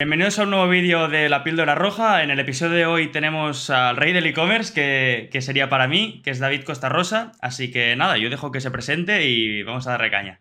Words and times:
Bienvenidos 0.00 0.38
a 0.38 0.44
un 0.44 0.50
nuevo 0.50 0.68
vídeo 0.68 1.08
de 1.08 1.28
La 1.28 1.42
Píldora 1.42 1.74
Roja. 1.74 2.22
En 2.22 2.30
el 2.30 2.38
episodio 2.38 2.72
de 2.72 2.86
hoy 2.86 3.08
tenemos 3.10 3.68
al 3.68 3.96
rey 3.96 4.12
del 4.12 4.26
e-commerce, 4.26 4.72
que, 4.72 5.40
sería 5.40 5.68
para 5.68 5.88
mí, 5.88 6.22
que 6.22 6.30
es 6.30 6.38
David 6.38 6.62
Costa 6.62 6.88
Rosa. 6.88 7.32
Así 7.40 7.72
que 7.72 7.96
nada, 7.96 8.16
yo 8.16 8.30
dejo 8.30 8.52
que 8.52 8.60
se 8.60 8.70
presente 8.70 9.26
y 9.26 9.64
vamos 9.64 9.88
a 9.88 9.90
darle 9.90 10.12
caña. 10.12 10.40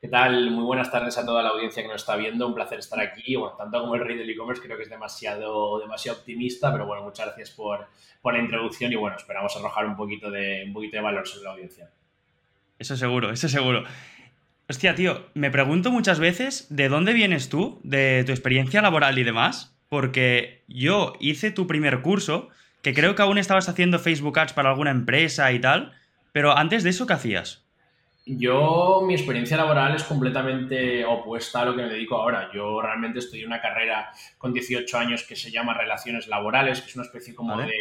¿Qué 0.00 0.06
tal? 0.06 0.52
Muy 0.52 0.62
buenas 0.62 0.92
tardes 0.92 1.18
a 1.18 1.26
toda 1.26 1.42
la 1.42 1.48
audiencia 1.48 1.82
que 1.82 1.88
nos 1.88 2.02
está 2.02 2.14
viendo. 2.14 2.46
Un 2.46 2.54
placer 2.54 2.78
estar 2.78 3.00
aquí. 3.00 3.34
Bueno, 3.34 3.56
tanto 3.56 3.80
como 3.80 3.96
el 3.96 4.04
rey 4.04 4.16
del 4.16 4.30
e-commerce, 4.30 4.62
creo 4.62 4.76
que 4.76 4.84
es 4.84 4.90
demasiado, 4.90 5.80
demasiado 5.80 6.18
optimista, 6.18 6.70
pero 6.70 6.86
bueno, 6.86 7.02
muchas 7.02 7.26
gracias 7.26 7.50
por, 7.50 7.88
la 8.22 8.38
introducción 8.38 8.92
y 8.92 8.94
bueno, 8.94 9.16
esperamos 9.16 9.56
arrojar 9.56 9.84
un 9.84 9.96
poquito, 9.96 10.30
de, 10.30 10.62
un 10.64 10.72
poquito 10.72 10.98
de 10.98 11.02
valor 11.02 11.26
sobre 11.26 11.42
la 11.42 11.50
audiencia. 11.50 11.90
Eso 12.78 12.96
seguro, 12.96 13.32
eso 13.32 13.48
seguro. 13.48 13.82
Hostia, 14.72 14.94
tío, 14.94 15.26
me 15.34 15.50
pregunto 15.50 15.90
muchas 15.90 16.18
veces 16.18 16.66
de 16.70 16.88
dónde 16.88 17.12
vienes 17.12 17.50
tú, 17.50 17.78
de 17.84 18.24
tu 18.24 18.32
experiencia 18.32 18.80
laboral 18.80 19.18
y 19.18 19.22
demás, 19.22 19.76
porque 19.90 20.64
yo 20.66 21.12
hice 21.20 21.50
tu 21.50 21.66
primer 21.66 22.00
curso, 22.00 22.48
que 22.80 22.94
creo 22.94 23.14
que 23.14 23.20
aún 23.20 23.36
estabas 23.36 23.68
haciendo 23.68 23.98
Facebook 23.98 24.38
Ads 24.38 24.54
para 24.54 24.70
alguna 24.70 24.90
empresa 24.90 25.52
y 25.52 25.60
tal, 25.60 25.92
pero 26.32 26.56
antes 26.56 26.84
de 26.84 26.88
eso, 26.88 27.06
¿qué 27.06 27.12
hacías? 27.12 27.66
Yo, 28.24 29.02
mi 29.06 29.12
experiencia 29.12 29.58
laboral 29.58 29.94
es 29.94 30.04
completamente 30.04 31.04
opuesta 31.04 31.60
a 31.60 31.66
lo 31.66 31.76
que 31.76 31.82
me 31.82 31.90
dedico 31.90 32.16
ahora. 32.16 32.48
Yo 32.54 32.80
realmente 32.80 33.18
estudié 33.18 33.44
una 33.44 33.60
carrera 33.60 34.10
con 34.38 34.54
18 34.54 34.96
años 34.96 35.22
que 35.24 35.36
se 35.36 35.50
llama 35.50 35.74
Relaciones 35.74 36.28
Laborales, 36.28 36.80
que 36.80 36.88
es 36.88 36.96
una 36.96 37.04
especie 37.04 37.34
como 37.34 37.58
de 37.58 37.74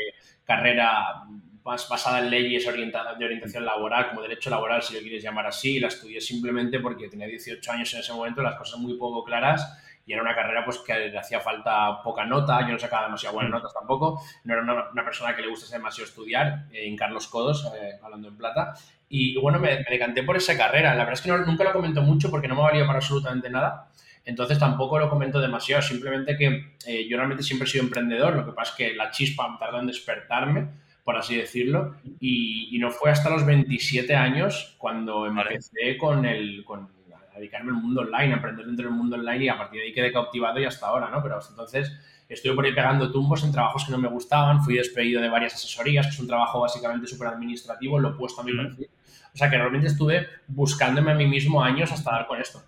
carrera 0.43 1.23
más 1.63 1.87
basada 1.87 2.19
en 2.19 2.29
leyes 2.29 2.65
de 2.65 3.25
orientación 3.25 3.65
laboral, 3.65 4.09
como 4.09 4.21
derecho 4.21 4.49
laboral, 4.49 4.81
si 4.81 4.95
lo 4.95 5.01
quieres 5.01 5.23
llamar 5.23 5.47
así. 5.47 5.79
La 5.79 5.87
estudié 5.87 6.19
simplemente 6.19 6.79
porque 6.79 7.07
tenía 7.07 7.27
18 7.27 7.71
años 7.71 7.93
en 7.93 7.99
ese 7.99 8.13
momento, 8.13 8.41
las 8.41 8.55
cosas 8.55 8.79
muy 8.79 8.97
poco 8.97 9.23
claras 9.23 9.77
y 10.05 10.13
era 10.13 10.21
una 10.21 10.35
carrera 10.35 10.65
pues 10.65 10.79
que 10.79 10.93
le 10.93 11.17
hacía 11.17 11.39
falta 11.39 12.01
poca 12.03 12.25
nota, 12.25 12.61
yo 12.61 12.73
no 12.73 12.79
sacaba 12.79 13.03
demasiado 13.03 13.35
buenas 13.35 13.51
mm. 13.51 13.55
notas 13.55 13.73
tampoco, 13.73 14.21
no 14.43 14.53
era 14.53 14.63
una, 14.63 15.05
persona 15.05 15.35
que 15.35 15.41
le 15.41 15.47
gustase 15.47 15.75
demasiado 15.75 16.09
estudiar, 16.09 16.65
eh, 16.71 16.87
en 16.87 16.95
Carlos 16.95 17.27
Codos, 17.27 17.71
eh, 17.75 17.99
hablando 18.01 18.27
en 18.27 18.37
plata, 18.37 18.73
y 19.09 19.37
bueno, 19.39 19.59
me, 19.59 19.83
decanté 19.89 20.23
por 20.23 20.37
esa 20.37 20.57
carrera. 20.57 20.91
La 20.95 21.03
verdad 21.03 21.13
es 21.13 21.21
que 21.21 21.31
nunca 21.31 21.65
lo 21.65 21.73
comento 21.73 22.01
mucho 22.01 22.31
porque 22.31 22.47
no 22.47 22.55
me 22.55 22.61
valía 22.61 22.85
para 22.85 22.99
absolutamente 22.99 23.49
nada. 23.49 23.89
Entonces 24.23 24.57
tampoco 24.57 24.99
lo 24.99 25.09
comento 25.09 25.41
demasiado, 25.41 25.81
simplemente 25.81 26.37
que 26.37 26.75
eh, 26.85 27.07
yo 27.09 27.17
realmente 27.17 27.43
siempre 27.43 27.67
he 27.67 27.71
sido 27.71 27.83
emprendedor, 27.83 28.35
lo 28.35 28.45
que 28.45 28.53
pasa 28.53 28.71
es 28.71 28.77
que 28.77 28.95
la 28.95 29.11
chispa 29.11 29.49
me 29.49 29.57
tardó 29.57 29.79
en 29.79 29.87
despertarme 29.87 30.67
por 31.03 31.17
así 31.17 31.35
decirlo, 31.35 31.95
y, 32.19 32.77
no 32.79 32.89
fue 32.89 33.11
hasta 33.11 33.29
los 33.29 33.45
27 33.45 34.15
años 34.15 34.75
cuando 34.77 35.27
empecé 35.27 35.97
con 35.97 36.25
el, 36.25 36.63
con 36.63 36.89
a 37.33 37.37
dedicarme 37.37 37.71
al 37.71 37.77
mundo 37.77 38.01
online, 38.01 38.33
a 38.33 38.37
aprender 38.37 38.65
dentro 38.65 38.87
del 38.87 38.95
mundo 38.95 39.15
online 39.15 39.45
y 39.45 39.49
a 39.49 39.57
partir 39.57 39.79
de 39.79 39.87
ahí 39.87 39.93
quedé 39.93 40.11
cautivado 40.11 40.59
y 40.59 40.65
hasta 40.65 40.87
ahora, 40.87 41.09
¿no? 41.09 41.21
Pero 41.21 41.37
hasta 41.37 41.51
entonces 41.51 41.91
estuve 42.27 42.53
por 42.55 42.65
ahí 42.65 42.73
pegando 42.73 43.11
tumbos 43.11 43.43
en 43.43 43.51
trabajos 43.51 43.85
que 43.85 43.91
no 43.91 43.97
me 43.97 44.07
gustaban, 44.07 44.63
fui 44.63 44.75
despedido 44.75 45.21
de 45.21 45.29
varias 45.29 45.53
asesorías, 45.53 46.07
que 46.07 46.13
es 46.13 46.19
un 46.19 46.27
trabajo 46.27 46.61
básicamente 46.61 47.07
súper 47.07 47.27
administrativo, 47.27 47.99
lo 47.99 48.09
he 48.09 48.13
puesto 48.13 48.41
a 48.41 48.43
mi 48.43 48.53
perfil. 48.53 48.89
O 49.33 49.37
sea 49.37 49.49
que 49.49 49.57
realmente 49.57 49.87
estuve 49.87 50.27
buscándome 50.47 51.11
a 51.11 51.15
mí 51.15 51.25
mismo 51.25 51.63
años 51.63 51.91
hasta 51.91 52.11
dar 52.11 52.27
con 52.27 52.39
esto. 52.39 52.61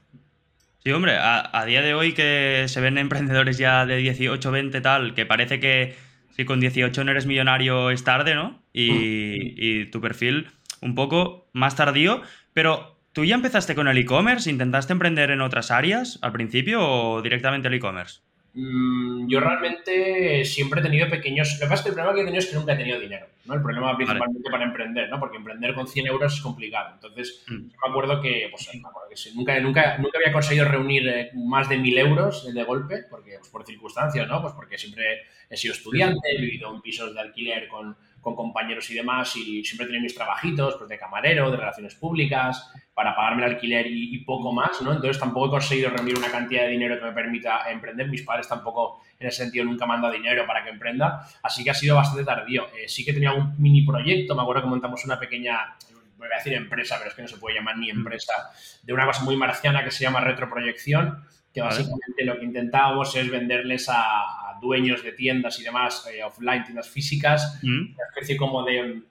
Sí, 0.80 0.92
hombre, 0.92 1.16
a, 1.18 1.50
a 1.58 1.66
día 1.66 1.82
de 1.82 1.94
hoy 1.94 2.14
que 2.14 2.66
se 2.68 2.82
ven 2.82 2.98
emprendedores 2.98 3.58
ya 3.58 3.86
de 3.86 3.98
18, 3.98 4.52
20 4.52 4.82
tal, 4.82 5.14
que 5.14 5.26
parece 5.26 5.60
que 5.60 5.96
si 6.36 6.46
con 6.46 6.60
18 6.60 7.04
no 7.04 7.12
eres 7.12 7.26
millonario 7.26 7.90
es 7.92 8.04
tarde, 8.04 8.36
¿no? 8.36 8.62
Y, 8.74 8.92
mm. 8.92 9.54
y 9.58 9.86
tu 9.86 10.02
perfil 10.02 10.48
un 10.82 10.96
poco 10.96 11.50
más 11.54 11.76
tardío, 11.76 12.22
pero 12.54 13.00
¿tú 13.14 13.24
ya 13.26 13.36
empezaste 13.36 13.76
con 13.76 13.88
el 13.88 13.98
e-commerce? 13.98 14.50
¿Intentaste 14.50 14.94
emprender 14.94 15.32
en 15.32 15.42
otras 15.42 15.72
áreas 15.72 16.20
al 16.22 16.32
principio 16.34 16.86
o 16.86 17.22
directamente 17.22 17.68
el 17.68 17.76
e-commerce? 17.76 18.22
Mm, 18.56 19.28
yo 19.28 19.40
realmente 19.40 20.46
siempre 20.46 20.80
he 20.80 20.84
tenido 20.84 21.10
pequeños... 21.10 21.54
Lo 21.54 21.60
que 21.60 21.64
pasa 21.66 21.76
es 21.76 21.82
que 21.82 21.90
el 21.90 21.96
problema 21.96 22.14
que 22.14 22.22
he 22.22 22.26
tenido 22.26 22.40
es 22.40 22.48
que 22.48 22.56
nunca 22.56 22.74
he 22.74 22.78
tenido 22.78 23.00
dinero, 23.00 23.28
¿no? 23.46 23.56
El 23.56 23.62
problema 23.64 23.96
principalmente 23.98 24.52
para 24.52 24.64
emprender, 24.64 25.10
¿no? 25.10 25.20
Porque 25.20 25.38
emprender 25.38 25.74
con 25.74 25.88
100 25.88 26.08
euros 26.08 26.36
es 26.36 26.42
complicado. 26.42 26.94
Entonces, 26.94 27.44
mm. 27.48 27.70
yo 27.70 27.78
me 27.84 27.90
acuerdo 27.90 28.22
que, 28.22 28.48
pues, 28.52 28.70
nunca, 29.34 29.60
nunca, 29.60 29.98
nunca 29.98 30.18
había 30.20 30.32
conseguido 30.32 30.66
reunir 30.66 31.08
eh, 31.08 31.32
más 31.34 31.68
de 31.68 31.78
1.000 31.78 31.98
euros 32.00 32.54
de 32.54 32.64
golpe, 32.64 33.06
porque, 33.10 33.38
pues, 33.40 33.50
por 33.50 33.66
circunstancias, 33.66 34.28
¿no? 34.28 34.42
Pues 34.42 34.54
porque 34.54 34.78
siempre 34.78 35.24
he 35.50 35.58
sido 35.58 35.74
estudiante, 35.74 36.20
he 36.38 36.42
vivido 36.42 36.74
en 36.74 36.82
pisos 36.82 37.14
de 37.14 37.22
alquiler 37.22 37.68
con 37.68 37.98
con 38.24 38.36
compañeros 38.36 38.90
y 38.90 38.96
demás 38.96 39.36
y 39.36 39.64
siempre 39.64 39.86
tenía 39.86 40.02
mis 40.02 40.16
trabajitos 40.16 40.78
pues 40.78 40.90
de 40.90 40.98
camarero, 40.98 41.52
de 41.52 41.58
relaciones 41.58 41.94
públicas, 41.94 42.72
para 42.96 43.16
pagarme 43.16 43.46
el 43.46 43.54
alquiler 43.54 43.86
y, 43.88 44.18
poco 44.20 44.52
más, 44.52 44.82
¿no? 44.82 44.94
Entonces 44.94 45.20
tampoco 45.20 45.48
he 45.48 45.50
conseguido 45.52 45.90
reunir 45.90 46.18
una 46.18 46.32
cantidad 46.32 46.64
de 46.64 46.70
dinero 46.70 46.98
que 46.98 47.06
me 47.06 47.12
permita 47.12 47.70
emprender. 47.70 48.08
Mis 48.08 48.22
padres 48.24 48.48
tampoco 48.48 49.02
en 49.20 49.28
ese 49.28 49.44
sentido 49.44 49.66
nunca 49.66 49.86
me 49.86 49.94
han 49.94 50.02
dado 50.02 50.14
dinero 50.14 50.46
para 50.48 50.64
que 50.64 50.70
emprenda, 50.70 51.28
así 51.44 51.64
que 51.64 51.72
ha 51.72 51.76
sido 51.76 51.96
bastante 51.96 52.24
tardío. 52.24 52.68
Eh, 52.78 52.88
sí 52.88 53.04
que 53.04 53.14
tenía 53.14 53.34
un 53.34 53.62
mini 53.62 53.84
proyecto, 53.84 54.36
me 54.36 54.42
acuerdo 54.42 54.64
que 54.64 54.70
montamos 54.70 55.04
una 55.06 55.20
pequeña 55.20 55.76
voy 56.24 56.34
a 56.34 56.38
decir 56.38 56.54
empresa, 56.54 56.96
pero 56.98 57.10
es 57.10 57.16
que 57.16 57.22
no 57.22 57.28
se 57.28 57.38
puede 57.38 57.58
llamar 57.58 57.78
ni 57.78 57.90
empresa, 57.90 58.34
de 58.82 58.94
una 58.94 59.06
cosa 59.06 59.24
muy 59.24 59.36
marciana 59.36 59.84
que 59.84 59.92
se 59.92 60.04
llama 60.04 60.22
retroproyección, 60.22 61.26
que 61.54 61.62
básicamente 61.62 62.26
lo 62.26 62.40
que 62.40 62.46
intentábamos 62.46 63.16
es 63.16 63.30
venderles 63.30 63.88
a, 63.90 64.43
dueños 64.64 65.04
de 65.04 65.12
tiendas 65.12 65.60
y 65.60 65.64
demás 65.64 66.08
eh, 66.12 66.24
offline, 66.24 66.64
tiendas 66.64 66.90
físicas, 66.90 67.60
mm. 67.62 67.94
una 67.94 68.06
especie 68.10 68.38
como 68.38 68.64
de, 68.64 69.04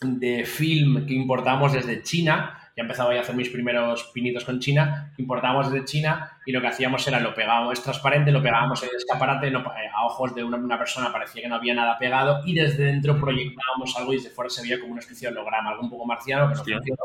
de 0.00 0.44
film 0.44 1.06
que 1.06 1.14
importamos 1.14 1.72
desde 1.72 2.02
China, 2.02 2.56
ya 2.76 2.82
empezaba 2.82 3.12
a 3.14 3.20
hacer 3.20 3.34
mis 3.34 3.48
primeros 3.48 4.10
pinitos 4.14 4.44
con 4.44 4.60
China, 4.60 5.12
importábamos 5.18 5.70
desde 5.70 5.84
China 5.84 6.38
y 6.46 6.52
lo 6.52 6.60
que 6.60 6.68
hacíamos 6.68 7.06
era 7.06 7.20
lo 7.20 7.34
pegábamos, 7.34 7.78
es 7.78 7.82
transparente, 7.82 8.30
lo 8.30 8.42
pegábamos 8.42 8.82
en 8.82 8.90
el 8.90 8.96
escaparate, 8.96 9.48
eh, 9.48 9.90
a 9.92 10.06
ojos 10.06 10.34
de 10.34 10.44
una, 10.44 10.78
persona 10.78 11.12
parecía 11.12 11.42
que 11.42 11.48
no 11.48 11.56
había 11.56 11.74
nada 11.74 11.98
pegado 11.98 12.42
y 12.46 12.54
desde 12.54 12.84
dentro 12.84 13.18
proyectábamos 13.18 13.96
algo 13.96 14.12
y 14.12 14.16
desde 14.16 14.30
fuera 14.30 14.50
se 14.50 14.62
veía 14.62 14.78
como 14.80 14.92
una 14.92 15.00
especie 15.00 15.28
de 15.28 15.36
holograma, 15.36 15.70
algo 15.70 15.82
un 15.82 15.90
poco 15.90 16.06
marciano 16.06 16.48
que 16.48 16.54
nos 16.54 16.58
funcionó. 16.58 17.04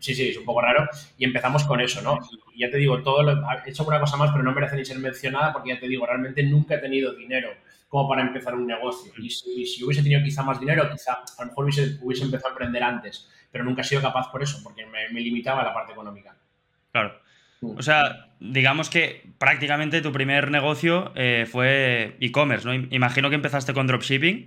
Sí, 0.00 0.14
sí, 0.14 0.30
es 0.30 0.36
un 0.38 0.44
poco 0.44 0.62
raro. 0.62 0.88
Y 1.18 1.24
empezamos 1.24 1.64
con 1.64 1.80
eso, 1.80 2.00
¿no? 2.02 2.18
Y 2.54 2.60
ya 2.60 2.70
te 2.70 2.78
digo, 2.78 3.02
todo 3.02 3.22
lo, 3.22 3.32
he 3.32 3.70
hecho 3.70 3.84
una 3.84 4.00
cosa 4.00 4.16
más, 4.16 4.32
pero 4.32 4.42
no 4.42 4.52
merece 4.52 4.76
ni 4.76 4.84
ser 4.84 4.98
mencionada 4.98 5.52
porque 5.52 5.68
ya 5.68 5.78
te 5.78 5.86
digo, 5.86 6.06
realmente 6.06 6.42
nunca 6.42 6.74
he 6.74 6.78
tenido 6.78 7.14
dinero 7.14 7.50
como 7.88 8.08
para 8.08 8.22
empezar 8.22 8.54
un 8.54 8.66
negocio. 8.66 9.12
Y 9.18 9.28
si, 9.30 9.84
hubiese 9.84 10.02
tenido 10.02 10.22
quizá 10.22 10.42
más 10.42 10.58
dinero, 10.58 10.88
quizá 10.90 11.12
a 11.12 11.42
lo 11.42 11.46
mejor 11.48 11.64
hubiese, 11.64 11.98
hubiese 12.00 12.24
empezado 12.24 12.50
a 12.50 12.52
aprender 12.54 12.82
antes, 12.82 13.28
pero 13.50 13.64
nunca 13.64 13.82
he 13.82 13.84
sido 13.84 14.00
capaz 14.00 14.30
por 14.30 14.42
eso, 14.42 14.60
porque 14.62 14.86
me, 14.86 15.20
limitaba 15.20 15.60
a 15.60 15.64
la 15.64 15.74
parte 15.74 15.92
económica. 15.92 16.34
Claro. 16.92 17.20
Mm. 17.60 17.76
O 17.76 17.82
sea, 17.82 18.30
digamos 18.38 18.88
que 18.88 19.32
prácticamente 19.38 20.00
tu 20.00 20.12
primer 20.12 20.50
negocio 20.50 21.12
eh, 21.16 21.46
fue 21.50 22.16
e-commerce, 22.20 22.66
¿no? 22.66 22.74
Imagino 22.90 23.28
que 23.28 23.34
empezaste 23.34 23.74
con 23.74 23.86
dropshipping. 23.86 24.46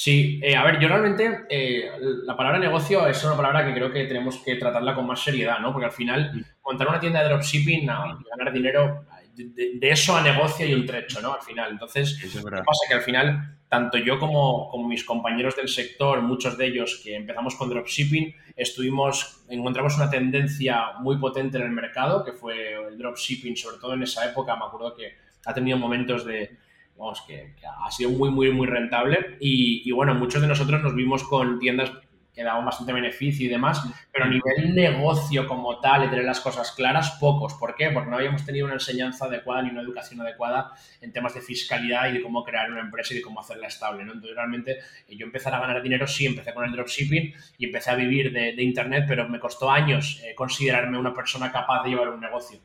Sí, 0.00 0.38
eh, 0.44 0.54
a 0.54 0.62
ver, 0.62 0.78
yo 0.78 0.86
realmente 0.86 1.44
eh, 1.50 1.90
la 2.22 2.36
palabra 2.36 2.60
negocio 2.60 3.08
es 3.08 3.24
una 3.24 3.36
palabra 3.36 3.66
que 3.66 3.74
creo 3.74 3.90
que 3.92 4.04
tenemos 4.04 4.38
que 4.44 4.54
tratarla 4.54 4.94
con 4.94 5.04
más 5.08 5.20
seriedad, 5.20 5.58
¿no? 5.58 5.72
Porque 5.72 5.86
al 5.86 5.92
final, 5.92 6.30
mm. 6.34 6.40
montar 6.64 6.86
una 6.86 7.00
tienda 7.00 7.20
de 7.20 7.28
dropshipping, 7.30 7.84
ganar 7.84 8.52
dinero, 8.52 9.06
de, 9.34 9.76
eso 9.82 10.16
a 10.16 10.22
negocio 10.22 10.64
hay 10.64 10.74
un 10.74 10.86
trecho, 10.86 11.20
¿no? 11.20 11.32
Al 11.32 11.42
final. 11.42 11.72
Entonces, 11.72 12.16
¿qué 12.22 12.28
pasa? 12.40 12.86
Que 12.88 12.94
al 12.94 13.00
final, 13.00 13.58
tanto 13.68 13.98
yo 13.98 14.20
como, 14.20 14.68
como, 14.70 14.86
mis 14.86 15.02
compañeros 15.02 15.56
del 15.56 15.68
sector, 15.68 16.22
muchos 16.22 16.56
de 16.56 16.66
ellos 16.66 17.00
que 17.02 17.16
empezamos 17.16 17.56
con 17.56 17.68
dropshipping, 17.68 18.32
estuvimos, 18.54 19.42
encontramos 19.48 19.96
una 19.96 20.08
tendencia 20.08 20.92
muy 21.00 21.18
potente 21.18 21.58
en 21.58 21.64
el 21.64 21.72
mercado, 21.72 22.24
que 22.24 22.34
fue 22.34 22.74
el 22.86 22.96
dropshipping, 22.98 23.56
sobre 23.56 23.78
todo 23.78 23.94
en 23.94 24.04
esa 24.04 24.30
época, 24.30 24.54
me 24.54 24.66
acuerdo 24.66 24.94
que 24.94 25.14
ha 25.44 25.52
tenido 25.52 25.76
momentos 25.76 26.24
de 26.24 26.56
vamos, 26.98 27.22
que, 27.22 27.54
ha 27.64 27.90
sido 27.90 28.10
muy, 28.10 28.30
muy, 28.30 28.50
muy 28.50 28.66
rentable. 28.66 29.36
Y, 29.40 29.90
bueno, 29.92 30.14
muchos 30.14 30.42
de 30.42 30.48
nosotros 30.48 30.82
nos 30.82 30.94
vimos 30.94 31.24
con 31.24 31.58
tiendas 31.58 31.90
que 32.34 32.44
daban 32.44 32.64
bastante 32.64 32.92
beneficio 32.92 33.46
y 33.46 33.48
demás, 33.48 33.82
pero 34.12 34.26
a 34.26 34.28
nivel 34.28 34.72
negocio 34.72 35.48
como 35.48 35.80
tal, 35.80 36.04
y 36.04 36.08
tener 36.08 36.24
las 36.24 36.38
cosas 36.38 36.70
claras, 36.70 37.16
pocos. 37.18 37.54
¿Por 37.54 37.74
qué? 37.74 37.90
Porque 37.90 38.08
no 38.10 38.16
habíamos 38.16 38.44
tenido 38.44 38.66
una 38.66 38.74
enseñanza 38.74 39.24
adecuada 39.24 39.62
ni 39.62 39.70
una 39.70 39.80
educación 39.80 40.20
adecuada 40.20 40.70
en 41.00 41.12
temas 41.12 41.34
de 41.34 41.40
fiscalidad 41.40 42.08
y 42.08 42.12
de 42.12 42.22
cómo 42.22 42.44
crear 42.44 42.70
una 42.70 42.80
empresa 42.80 43.12
y 43.12 43.16
de 43.16 43.22
cómo 43.22 43.40
hacerla 43.40 43.66
estable. 43.66 44.04
¿no? 44.04 44.12
Entonces, 44.12 44.36
realmente, 44.36 44.78
eh, 45.08 45.16
yo 45.16 45.26
empezar 45.26 45.52
a 45.52 45.58
ganar 45.58 45.82
dinero, 45.82 46.06
sí, 46.06 46.26
empecé 46.26 46.54
con 46.54 46.64
el 46.64 46.70
dropshipping 46.70 47.34
y 47.58 47.64
empecé 47.64 47.90
a 47.90 47.96
vivir 47.96 48.32
de, 48.32 48.62
Internet, 48.62 49.06
pero 49.08 49.28
me 49.28 49.40
costó 49.40 49.68
años 49.68 50.20
eh, 50.22 50.34
considerarme 50.36 50.96
una 50.96 51.12
persona 51.12 51.50
capaz 51.50 51.82
de 51.82 51.90
llevar 51.90 52.10
un 52.10 52.20
negocio, 52.20 52.60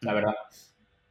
la 0.00 0.14
verdad. 0.14 0.34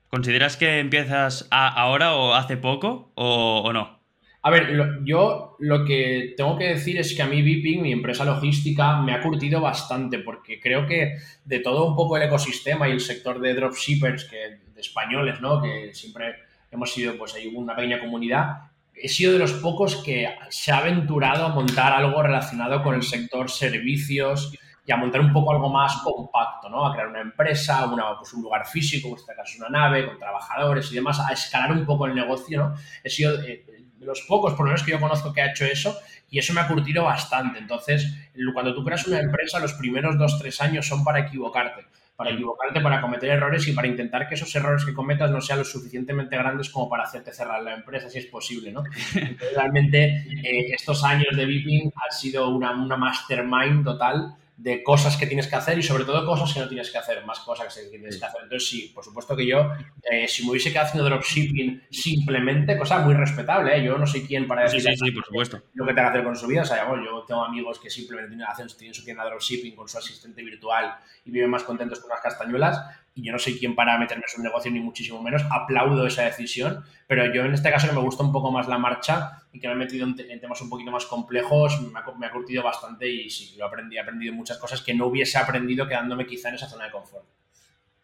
¿Consideras 0.10 0.58
que 0.58 0.80
empiezas 0.80 1.48
ahora 1.52 2.16
o 2.16 2.34
hace 2.34 2.58
poco 2.58 3.12
o, 3.14 3.72
no? 3.72 4.00
A 4.42 4.50
ver, 4.50 5.04
yo 5.04 5.56
lo 5.60 5.86
que 5.86 6.34
tengo 6.36 6.58
que 6.58 6.70
decir 6.70 6.98
es 6.98 7.14
que 7.14 7.22
a 7.22 7.28
mí 7.28 7.42
Viping, 7.42 7.82
mi 7.82 7.92
empresa 7.92 8.26
logística, 8.26 9.02
me 9.02 9.14
ha 9.14 9.22
curtido 9.22 9.62
bastante 9.62 10.20
porque 10.20 10.60
creo 10.60 10.88
que 10.88 11.18
de 11.46 11.60
todo 11.60 11.86
un 11.86 11.96
poco 11.96 12.18
el 12.18 12.24
ecosistema 12.24 12.90
y 12.90 12.94
el 12.94 13.02
sector 13.02 13.40
de 13.40 13.54
dropshippers, 13.54 14.26
que, 14.26 14.38
de 14.74 14.82
españoles, 14.82 15.42
¿no? 15.42 15.62
Que 15.62 15.94
siempre 15.94 16.36
hemos 16.72 16.92
sido, 16.92 17.16
pues 17.18 17.36
hay 17.36 17.48
una 17.48 17.76
pequeña 17.76 18.00
comunidad, 18.00 18.70
he 18.96 19.10
sido 19.10 19.34
de 19.34 19.40
los 19.40 19.54
pocos 19.54 19.98
que 19.98 20.28
se 20.50 20.72
ha 20.72 20.80
aventurado 20.80 21.46
a 21.46 21.50
montar 21.50 21.94
algo 21.94 22.22
relacionado 22.22 22.82
con 22.84 22.96
el 22.96 23.04
sector 23.04 23.50
servicios, 23.50 24.54
y 24.90 24.92
a 24.92 24.98
montar 24.98 25.22
un 25.22 25.32
poco 25.32 25.52
algo 25.52 25.70
más 25.70 25.98
compacto, 25.98 26.68
¿no? 26.68 26.84
A 26.84 26.92
crear 26.92 27.10
una 27.10 27.22
empresa, 27.22 27.86
una, 27.86 28.18
pues 28.18 28.34
un 28.34 28.42
lugar 28.42 28.66
físico, 28.66 29.10
en 29.10 29.14
este 29.18 29.36
caso 29.36 29.60
una 29.60 29.70
nave, 29.70 30.08
con 30.08 30.18
trabajadores 30.18 30.92
y 30.92 30.96
demás, 30.96 31.20
a 31.20 31.32
escalar 31.32 31.74
un 31.74 31.86
poco 31.86 32.08
el 32.08 32.16
negocio, 32.16 32.58
¿no? 32.58 32.76
He 33.04 33.10
sido 33.12 33.40
eh, 33.44 33.64
de 33.68 34.06
los 34.08 34.22
pocos, 34.22 34.56
por 34.56 34.66
lo 34.66 34.72
menos 34.72 34.82
que 34.82 34.90
yo 34.90 35.00
conozco, 35.00 35.32
que 35.32 35.44
ha 35.44 35.52
hecho 35.52 35.64
eso 35.66 35.96
y 36.32 36.40
eso 36.40 36.54
me 36.54 36.62
ha 36.62 36.68
curtido 36.68 37.04
bastante. 37.04 37.60
Entonces, 37.60 38.12
cuando 38.52 38.74
tú 38.74 38.84
creas 38.84 39.06
una 39.06 39.20
empresa, 39.20 39.60
los 39.60 39.74
primeros 39.74 40.18
dos, 40.18 40.40
tres 40.40 40.60
años 40.60 40.88
son 40.88 41.04
para 41.04 41.20
equivocarte 41.20 41.86
para 42.16 42.32
equivocarte, 42.32 42.82
para 42.82 43.00
cometer 43.00 43.30
errores 43.30 43.66
y 43.70 43.72
para 43.72 43.88
intentar 43.88 44.28
que 44.28 44.36
esos 44.36 44.54
errores 44.54 44.84
que 44.84 44.94
cometas 44.94 45.32
no 45.32 45.40
sean 45.40 45.60
lo 45.60 45.64
suficientemente 45.64 46.36
grandes 46.36 46.70
como 46.70 46.90
para 46.90 47.04
hacerte 47.04 47.32
cerrar 47.32 47.64
la 47.64 47.74
empresa, 47.74 48.10
si 48.10 48.18
es 48.18 48.26
posible, 48.26 48.74
¿no? 48.74 48.84
realmente 49.56 50.26
eh, 50.28 50.74
estos 50.74 51.06
años 51.06 51.38
de 51.38 51.46
Viping 51.46 51.86
han 51.96 52.12
sido 52.12 52.50
una, 52.50 52.72
una 52.72 52.98
mastermind 52.98 53.86
total 53.86 54.36
de 54.60 54.84
cosas 54.84 55.16
que 55.16 55.26
tienes 55.26 55.48
que 55.48 55.56
hacer 55.56 55.80
y 55.80 55.84
sobre 55.84 56.04
todo 56.04 56.26
cosas 56.26 56.54
que 56.54 56.60
no 56.60 56.68
tienes 56.68 56.92
que 56.92 56.98
hacer, 56.98 57.26
más 57.26 57.40
cosas 57.40 57.74
que 57.74 57.84
tienes 57.90 58.20
que 58.20 58.26
hacer. 58.26 58.42
Entonces 58.44 58.68
sí, 58.68 58.92
por 58.94 59.06
supuesto 59.06 59.34
que 59.34 59.48
yo, 59.48 59.72
eh, 60.12 60.28
si 60.28 60.44
me 60.44 60.52
hubiese 60.52 60.70
quedado 60.70 60.88
haciendo 60.88 61.10
dropshipping 61.10 61.84
simplemente, 61.90 62.78
cosa 62.78 63.00
muy 63.00 63.14
respetable, 63.14 63.78
¿eh? 63.78 63.84
yo 63.84 63.98
no 63.98 64.06
soy 64.06 64.28
quien 64.28 64.48
para 64.50 64.64
decir 64.64 64.82
sí, 64.82 64.90
sí, 64.98 65.12
por 65.12 65.24
supuesto. 65.24 65.62
lo 65.76 65.86
que 65.86 65.94
tenga 65.94 66.12
que 66.12 66.18
hacer 66.18 66.24
con 66.26 66.36
su 66.36 66.48
vida. 66.48 66.64
O 66.64 66.66
sea, 66.66 66.86
yo 66.86 67.24
tengo 67.26 67.46
amigos 67.46 67.80
que 67.80 67.90
simplemente 67.90 68.36
hacen, 68.44 68.68
tienen 68.78 68.94
su 68.94 69.06
tienda 69.06 69.24
de 69.24 69.30
dropshipping 69.30 69.78
con 69.78 69.88
su 69.88 69.98
asistente 69.98 70.44
virtual 70.44 70.94
y 71.24 71.32
viven 71.32 71.50
más 71.50 71.64
contentos 71.64 72.02
con 72.02 72.10
las 72.10 72.20
castañuelas 72.20 72.82
y 73.16 73.26
yo 73.26 73.32
no 73.32 73.40
soy 73.40 73.58
quien 73.58 73.76
para 73.76 73.98
meterme 73.98 74.26
en 74.28 74.36
su 74.36 74.42
negocio 74.42 74.72
ni 74.72 74.82
muchísimo 74.82 75.22
menos. 75.24 75.44
Aplaudo 75.50 76.06
esa 76.06 76.24
decisión, 76.24 76.84
pero 77.08 77.34
yo 77.34 77.46
en 77.46 77.54
este 77.54 77.72
caso 77.72 77.88
que 77.88 77.94
me 77.94 78.02
gusta 78.02 78.24
un 78.24 78.34
poco 78.34 78.52
más 78.52 78.68
la 78.68 78.78
marcha 78.78 79.39
y 79.52 79.60
que 79.60 79.68
me 79.68 79.74
he 79.74 79.78
metido 79.78 80.06
en, 80.06 80.16
temas 80.16 80.62
un 80.62 80.70
poquito 80.70 80.92
más 80.92 81.06
complejos, 81.06 81.82
me 81.82 82.00
ha, 82.00 82.04
me 82.18 82.30
curtido 82.30 82.64
bastante 82.64 83.10
y 83.10 83.30
sí, 83.30 83.56
yo 83.58 83.66
aprendí, 83.66 83.98
he 83.98 84.00
aprendido 84.00 84.34
muchas 84.34 84.58
cosas 84.58 84.82
que 84.82 84.94
no 84.94 85.08
hubiese 85.08 85.38
aprendido 85.38 85.88
quedándome 85.88 86.26
quizá 86.26 86.50
en 86.50 86.56
esa 86.56 86.68
zona 86.68 86.86
de 86.86 86.92
confort. 86.92 87.26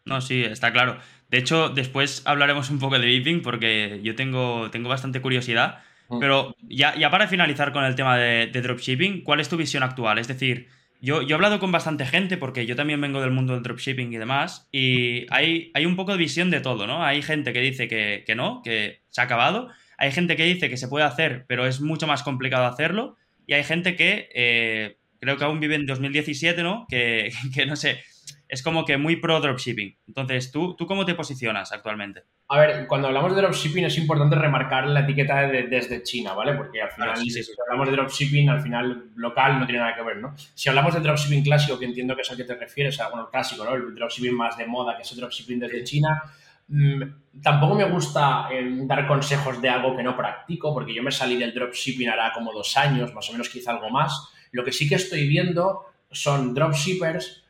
No, 0.04 0.20
sí, 0.20 0.44
está 0.44 0.72
claro. 0.72 0.98
De 1.28 1.38
hecho, 1.38 1.68
después 1.68 2.22
hablaremos 2.26 2.70
un 2.70 2.78
poco 2.78 2.98
de 2.98 3.06
Viping 3.06 3.42
porque 3.42 4.00
yo 4.02 4.14
tengo, 4.14 4.70
tengo 4.70 4.88
bastante 4.88 5.20
curiosidad. 5.20 5.82
Mm. 6.08 6.20
Pero 6.20 6.54
ya, 6.62 6.94
ya 6.96 7.10
para 7.10 7.26
finalizar 7.26 7.72
con 7.72 7.84
el 7.84 7.96
tema 7.96 8.16
de, 8.16 8.46
de 8.46 8.62
dropshipping, 8.62 9.22
¿cuál 9.22 9.40
es 9.40 9.48
tu 9.48 9.56
visión 9.56 9.82
actual? 9.82 10.18
Es 10.18 10.28
decir, 10.28 10.68
yo, 11.00 11.20
he 11.22 11.34
hablado 11.34 11.58
con 11.58 11.72
bastante 11.72 12.06
gente 12.06 12.36
porque 12.36 12.66
yo 12.66 12.74
también 12.74 13.00
vengo 13.00 13.20
del 13.20 13.30
mundo 13.30 13.52
del 13.52 13.62
dropshipping 13.62 14.12
y 14.12 14.16
demás, 14.16 14.68
y 14.72 15.26
hay, 15.30 15.70
hay 15.74 15.86
un 15.86 15.96
poco 15.96 16.12
de 16.12 16.18
visión 16.18 16.50
de 16.50 16.60
todo, 16.60 16.86
¿no? 16.86 17.04
Hay 17.04 17.22
gente 17.22 17.52
que 17.52 17.60
dice 17.60 17.86
que, 17.86 18.34
no, 18.34 18.62
que 18.62 19.02
se 19.10 19.20
ha 19.20 19.24
acabado, 19.24 19.68
hay 19.98 20.12
gente 20.12 20.36
que 20.36 20.44
dice 20.44 20.68
que 20.68 20.76
se 20.76 20.88
puede 20.88 21.04
hacer, 21.04 21.44
pero 21.48 21.66
es 21.66 21.80
mucho 21.80 22.06
más 22.06 22.22
complicado 22.22 22.66
hacerlo, 22.66 23.16
y 23.46 23.54
hay 23.54 23.64
gente 23.64 23.96
que 23.96 24.28
eh, 24.34 24.98
creo 25.20 25.36
que 25.36 25.44
aún 25.44 25.60
vive 25.60 25.76
en 25.76 25.86
2017, 25.86 26.62
¿no? 26.62 26.86
Que, 26.88 27.30
que 27.54 27.66
no 27.66 27.76
sé, 27.76 28.00
es 28.48 28.62
como 28.62 28.84
que 28.84 28.96
muy 28.96 29.16
pro 29.16 29.40
dropshipping. 29.40 29.96
Entonces, 30.06 30.52
¿tú, 30.52 30.74
¿tú 30.76 30.86
cómo 30.86 31.04
te 31.04 31.14
posicionas 31.14 31.72
actualmente? 31.72 32.22
A 32.48 32.60
ver, 32.60 32.86
cuando 32.86 33.08
hablamos 33.08 33.34
de 33.34 33.42
dropshipping 33.42 33.84
es 33.84 33.98
importante 33.98 34.36
remarcar 34.36 34.86
la 34.86 35.00
etiqueta 35.00 35.48
de, 35.48 35.64
desde 35.64 36.02
China, 36.04 36.32
¿vale? 36.32 36.52
Porque 36.54 36.80
al 36.80 36.90
final, 36.90 37.16
si 37.16 37.44
hablamos 37.68 37.88
de 37.88 37.96
dropshipping, 37.96 38.48
al 38.48 38.60
final 38.60 39.10
local 39.16 39.58
no 39.58 39.66
tiene 39.66 39.80
nada 39.80 39.96
que 39.96 40.02
ver, 40.02 40.18
¿no? 40.18 40.34
Si 40.54 40.68
hablamos 40.68 40.94
de 40.94 41.00
dropshipping 41.00 41.42
clásico, 41.42 41.78
que 41.78 41.86
entiendo 41.86 42.14
que 42.14 42.22
es 42.22 42.30
al 42.30 42.36
que 42.36 42.44
te 42.44 42.54
refieres, 42.54 43.00
a, 43.00 43.08
bueno, 43.08 43.28
clásico, 43.30 43.64
¿no? 43.64 43.74
El 43.74 43.94
dropshipping 43.96 44.34
más 44.34 44.56
de 44.56 44.66
moda, 44.66 44.96
que 44.96 45.02
es 45.02 45.10
el 45.12 45.18
dropshipping 45.18 45.58
desde 45.58 45.82
China, 45.82 46.22
mm, 46.68 47.02
tampoco 47.42 47.74
me 47.74 47.84
gusta 47.84 48.48
em, 48.50 48.86
dar 48.86 49.06
consejos 49.06 49.60
de 49.60 49.68
algo 49.68 49.96
que 49.96 50.02
no 50.02 50.16
practico, 50.16 50.72
porque 50.72 50.94
yo 50.94 51.02
me 51.02 51.12
salí 51.12 51.36
del 51.36 51.54
dropshipping 51.54 52.08
hará 52.08 52.32
como 52.32 52.52
dos 52.52 52.76
años, 52.76 53.12
más 53.14 53.28
o 53.28 53.32
menos 53.32 53.48
quizá 53.48 53.72
algo 53.72 53.90
más. 53.90 54.30
Lo 54.52 54.64
que 54.64 54.72
sí 54.72 54.88
que 54.88 54.94
estoy 54.96 55.26
viendo 55.28 55.86
son 56.10 56.54
dropshippers 56.54 57.44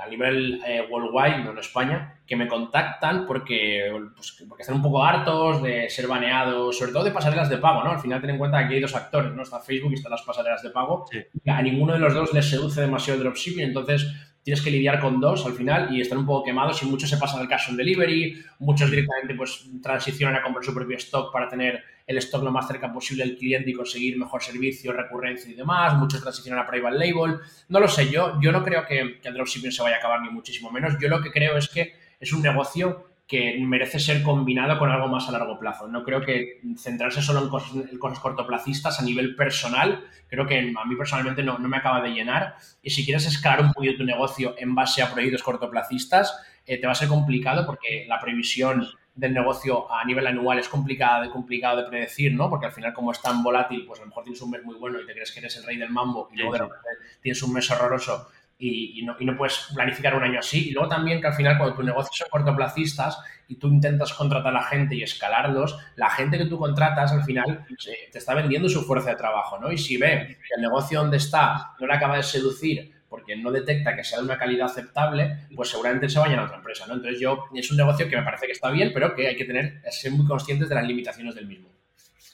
a 0.00 0.08
nivel 0.08 0.60
eh, 0.66 0.86
worldwide, 0.88 1.44
no 1.44 1.52
en 1.52 1.58
España, 1.58 2.20
que 2.26 2.34
me 2.36 2.48
contactan 2.48 3.26
porque, 3.26 3.92
pues, 4.14 4.44
porque 4.48 4.62
están 4.62 4.76
un 4.76 4.82
poco 4.82 5.04
hartos 5.04 5.62
de 5.62 5.90
ser 5.90 6.06
baneados, 6.06 6.78
sobre 6.78 6.92
todo 6.92 7.04
de 7.04 7.10
pasarelas 7.10 7.50
de 7.50 7.58
pago, 7.58 7.84
¿no? 7.84 7.90
Al 7.90 8.00
final 8.00 8.20
ten 8.20 8.30
en 8.30 8.38
cuenta 8.38 8.58
que 8.58 8.64
aquí 8.64 8.74
hay 8.76 8.80
dos 8.80 8.94
actores, 8.94 9.32
¿no? 9.32 9.42
Está 9.42 9.60
Facebook 9.60 9.92
y 9.92 9.94
están 9.94 10.12
las 10.12 10.22
pasarelas 10.22 10.62
de 10.62 10.70
pago. 10.70 11.04
a 11.46 11.62
ninguno 11.62 11.92
de 11.92 11.98
los 11.98 12.14
dos 12.14 12.32
les 12.32 12.48
seduce 12.48 12.80
demasiado 12.80 13.18
el 13.18 13.24
dropshipping, 13.24 13.64
entonces 13.64 14.06
tienes 14.42 14.62
que 14.62 14.70
lidiar 14.70 15.00
con 15.00 15.20
dos 15.20 15.44
al 15.44 15.52
final 15.52 15.94
y 15.94 16.00
están 16.00 16.18
un 16.18 16.26
poco 16.26 16.44
quemados 16.44 16.82
y 16.82 16.86
muchos 16.86 17.10
se 17.10 17.16
pasan 17.16 17.40
al 17.40 17.48
cash 17.48 17.70
on 17.70 17.76
delivery, 17.76 18.42
muchos 18.58 18.90
directamente 18.90 19.34
pues 19.34 19.68
transicionan 19.82 20.36
a 20.36 20.42
comprar 20.42 20.64
su 20.64 20.74
propio 20.74 20.96
stock 20.96 21.32
para 21.32 21.48
tener 21.48 21.82
el 22.06 22.18
stock 22.18 22.42
lo 22.42 22.50
más 22.50 22.66
cerca 22.66 22.92
posible 22.92 23.24
del 23.24 23.36
cliente 23.36 23.70
y 23.70 23.74
conseguir 23.74 24.18
mejor 24.18 24.42
servicio, 24.42 24.92
recurrencia 24.92 25.50
y 25.50 25.54
demás, 25.54 25.94
muchos 25.96 26.20
transicionan 26.20 26.64
a 26.64 26.66
private 26.66 26.96
label, 26.96 27.38
no 27.68 27.80
lo 27.80 27.88
sé, 27.88 28.10
yo, 28.10 28.40
yo 28.40 28.50
no 28.50 28.64
creo 28.64 28.84
que, 28.86 29.20
que 29.20 29.28
el 29.28 29.34
dropshipping 29.34 29.72
se 29.72 29.82
vaya 29.82 29.96
a 29.96 29.98
acabar 29.98 30.22
ni 30.22 30.30
muchísimo 30.30 30.70
menos, 30.70 30.94
yo 31.00 31.08
lo 31.08 31.22
que 31.22 31.30
creo 31.30 31.56
es 31.56 31.68
que 31.68 31.94
es 32.18 32.32
un 32.32 32.42
negocio 32.42 33.09
que 33.30 33.56
merece 33.60 34.00
ser 34.00 34.24
combinado 34.24 34.76
con 34.76 34.90
algo 34.90 35.06
más 35.06 35.28
a 35.28 35.30
largo 35.30 35.56
plazo. 35.56 35.86
No 35.86 36.02
creo 36.02 36.20
que 36.20 36.60
centrarse 36.76 37.22
solo 37.22 37.44
en 37.44 37.48
cosas, 37.48 38.18
cortoplacistas 38.18 38.98
a 38.98 39.04
nivel 39.04 39.36
personal, 39.36 40.04
creo 40.26 40.48
que 40.48 40.58
a 40.58 40.84
mí 40.84 40.96
personalmente 40.96 41.44
no, 41.44 41.56
me 41.60 41.76
acaba 41.76 42.00
de 42.00 42.10
llenar. 42.10 42.56
Y 42.82 42.90
si 42.90 43.04
quieres 43.04 43.26
escalar 43.26 43.60
un 43.60 43.72
poquito 43.72 43.98
tu 43.98 44.04
negocio 44.04 44.56
en 44.58 44.74
base 44.74 45.00
a 45.00 45.12
proyectos 45.12 45.44
cortoplacistas, 45.44 46.36
eh, 46.66 46.78
te 46.78 46.86
va 46.88 46.92
a 46.92 46.96
ser 46.96 47.06
complicado 47.06 47.64
porque 47.66 48.04
la 48.08 48.18
previsión 48.18 48.88
del 49.14 49.32
negocio 49.32 49.92
a 49.92 50.04
nivel 50.04 50.26
anual 50.26 50.58
es 50.58 50.68
complicada, 50.68 51.30
complicado 51.30 51.82
de 51.82 51.88
predecir, 51.88 52.34
¿no? 52.34 52.50
Porque 52.50 52.66
al 52.66 52.72
final, 52.72 52.92
como 52.92 53.12
es 53.12 53.22
tan 53.22 53.44
volátil, 53.44 53.84
pues 53.86 54.00
a 54.00 54.02
lo 54.02 54.08
mejor 54.08 54.24
tienes 54.24 54.42
un 54.42 54.50
mes 54.50 54.64
muy 54.64 54.74
bueno 54.74 55.00
y 55.00 55.06
te 55.06 55.12
crees 55.12 55.30
que 55.30 55.38
eres 55.38 55.56
el 55.56 55.64
rey 55.64 55.76
del 55.76 55.90
mambo 55.90 56.28
y 56.32 56.36
luego 56.36 56.54
de 56.54 56.58
repente 56.58 56.88
tienes 57.22 57.40
un 57.44 57.52
mes 57.52 57.70
horroroso 57.70 58.28
y, 58.60 59.02
no, 59.02 59.16
puedes 59.36 59.70
planificar 59.74 60.14
un 60.14 60.22
año 60.22 60.38
así. 60.38 60.68
Y 60.68 60.72
luego 60.72 60.88
también 60.88 61.20
que 61.20 61.28
al 61.28 61.34
final 61.34 61.56
cuando 61.56 61.74
tu 61.74 61.82
negocio 61.82 62.10
son 62.12 62.28
cortoplacistas 62.30 63.18
y 63.48 63.56
tú 63.56 63.68
intentas 63.68 64.12
contratar 64.12 64.54
a 64.54 64.60
la 64.60 64.62
gente 64.62 64.94
y 64.94 65.02
escalarlos, 65.02 65.78
la 65.96 66.10
gente 66.10 66.36
que 66.36 66.44
tú 66.44 66.58
contratas 66.58 67.10
al 67.12 67.24
final 67.24 67.66
te 68.12 68.18
está 68.18 68.34
vendiendo 68.34 68.68
su 68.68 68.82
fuerza 68.82 69.10
de 69.10 69.16
trabajo, 69.16 69.58
¿no? 69.58 69.72
Y 69.72 69.78
si 69.78 69.96
ve 69.96 70.38
que 70.46 70.54
el 70.56 70.62
negocio 70.62 71.00
donde 71.00 71.16
está 71.16 71.72
no 71.80 71.86
le 71.86 71.94
acaba 71.94 72.16
de 72.16 72.22
seducir 72.22 73.00
porque 73.08 73.34
no 73.34 73.50
detecta 73.50 73.96
que 73.96 74.04
sea 74.04 74.18
de 74.18 74.24
una 74.24 74.38
calidad 74.38 74.66
aceptable, 74.66 75.48
pues 75.56 75.70
seguramente 75.70 76.08
se 76.08 76.18
vayan 76.20 76.38
a 76.38 76.44
otra 76.44 76.58
empresa, 76.58 76.86
¿no? 76.86 76.94
Entonces 76.94 77.20
yo, 77.20 77.46
es 77.54 77.70
un 77.70 77.78
negocio 77.78 78.08
que 78.08 78.16
me 78.16 78.22
parece 78.22 78.46
que 78.46 78.52
está 78.52 78.70
bien, 78.70 78.92
pero 78.94 79.16
que 79.16 79.26
hay 79.26 79.36
que 79.36 79.46
tener, 79.46 79.82
ser 79.90 80.12
muy 80.12 80.26
conscientes 80.26 80.68
de 80.68 80.74
las 80.76 80.86
limitaciones 80.86 81.34
del 81.34 81.46
mismo. 81.46 81.70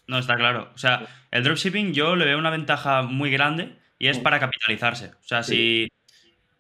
No, 0.07 0.19
está 0.19 0.37
claro. 0.37 0.71
O 0.75 0.79
sea, 0.79 1.07
el 1.31 1.45
dropshipping 1.45 1.95
yo 1.95 2.15
le 2.15 2.27
veo 2.27 2.39
una 2.39 2.51
ventaja 2.51 3.03
muy 3.03 3.31
grande 3.31 3.79
y 3.99 4.09
es 4.09 4.19
para 4.19 4.39
capitalizarse. 4.39 5.07
O 5.07 5.23
sea, 5.27 5.43
si 5.43 5.89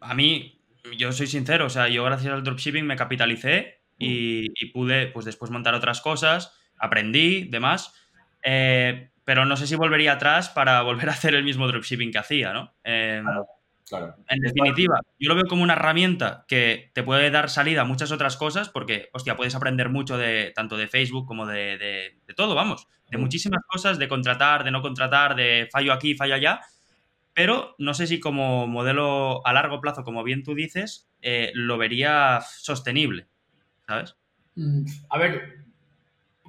a 0.08 0.14
mí, 0.14 0.62
yo 0.96 1.12
soy 1.12 1.26
sincero, 1.26 1.66
o 1.66 1.70
sea, 1.70 1.88
yo 1.88 2.04
gracias 2.04 2.32
al 2.32 2.44
dropshipping 2.44 2.86
me 2.86 2.96
capitalicé 2.96 3.82
y, 3.98 4.66
pude, 4.72 5.08
pues 5.08 5.24
después 5.24 5.50
montar 5.50 5.74
otras 5.74 6.00
cosas, 6.00 6.52
aprendí, 6.78 7.44
demás. 7.44 7.94
Eh, 8.42 9.10
pero 9.24 9.44
no 9.44 9.56
sé 9.56 9.66
si 9.66 9.74
volvería 9.74 10.12
atrás 10.12 10.48
para 10.50 10.82
volver 10.82 11.08
a 11.08 11.12
hacer 11.12 11.34
el 11.34 11.44
mismo 11.44 11.66
dropshipping 11.66 12.12
que 12.12 12.18
hacía, 12.18 12.52
¿no? 12.52 12.74
Em, 12.84 13.24
claro, 13.88 14.14
En 14.28 14.40
definitiva, 14.40 15.00
yo 15.18 15.28
lo 15.28 15.34
veo 15.34 15.46
como 15.48 15.62
una 15.62 15.72
herramienta 15.72 16.44
que 16.46 16.90
te 16.94 17.02
puede 17.02 17.30
dar 17.30 17.50
salida 17.50 17.82
a 17.82 17.84
muchas 17.84 18.12
otras 18.12 18.36
cosas 18.36 18.68
porque, 18.68 19.08
hostia, 19.12 19.36
puedes 19.36 19.54
aprender 19.54 19.88
mucho 19.88 20.16
de 20.18 20.52
tanto 20.54 20.76
de 20.76 20.88
Facebook 20.88 21.26
como 21.26 21.46
de, 21.46 21.78
de 21.78 22.34
todo, 22.34 22.54
vamos, 22.54 22.86
de 23.10 23.18
muchísimas 23.18 23.62
cosas, 23.66 23.98
de 23.98 24.08
contratar, 24.08 24.62
de 24.62 24.70
no 24.70 24.82
contratar, 24.82 25.34
de 25.34 25.68
fallo 25.72 25.92
aquí, 25.92 26.14
fallo 26.14 26.34
allá 26.34 26.60
pero 27.36 27.74
no 27.76 27.92
sé 27.92 28.06
si 28.06 28.18
como 28.18 28.66
modelo 28.66 29.46
a 29.46 29.52
largo 29.52 29.82
plazo, 29.82 30.04
como 30.04 30.24
bien 30.24 30.42
tú 30.42 30.54
dices, 30.54 31.10
eh, 31.20 31.50
lo 31.52 31.76
vería 31.76 32.40
sostenible, 32.40 33.26
¿sabes? 33.86 34.16
Mm, 34.54 34.86
a 35.10 35.18
ver, 35.18 35.66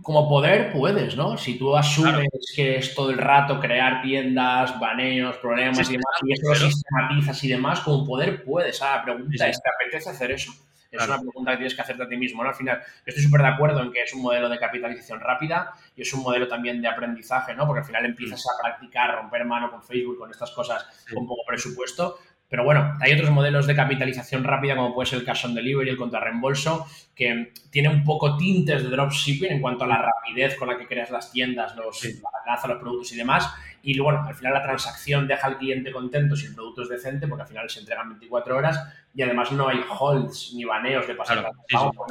como 0.01 0.29
poder 0.29 0.71
puedes, 0.71 1.17
¿no? 1.17 1.37
Si 1.37 1.57
tú 1.57 1.75
asumes 1.75 2.29
que 2.55 2.77
es 2.77 2.95
todo 2.95 3.09
el 3.09 3.17
rato 3.17 3.59
crear 3.59 4.01
tiendas, 4.01 4.79
baneos, 4.79 5.35
problemas 5.39 5.89
y 5.89 5.91
demás, 5.91 6.15
y 6.23 6.31
esto 6.31 6.47
lo 6.47 6.55
sistematizas 6.55 7.43
y 7.43 7.49
demás, 7.49 7.81
como 7.81 8.05
poder 8.05 8.45
puedes. 8.45 8.81
Ah, 8.81 8.95
la 8.95 9.03
pregunta 9.03 9.45
es, 9.45 9.61
¿te 9.61 9.69
apetece 9.69 10.09
hacer 10.09 10.31
eso? 10.31 10.53
Es 10.97 11.07
una 11.07 11.19
pregunta 11.19 11.51
que 11.51 11.57
tienes 11.57 11.75
que 11.75 11.81
hacerte 11.81 12.03
a 12.03 12.07
ti 12.07 12.17
mismo. 12.17 12.43
¿no? 12.43 12.49
Al 12.49 12.55
final, 12.55 12.81
estoy 13.05 13.23
súper 13.23 13.41
de 13.41 13.47
acuerdo 13.47 13.81
en 13.81 13.91
que 13.91 14.03
es 14.03 14.13
un 14.13 14.21
modelo 14.21 14.49
de 14.49 14.57
capitalización 14.57 15.19
rápida 15.19 15.71
y 15.95 16.01
es 16.01 16.13
un 16.13 16.23
modelo 16.23 16.47
también 16.47 16.81
de 16.81 16.87
aprendizaje, 16.87 17.55
¿no? 17.55 17.65
Porque 17.65 17.81
al 17.81 17.85
final 17.85 18.05
empiezas 18.05 18.43
a 18.45 18.61
practicar, 18.61 19.15
romper 19.15 19.45
mano 19.45 19.71
con 19.71 19.83
Facebook, 19.83 20.17
con 20.17 20.31
estas 20.31 20.51
cosas 20.51 20.85
con 21.13 21.27
poco 21.27 21.41
presupuesto. 21.45 22.17
Pero 22.49 22.63
bueno, 22.63 22.97
hay 23.01 23.11
otros 23.11 23.29
modelos 23.29 23.67
de 23.67 23.75
capitalización 23.75 24.43
rápida, 24.43 24.75
como 24.75 24.93
puede 24.93 25.09
ser 25.09 25.19
el 25.19 25.25
cash 25.25 25.45
on 25.45 25.53
delivery, 25.53 25.89
el 25.89 25.97
contrarreembolso, 25.97 26.85
que 27.13 27.51
tiene 27.69 27.89
un 27.89 28.05
poco 28.05 28.37
tintes 28.37 28.83
de 28.83 28.89
dropshipping 28.89 29.51
en 29.51 29.61
cuanto 29.61 29.83
a 29.83 29.87
la 29.87 29.97
rapidez 30.01 30.55
con 30.55 30.69
la 30.69 30.77
que 30.77 30.87
creas 30.87 31.11
las 31.11 31.31
tiendas, 31.31 31.75
los, 31.75 32.01
la 32.05 32.67
los 32.67 32.77
productos 32.79 33.11
y 33.11 33.17
demás. 33.17 33.53
Y 33.87 33.93
luego, 33.93 34.11
al 34.11 34.35
final 34.35 34.53
la 34.53 34.61
transacción 34.61 35.27
deja 35.29 35.47
al 35.47 35.57
cliente 35.57 35.93
contento 35.93 36.35
si 36.35 36.47
el 36.47 36.55
producto 36.55 36.81
es 36.81 36.89
decente, 36.89 37.25
porque 37.25 37.43
al 37.43 37.47
final 37.47 37.69
se 37.69 37.79
entregan 37.79 38.09
24 38.09 38.57
horas 38.57 38.79
y 39.15 39.21
además 39.21 39.49
no 39.53 39.69
hay 39.69 39.79
holds 39.97 40.51
ni 40.55 40.65
baneos 40.65 41.07
de 41.07 41.15
pasar 41.15 41.49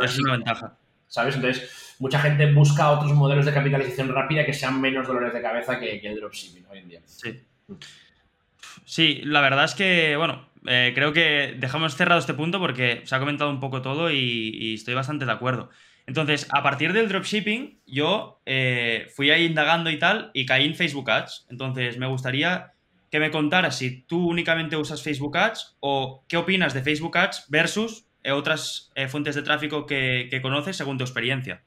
es 0.02 0.18
una 0.18 0.32
ventaja. 0.32 0.74
¿Sabes? 1.06 1.36
Entonces, 1.36 1.96
mucha 1.98 2.18
gente 2.18 2.50
busca 2.50 2.90
otros 2.90 3.12
modelos 3.12 3.44
de 3.44 3.52
capitalización 3.52 4.08
rápida 4.08 4.46
que 4.46 4.54
sean 4.54 4.80
menos 4.80 5.06
dolores 5.06 5.34
de 5.34 5.42
cabeza 5.42 5.78
que, 5.78 6.00
que 6.00 6.08
el 6.08 6.16
dropshipping 6.16 6.64
hoy 6.70 6.78
en 6.78 6.88
día. 6.88 7.00
Sí. 7.04 7.44
Sí, 8.86 9.20
la 9.24 9.42
verdad 9.42 9.66
es 9.66 9.74
que, 9.74 10.16
bueno, 10.16 10.48
eh, 10.66 10.92
creo 10.94 11.12
que 11.12 11.56
dejamos 11.58 11.94
cerrado 11.94 12.18
este 12.18 12.32
punto 12.32 12.58
porque 12.58 13.02
se 13.04 13.14
ha 13.14 13.18
comentado 13.18 13.50
un 13.50 13.60
poco 13.60 13.82
todo 13.82 14.10
y, 14.10 14.74
estoy 14.74 14.94
bastante 14.94 15.26
de 15.26 15.32
acuerdo. 15.32 15.68
Entonces, 16.06 16.46
a 16.52 16.62
partir 16.62 16.92
del 16.92 17.08
dropshipping, 17.08 17.80
yo 17.86 18.40
eh, 18.46 19.08
fui 19.14 19.30
ahí 19.30 19.44
indagando 19.44 19.90
y 19.90 19.98
tal 19.98 20.30
y 20.34 20.46
caí 20.46 20.64
en 20.66 20.74
Facebook 20.74 21.10
Ads. 21.10 21.46
Entonces, 21.50 21.98
me 21.98 22.06
gustaría 22.06 22.72
que 23.10 23.20
me 23.20 23.30
contaras 23.30 23.78
si 23.78 24.02
tú 24.02 24.28
únicamente 24.28 24.76
usas 24.76 25.02
Facebook 25.02 25.36
Ads 25.36 25.76
o 25.80 26.24
qué 26.28 26.36
opinas 26.36 26.74
de 26.74 26.82
Facebook 26.82 27.16
Ads 27.18 27.46
versus 27.48 28.06
eh, 28.22 28.32
otras 28.32 28.92
fuentes 29.08 29.34
de 29.34 29.42
tráfico 29.42 29.86
que 29.86 30.38
conoces 30.42 30.76
según 30.76 30.98
tu 30.98 31.04
experiencia. 31.04 31.62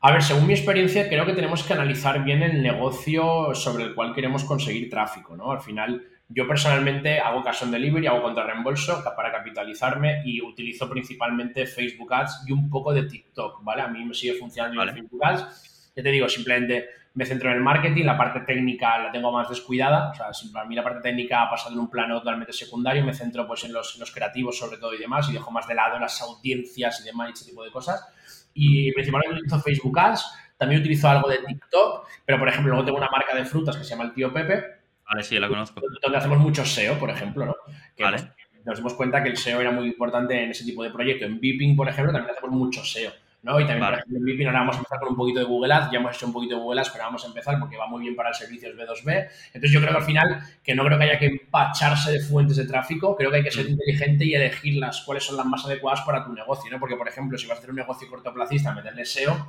A 0.00 0.12
ver, 0.12 0.22
según 0.22 0.46
mi 0.46 0.52
experiencia, 0.52 1.08
creo 1.08 1.24
que 1.26 1.32
tenemos 1.32 1.62
que 1.62 1.72
analizar 1.72 2.22
bien 2.22 2.42
el 2.42 2.62
negocio 2.62 3.54
sobre 3.54 3.84
el 3.84 3.94
cual 3.94 4.14
queremos 4.14 4.44
conseguir 4.44 4.90
tráfico, 4.90 5.36
¿no? 5.36 5.50
Al 5.50 5.60
final, 5.60 6.04
yo 6.28 6.46
personalmente 6.46 7.20
hago 7.20 7.42
cash 7.42 7.62
on 7.62 7.70
delivery, 7.70 8.06
hago 8.06 8.22
contra 8.22 8.44
reembolso 8.44 9.02
para 9.14 9.30
capitalizarme 9.30 10.22
y 10.24 10.42
utilizo 10.42 10.88
principalmente 10.90 11.66
Facebook 11.66 12.12
Ads 12.12 12.44
y 12.48 12.52
un 12.52 12.68
poco 12.68 12.92
de 12.92 13.04
TikTok, 13.04 13.62
¿vale? 13.62 13.82
A 13.82 13.88
mí 13.88 14.04
me 14.04 14.14
sigue 14.14 14.34
funcionando 14.34 14.78
vale. 14.78 14.92
Facebook 14.92 15.24
Ads. 15.24 15.92
Ya 15.94 16.02
te 16.02 16.10
digo, 16.10 16.28
simplemente 16.28 16.88
me 17.14 17.24
centro 17.24 17.48
en 17.50 17.56
el 17.56 17.62
marketing, 17.62 18.04
la 18.04 18.18
parte 18.18 18.40
técnica 18.40 18.98
la 18.98 19.10
tengo 19.10 19.32
más 19.32 19.48
descuidada, 19.48 20.10
o 20.10 20.14
sea, 20.14 20.26
para 20.52 20.66
mí 20.66 20.74
la 20.74 20.82
parte 20.82 21.00
técnica 21.00 21.42
ha 21.42 21.50
pasado 21.50 21.74
en 21.74 21.80
un 21.80 21.88
plano 21.88 22.18
totalmente 22.18 22.52
secundario, 22.52 23.02
me 23.04 23.14
centro 23.14 23.46
pues 23.46 23.64
en 23.64 23.72
los, 23.72 23.96
los 23.96 24.12
creativos 24.12 24.58
sobre 24.58 24.76
todo 24.76 24.92
y 24.92 24.98
demás 24.98 25.26
y 25.30 25.32
dejo 25.32 25.50
más 25.50 25.66
de 25.66 25.74
lado 25.74 25.98
las 25.98 26.20
audiencias 26.20 27.00
y 27.00 27.04
demás 27.04 27.30
y 27.30 27.32
ese 27.32 27.46
tipo 27.46 27.64
de 27.64 27.70
cosas. 27.70 28.04
Y 28.52 28.92
principalmente 28.92 29.36
utilizo 29.36 29.60
Facebook 29.60 29.98
Ads, 29.98 30.26
también 30.58 30.80
utilizo 30.80 31.08
algo 31.08 31.30
de 31.30 31.38
TikTok, 31.38 32.06
pero 32.26 32.38
por 32.38 32.48
ejemplo 32.48 32.72
luego 32.72 32.84
tengo 32.84 32.98
una 32.98 33.10
marca 33.10 33.34
de 33.34 33.46
frutas 33.46 33.76
que 33.76 33.84
se 33.84 33.90
llama 33.90 34.04
El 34.04 34.12
Tío 34.12 34.32
Pepe, 34.34 34.75
Vale, 35.08 35.22
sí, 35.22 35.38
la 35.38 35.48
conozco. 35.48 35.80
Donde 36.02 36.18
hacemos 36.18 36.38
mucho 36.38 36.64
SEO, 36.64 36.98
por 36.98 37.10
ejemplo, 37.10 37.46
¿no? 37.46 37.54
vale. 37.98 38.32
Nos 38.64 38.78
dimos 38.78 38.94
cuenta 38.94 39.22
que 39.22 39.28
el 39.28 39.36
SEO 39.36 39.60
era 39.60 39.70
muy 39.70 39.86
importante 39.86 40.42
en 40.42 40.50
ese 40.50 40.64
tipo 40.64 40.82
de 40.82 40.90
proyecto. 40.90 41.24
En 41.24 41.40
Beeping, 41.40 41.76
por 41.76 41.88
ejemplo, 41.88 42.12
también 42.12 42.34
hacemos 42.36 42.56
mucho 42.56 42.84
SEO. 42.84 43.12
¿no? 43.46 43.60
Y 43.60 43.64
también, 43.64 43.86
por 43.86 43.94
ejemplo, 43.94 44.18
en 44.18 44.24
Beeping 44.24 44.46
ahora 44.48 44.58
vamos 44.58 44.74
a 44.74 44.78
empezar 44.78 44.98
con 44.98 45.10
un 45.10 45.16
poquito 45.16 45.38
de 45.38 45.44
Google 45.44 45.72
Ads, 45.72 45.92
ya 45.92 45.98
hemos 45.98 46.16
hecho 46.16 46.26
un 46.26 46.32
poquito 46.32 46.56
de 46.56 46.62
Google 46.62 46.80
Ads, 46.80 46.90
pero 46.90 47.04
vamos 47.04 47.22
a 47.24 47.28
empezar 47.28 47.60
porque 47.60 47.76
va 47.76 47.86
muy 47.86 48.00
bien 48.00 48.16
para 48.16 48.30
el 48.30 48.34
servicio 48.34 48.68
B2B. 48.70 49.28
Entonces 49.46 49.70
yo 49.70 49.80
creo 49.80 49.92
que 49.92 49.98
al 49.98 50.04
final, 50.04 50.40
que 50.64 50.74
no 50.74 50.84
creo 50.84 50.98
que 50.98 51.04
haya 51.04 51.18
que 51.18 51.26
empacharse 51.26 52.10
de 52.10 52.20
fuentes 52.20 52.56
de 52.56 52.66
tráfico, 52.66 53.14
creo 53.14 53.30
que 53.30 53.36
hay 53.36 53.44
que 53.44 53.52
ser 53.52 53.66
mm. 53.66 53.70
inteligente 53.70 54.24
y 54.24 54.34
elegir 54.34 54.78
las 54.78 55.02
cuáles 55.02 55.22
son 55.22 55.36
las 55.36 55.46
más 55.46 55.64
adecuadas 55.64 56.00
para 56.00 56.24
tu 56.24 56.32
negocio, 56.32 56.68
¿no? 56.72 56.80
Porque, 56.80 56.96
por 56.96 57.06
ejemplo, 57.06 57.38
si 57.38 57.46
vas 57.46 57.56
a 57.56 57.58
hacer 57.58 57.70
un 57.70 57.76
negocio 57.76 58.08
cortoplacista, 58.08 58.74
meterle 58.74 59.04
SEO, 59.04 59.48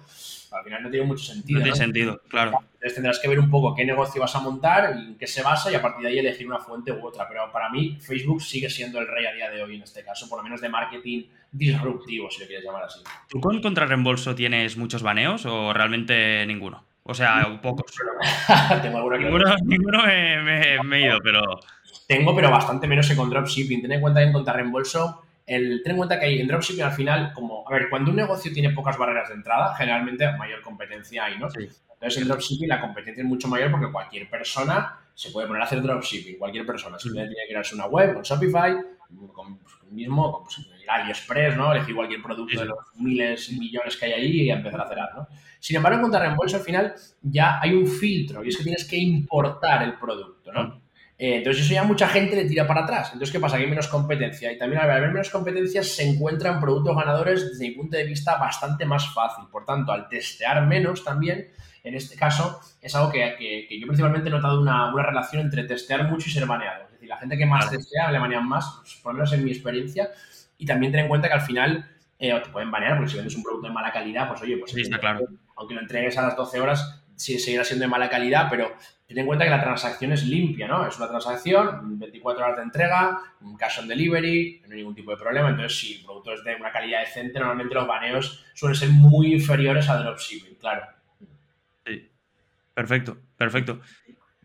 al 0.51 0.63
final 0.63 0.83
no 0.83 0.89
tiene 0.89 1.05
mucho 1.05 1.23
sentido. 1.23 1.59
No 1.59 1.63
tiene 1.63 1.77
sentido, 1.77 2.21
claro. 2.27 2.59
Entonces 2.73 2.93
tendrás 2.93 3.19
que 3.19 3.27
ver 3.27 3.39
un 3.39 3.49
poco 3.49 3.75
qué 3.75 3.85
negocio 3.85 4.21
vas 4.21 4.35
a 4.35 4.39
montar 4.39 4.95
y 4.97 5.07
en 5.07 5.17
qué 5.17 5.27
se 5.27 5.43
basa 5.43 5.71
y 5.71 5.75
a 5.75 5.81
partir 5.81 6.03
de 6.03 6.09
ahí 6.09 6.19
elegir 6.19 6.47
una 6.47 6.59
fuente 6.59 6.91
u 6.91 7.05
otra. 7.05 7.27
Pero 7.27 7.51
para 7.51 7.69
mí 7.69 7.97
Facebook 7.99 8.41
sigue 8.41 8.69
siendo 8.69 8.99
el 8.99 9.07
rey 9.07 9.25
a 9.25 9.33
día 9.33 9.49
de 9.49 9.63
hoy 9.63 9.75
en 9.75 9.83
este 9.83 10.03
caso, 10.03 10.29
por 10.29 10.39
lo 10.39 10.43
menos 10.43 10.61
de 10.61 10.69
marketing 10.69 11.23
disruptivo, 11.51 12.29
si 12.29 12.41
lo 12.41 12.47
quieres 12.47 12.65
llamar 12.65 12.83
así. 12.83 12.99
¿Tú 13.27 13.39
con 13.39 13.61
contrarreembolso 13.61 14.35
tienes 14.35 14.77
muchos 14.77 15.01
baneos 15.01 15.45
o 15.45 15.73
realmente 15.73 16.45
ninguno? 16.45 16.83
O 17.03 17.13
sea, 17.13 17.59
pocos. 17.61 17.95
Tengo 18.81 18.97
alguna 18.97 19.17
Ninguno, 19.17 19.55
ninguno 19.63 20.05
me, 20.05 20.83
me, 20.83 20.97
he 20.97 21.05
ido, 21.07 21.19
pero... 21.23 21.41
Tengo, 22.05 22.35
pero 22.35 22.51
bastante 22.51 22.85
menos 22.85 23.09
en 23.09 23.17
con 23.17 23.29
dropshipping. 23.29 23.81
Ten 23.81 23.91
en 23.93 24.01
cuenta 24.01 24.19
que 24.19 24.27
en 24.27 24.33
contrarreembolso 24.33 25.23
el, 25.47 25.81
ten 25.81 25.91
en 25.91 25.97
cuenta 25.97 26.19
que 26.19 26.25
hay 26.25 26.41
en 26.41 26.47
dropshipping 26.47 26.83
al 26.83 26.91
final, 26.91 27.31
como, 27.33 27.67
a 27.67 27.73
ver, 27.73 27.89
cuando 27.89 28.11
un 28.11 28.17
negocio 28.17 28.51
tiene 28.53 28.71
pocas 28.71 28.97
barreras 28.97 29.29
de 29.29 29.35
entrada, 29.35 29.73
generalmente 29.75 30.29
mayor 30.37 30.61
competencia 30.61 31.23
hay, 31.23 31.39
¿no? 31.39 31.47
Entonces 31.47 32.21
en 32.21 32.27
dropshipping 32.27 32.67
la 32.67 32.81
competencia 32.81 33.23
es 33.23 33.27
mucho 33.27 33.47
mayor 33.47 33.71
porque 33.71 33.91
cualquier 33.91 34.29
persona 34.29 34.99
se 35.13 35.31
puede 35.31 35.47
poner 35.47 35.63
a 35.63 35.65
hacer 35.65 35.81
dropshipping, 35.81 36.37
cualquier 36.37 36.65
persona. 36.65 36.99
Simplemente 36.99 37.33
tiene 37.33 37.47
que 37.47 37.53
crearse 37.53 37.75
una 37.75 37.87
web 37.87 38.13
con 38.13 38.23
Shopify, 38.23 38.75
con 39.33 39.57
pues, 39.57 39.73
mismo, 39.89 40.43
pues, 40.43 40.67
AliExpress, 40.85 41.55
¿no? 41.55 41.73
Elegir 41.73 41.95
cualquier 41.95 42.21
producto 42.21 42.59
de 42.59 42.65
los 42.65 42.77
miles 42.95 43.49
y 43.49 43.57
millones 43.57 43.95
que 43.95 44.05
hay 44.05 44.13
ahí 44.13 44.41
y 44.41 44.51
empezar 44.51 44.81
a 44.81 44.83
hacer 44.83 44.97
¿no? 45.15 45.27
Sin 45.59 45.77
embargo, 45.77 46.05
en 46.05 46.13
reembolso 46.13 46.57
al 46.57 46.63
final 46.63 46.93
ya 47.21 47.59
hay 47.61 47.73
un 47.73 47.87
filtro 47.87 48.43
y 48.43 48.49
es 48.49 48.57
que 48.57 48.63
tienes 48.63 48.85
que 48.85 48.97
importar 48.97 49.83
el 49.83 49.97
producto, 49.97 50.51
¿no? 50.51 50.81
Eh, 51.19 51.37
entonces 51.37 51.65
eso 51.65 51.73
ya 51.73 51.83
mucha 51.83 52.07
gente 52.07 52.35
le 52.35 52.45
tira 52.45 52.67
para 52.67 52.81
atrás. 52.81 53.07
Entonces, 53.07 53.31
¿qué 53.31 53.39
pasa? 53.39 53.57
Que 53.57 53.63
hay 53.63 53.69
menos 53.69 53.87
competencia. 53.87 54.51
Y 54.51 54.57
también 54.57 54.81
al 54.81 54.91
haber 54.91 55.09
menos 55.09 55.29
competencia 55.29 55.81
se 55.83 56.07
encuentran 56.07 56.59
productos 56.59 56.95
ganadores 56.95 57.49
desde 57.49 57.69
mi 57.69 57.75
punto 57.75 57.97
de 57.97 58.03
vista 58.03 58.37
bastante 58.37 58.85
más 58.85 59.11
fácil. 59.13 59.45
Por 59.51 59.65
tanto, 59.65 59.91
al 59.91 60.07
testear 60.07 60.65
menos 60.67 61.03
también, 61.03 61.49
en 61.83 61.95
este 61.95 62.15
caso, 62.15 62.59
es 62.81 62.93
algo 62.95 63.11
que, 63.11 63.67
yo 63.79 63.87
principalmente 63.87 64.29
he 64.29 64.31
notado 64.31 64.61
una, 64.61 64.91
relación 64.93 65.41
entre 65.41 65.63
testear 65.63 66.07
mucho 66.09 66.29
y 66.29 66.31
ser 66.31 66.45
baneado. 66.45 66.85
Es 66.85 66.91
decir, 66.91 67.09
la 67.09 67.17
gente 67.17 67.37
que 67.37 67.45
más 67.45 67.69
testea 67.69 68.11
le 68.11 68.19
banean 68.19 68.47
más, 68.47 68.77
pues, 68.81 68.95
por 69.01 69.13
lo 69.13 69.17
menos 69.17 69.33
en 69.33 69.43
mi 69.43 69.51
experiencia. 69.51 70.09
Y 70.59 70.65
también 70.65 70.91
ten 70.91 71.01
en 71.01 71.07
cuenta 71.07 71.27
que 71.27 71.33
al 71.33 71.41
final 71.41 71.89
eh, 72.19 72.39
te 72.43 72.49
pueden 72.49 72.69
banear 72.69 72.95
porque 72.95 73.11
si 73.11 73.17
vendes 73.17 73.35
un 73.35 73.43
producto 73.43 73.67
de 73.67 73.73
mala 73.73 73.91
calidad, 73.91 74.27
pues 74.27 74.41
oye, 74.41 74.57
pues 74.57 74.73
claro. 74.99 75.25
aunque 75.55 75.73
lo 75.73 75.81
entregues 75.81 76.17
a 76.17 76.23
las 76.23 76.35
12 76.35 76.61
horas, 76.61 77.03
sí, 77.15 77.39
seguirá 77.39 77.63
siendo 77.63 77.85
de 77.85 77.89
mala 77.89 78.09
calidad, 78.09 78.47
pero 78.49 78.75
ten 79.07 79.19
en 79.19 79.25
cuenta 79.25 79.45
que 79.45 79.51
la 79.51 79.61
transacción 79.61 80.11
es 80.11 80.25
limpia, 80.25 80.67
¿no? 80.67 80.85
Es 80.85 80.97
una 80.97 81.07
transacción, 81.07 81.97
24 81.97 82.43
horas 82.43 82.57
de 82.57 82.63
entrega, 82.63 83.19
un 83.41 83.55
cash 83.55 83.79
on 83.79 83.87
delivery, 83.87 84.61
no 84.67 84.71
hay 84.71 84.77
ningún 84.77 84.95
tipo 84.95 85.11
de 85.11 85.17
problema. 85.17 85.49
Entonces, 85.49 85.79
si 85.79 85.95
el 85.95 86.03
producto 86.03 86.33
es 86.33 86.43
de 86.43 86.55
una 86.55 86.71
calidad 86.71 86.99
decente, 86.99 87.39
normalmente 87.39 87.73
los 87.73 87.87
baneos 87.87 88.45
suelen 88.53 88.75
ser 88.75 88.89
muy 88.89 89.33
inferiores 89.33 89.89
a 89.89 89.97
dropshipping, 89.97 90.55
claro. 90.55 90.85
Sí. 91.85 92.09
Perfecto, 92.73 93.17
perfecto. 93.37 93.79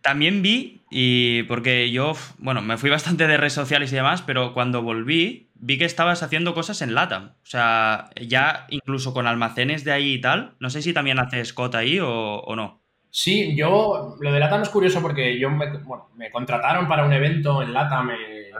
También 0.00 0.42
vi, 0.42 0.82
y 0.90 1.44
porque 1.44 1.90
yo, 1.90 2.14
bueno, 2.38 2.60
me 2.60 2.76
fui 2.76 2.90
bastante 2.90 3.26
de 3.26 3.36
redes 3.36 3.52
sociales 3.52 3.92
y 3.92 3.96
demás, 3.96 4.22
pero 4.22 4.52
cuando 4.52 4.82
volví, 4.82 5.50
vi 5.54 5.78
que 5.78 5.84
estabas 5.84 6.24
haciendo 6.24 6.54
cosas 6.54 6.82
en 6.82 6.94
LATAM. 6.94 7.34
O 7.42 7.46
sea, 7.46 8.10
ya 8.20 8.66
incluso 8.68 9.14
con 9.14 9.28
almacenes 9.28 9.84
de 9.84 9.92
ahí 9.92 10.14
y 10.14 10.20
tal. 10.20 10.56
No 10.58 10.70
sé 10.70 10.82
si 10.82 10.92
también 10.92 11.20
haces 11.20 11.52
cota 11.52 11.78
ahí 11.78 12.00
o 12.00 12.52
no. 12.56 12.81
Sí, 13.14 13.54
yo, 13.54 14.16
lo 14.18 14.32
de 14.32 14.40
LATAM 14.40 14.62
es 14.62 14.70
curioso 14.70 15.02
porque 15.02 15.38
yo 15.38 15.50
me, 15.50 15.70
bueno, 15.70 16.08
me 16.14 16.30
contrataron 16.30 16.88
para 16.88 17.04
un 17.04 17.12
evento 17.12 17.60
en 17.60 17.74
LATAM 17.74 18.12
eh, 18.12 18.50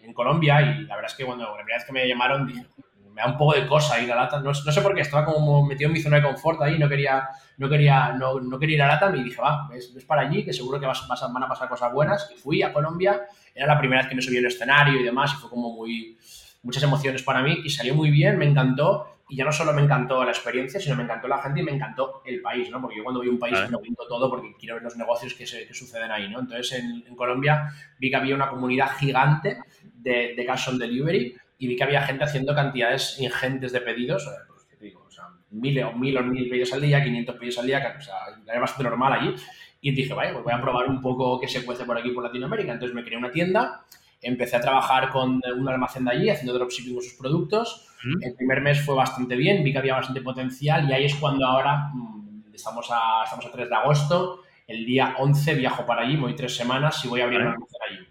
en 0.00 0.14
Colombia 0.14 0.62
y 0.62 0.86
la 0.86 0.94
verdad 0.94 1.10
es 1.10 1.14
que 1.14 1.26
cuando 1.26 1.44
la 1.44 1.52
primera 1.52 1.76
vez 1.76 1.84
que 1.84 1.92
me 1.92 2.08
llamaron 2.08 2.46
me 2.46 3.20
da 3.20 3.26
un 3.26 3.36
poco 3.36 3.52
de 3.52 3.66
cosa 3.66 4.00
ir 4.00 4.10
a 4.10 4.16
LATAM, 4.16 4.44
no, 4.44 4.52
no, 4.52 4.72
sé 4.72 4.80
por 4.80 4.94
qué, 4.94 5.02
estaba 5.02 5.26
como 5.26 5.62
metido 5.66 5.88
en 5.88 5.92
mi 5.92 6.00
zona 6.00 6.16
de 6.16 6.22
confort 6.22 6.62
ahí, 6.62 6.78
no 6.78 6.88
quería, 6.88 7.28
no 7.58 7.68
quería, 7.68 8.14
no, 8.14 8.40
no 8.40 8.58
quería 8.58 8.76
ir 8.76 8.82
a 8.84 8.86
LATAM 8.86 9.16
y 9.16 9.24
dije, 9.24 9.42
va, 9.42 9.68
ves, 9.68 9.92
para 10.06 10.22
allí 10.22 10.42
que 10.42 10.54
seguro 10.54 10.80
que 10.80 10.86
vas, 10.86 11.06
vas 11.06 11.20
van 11.30 11.42
a 11.42 11.48
pasar 11.48 11.68
cosas 11.68 11.92
buenas 11.92 12.30
y 12.34 12.38
fui 12.38 12.62
a 12.62 12.72
Colombia, 12.72 13.20
era 13.54 13.66
la 13.66 13.78
primera 13.78 14.00
vez 14.00 14.08
que 14.08 14.14
me 14.14 14.22
subí 14.22 14.38
en 14.38 14.46
el 14.46 14.50
escenario 14.50 14.98
y 14.98 15.04
demás 15.04 15.34
y 15.34 15.36
fue 15.36 15.50
como 15.50 15.70
muy, 15.74 16.16
muchas 16.62 16.82
emociones 16.82 17.22
para 17.22 17.42
mí 17.42 17.58
y 17.62 17.68
salió 17.68 17.94
muy 17.94 18.10
bien, 18.10 18.38
me 18.38 18.46
encantó 18.46 19.17
y 19.28 19.36
ya 19.36 19.44
no 19.44 19.52
solo 19.52 19.74
me 19.74 19.82
encantó 19.82 20.24
la 20.24 20.30
experiencia, 20.30 20.80
sino 20.80 20.96
me 20.96 21.02
encantó 21.02 21.28
la 21.28 21.42
gente 21.42 21.60
y 21.60 21.62
me 21.62 21.72
encantó 21.72 22.22
el 22.24 22.40
país, 22.40 22.70
¿no? 22.70 22.80
Porque 22.80 22.96
yo 22.96 23.04
cuando 23.04 23.20
voy 23.20 23.28
a 23.28 23.32
un 23.32 23.38
país 23.38 23.70
lo 23.70 23.80
pinto 23.80 24.06
todo 24.08 24.30
porque 24.30 24.54
quiero 24.58 24.76
ver 24.76 24.84
los 24.84 24.96
negocios 24.96 25.34
que, 25.34 25.46
se, 25.46 25.66
que 25.66 25.74
suceden 25.74 26.10
ahí, 26.10 26.28
¿no? 26.30 26.40
Entonces 26.40 26.72
en, 26.72 27.14
Colombia 27.14 27.70
vi 27.98 28.10
que 28.10 28.16
había 28.16 28.34
una 28.34 28.48
comunidad 28.48 28.96
gigante 28.96 29.58
de, 29.82 30.34
de 30.34 30.46
cash 30.46 30.70
on 30.70 30.78
delivery 30.78 31.36
y 31.58 31.66
vi 31.66 31.76
que 31.76 31.84
había 31.84 32.02
gente 32.02 32.24
haciendo 32.24 32.54
cantidades 32.54 33.18
ingentes 33.20 33.72
de 33.72 33.80
pedidos, 33.80 34.26
pues, 34.48 34.64
¿qué 34.64 34.76
digo? 34.76 35.04
O 35.06 35.10
sea, 35.10 35.24
mil 35.50 35.82
o 35.82 35.92
mil 35.92 36.16
o 36.16 36.22
mil 36.22 36.48
pedidos 36.48 36.72
al 36.72 36.80
día, 36.80 37.02
500 37.02 37.36
pedidos 37.36 37.58
al 37.58 37.66
día, 37.66 37.96
o 37.98 38.00
sea, 38.00 38.14
era 38.46 38.60
bastante 38.60 38.84
normal 38.84 39.12
allí. 39.12 39.34
Y 39.80 39.92
dije, 39.92 40.14
vaya, 40.14 40.32
pues 40.32 40.44
voy 40.44 40.52
a 40.52 40.60
probar 40.60 40.88
un 40.88 41.00
poco 41.00 41.38
qué 41.40 41.48
se 41.48 41.64
cuece 41.64 41.84
por 41.84 41.98
aquí, 41.98 42.10
por 42.10 42.24
Latinoamérica. 42.24 42.72
Entonces 42.72 42.94
me 42.94 43.04
creé 43.04 43.18
una 43.18 43.30
tienda 43.30 43.84
Empecé 44.20 44.56
a 44.56 44.60
trabajar 44.60 45.10
con 45.10 45.40
un 45.56 45.68
almacén 45.68 46.04
de 46.04 46.10
allí, 46.10 46.30
haciendo 46.30 46.54
dropshipping 46.54 46.94
con 46.94 47.02
sus 47.02 47.14
productos. 47.14 47.88
El 48.20 48.34
primer 48.34 48.60
mes 48.60 48.84
fue 48.84 48.94
bastante 48.94 49.36
bien, 49.36 49.64
vi 49.64 49.72
que 49.72 49.78
había 49.78 49.94
bastante 49.94 50.20
potencial 50.20 50.88
y 50.88 50.92
ahí 50.92 51.04
es 51.04 51.14
cuando 51.16 51.46
ahora 51.46 51.90
mm, 51.92 52.54
estamos 52.54 52.88
a, 52.90 53.24
estamos 53.24 53.46
a 53.46 53.50
3 53.50 53.68
de 53.68 53.74
agosto. 53.74 54.42
El 54.66 54.84
día 54.84 55.14
11 55.18 55.54
viajo 55.54 55.86
para 55.86 56.02
allí, 56.02 56.16
voy 56.16 56.34
tres 56.36 56.54
semanas 56.54 57.02
y 57.04 57.08
voy 57.08 57.20
a 57.20 57.24
abrir 57.24 57.40
un 57.40 57.48
almacén 57.48 57.80
allí. 57.88 57.98
Voy 57.98 58.06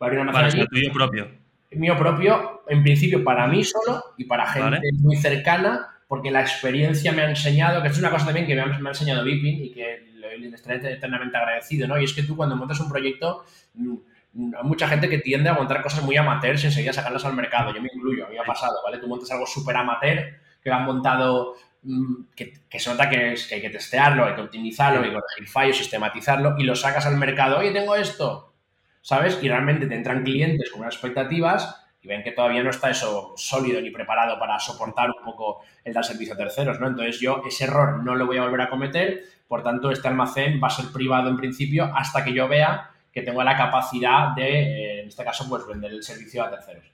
a 0.00 0.04
abrir 0.06 0.20
un 0.20 0.28
almacén 0.28 0.60
allí. 0.60 0.68
tuyo 0.68 0.92
propio. 0.92 1.28
Mío 1.70 1.96
propio, 1.96 2.62
en 2.68 2.82
principio 2.82 3.24
para 3.24 3.46
mí 3.46 3.64
solo 3.64 4.02
y 4.16 4.24
para 4.24 4.46
gente 4.46 4.80
muy 5.00 5.16
cercana, 5.16 5.88
porque 6.06 6.30
la 6.30 6.40
experiencia 6.40 7.12
me 7.12 7.22
ha 7.22 7.30
enseñado, 7.30 7.82
que 7.82 7.88
es 7.88 7.98
una 7.98 8.10
cosa 8.10 8.26
también 8.26 8.46
que 8.46 8.54
me 8.54 8.60
ha, 8.60 8.66
me 8.66 8.88
ha 8.88 8.92
enseñado 8.92 9.24
Vipin 9.24 9.64
y 9.64 9.72
que 9.72 10.14
le 10.38 10.48
estaré 10.48 10.92
eternamente 10.92 11.36
agradecido, 11.36 11.88
¿no? 11.88 12.00
Y 12.00 12.04
es 12.04 12.12
que 12.12 12.22
tú 12.22 12.36
cuando 12.36 12.56
montas 12.56 12.80
un 12.80 12.88
proyecto 12.88 13.44
mm, 13.74 13.96
hay 14.36 14.64
mucha 14.64 14.88
gente 14.88 15.08
que 15.08 15.18
tiende 15.18 15.48
a 15.48 15.54
montar 15.54 15.82
cosas 15.82 16.02
muy 16.02 16.16
amateurs 16.16 16.62
y 16.64 16.66
enseguida 16.66 16.92
sacarlas 16.92 17.24
al 17.24 17.34
mercado. 17.34 17.72
Yo 17.74 17.80
me 17.80 17.88
incluyo, 17.92 18.26
a 18.26 18.28
mí 18.28 18.34
me 18.34 18.40
ha 18.40 18.44
pasado, 18.44 18.78
¿vale? 18.84 18.98
Tú 18.98 19.06
montas 19.06 19.30
algo 19.30 19.46
súper 19.46 19.76
amateur 19.76 20.34
que 20.62 20.70
lo 20.70 20.76
han 20.76 20.84
montado, 20.84 21.54
mm, 21.82 22.24
que, 22.34 22.80
se 22.80 22.90
nota 22.90 23.08
que, 23.08 23.34
es, 23.34 23.46
que 23.46 23.56
hay 23.56 23.60
que 23.60 23.70
testearlo, 23.70 24.24
hay 24.26 24.34
que 24.34 24.40
optimizarlo, 24.40 25.00
hay 25.00 25.10
que 25.10 25.14
corregir 25.14 25.48
fallos, 25.48 25.76
sistematizarlo 25.76 26.56
y 26.58 26.64
lo 26.64 26.74
sacas 26.74 27.06
al 27.06 27.16
mercado. 27.16 27.58
Oye, 27.58 27.70
tengo 27.70 27.94
esto, 27.94 28.54
¿sabes? 29.02 29.38
Y 29.42 29.48
realmente 29.48 29.86
te 29.86 29.94
entran 29.94 30.24
clientes 30.24 30.70
con 30.70 30.80
unas 30.80 30.94
expectativas 30.94 31.82
y 32.02 32.08
ven 32.08 32.22
que 32.22 32.32
todavía 32.32 32.62
no 32.62 32.70
está 32.70 32.90
eso 32.90 33.34
sólido 33.36 33.80
ni 33.80 33.90
preparado 33.90 34.38
para 34.38 34.58
soportar 34.58 35.10
un 35.10 35.24
poco 35.24 35.60
el 35.84 35.94
dar 35.94 36.04
servicio 36.04 36.34
a 36.34 36.36
terceros, 36.36 36.80
¿no? 36.80 36.88
Entonces 36.88 37.20
yo 37.20 37.42
ese 37.46 37.64
error 37.64 38.02
no 38.02 38.14
lo 38.14 38.26
voy 38.26 38.38
a 38.38 38.42
volver 38.42 38.62
a 38.62 38.68
cometer, 38.68 39.22
por 39.46 39.62
tanto 39.62 39.90
este 39.90 40.08
almacén 40.08 40.60
va 40.62 40.68
a 40.68 40.70
ser 40.70 40.86
privado 40.92 41.30
en 41.30 41.36
principio 41.36 41.90
hasta 41.94 42.24
que 42.24 42.34
yo 42.34 42.48
vea 42.48 42.90
que 43.14 43.22
tengo 43.22 43.44
la 43.44 43.56
capacidad 43.56 44.34
de, 44.34 44.42
eh, 44.42 45.00
en 45.02 45.08
este 45.08 45.24
caso, 45.24 45.48
pues 45.48 45.64
vender 45.66 45.92
el 45.92 46.02
servicio 46.02 46.42
a 46.42 46.50
terceros. 46.50 46.84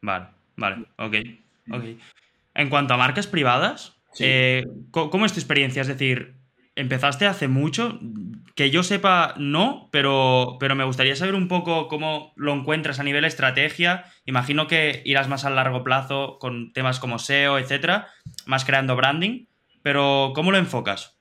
Vale, 0.00 0.26
vale, 0.54 0.86
ok. 0.96 1.14
okay. 1.72 1.98
En 2.54 2.70
cuanto 2.70 2.94
a 2.94 2.96
marcas 2.96 3.26
privadas, 3.26 3.96
eh, 4.20 4.64
¿cómo 4.92 5.26
es 5.26 5.32
tu 5.32 5.40
experiencia? 5.40 5.82
Es 5.82 5.88
decir, 5.88 6.36
¿empezaste 6.76 7.26
hace 7.26 7.48
mucho? 7.48 7.98
Que 8.54 8.70
yo 8.70 8.84
sepa, 8.84 9.34
no, 9.38 9.88
pero, 9.90 10.56
pero 10.60 10.76
me 10.76 10.84
gustaría 10.84 11.16
saber 11.16 11.34
un 11.34 11.48
poco 11.48 11.88
cómo 11.88 12.32
lo 12.36 12.54
encuentras 12.54 13.00
a 13.00 13.02
nivel 13.02 13.24
estrategia. 13.24 14.04
Imagino 14.24 14.68
que 14.68 15.02
irás 15.04 15.28
más 15.28 15.44
a 15.44 15.50
largo 15.50 15.82
plazo 15.82 16.38
con 16.38 16.72
temas 16.72 17.00
como 17.00 17.18
SEO, 17.18 17.58
etcétera, 17.58 18.06
más 18.46 18.64
creando 18.64 18.94
branding, 18.94 19.46
pero 19.82 20.30
¿cómo 20.34 20.52
lo 20.52 20.58
enfocas? 20.58 21.15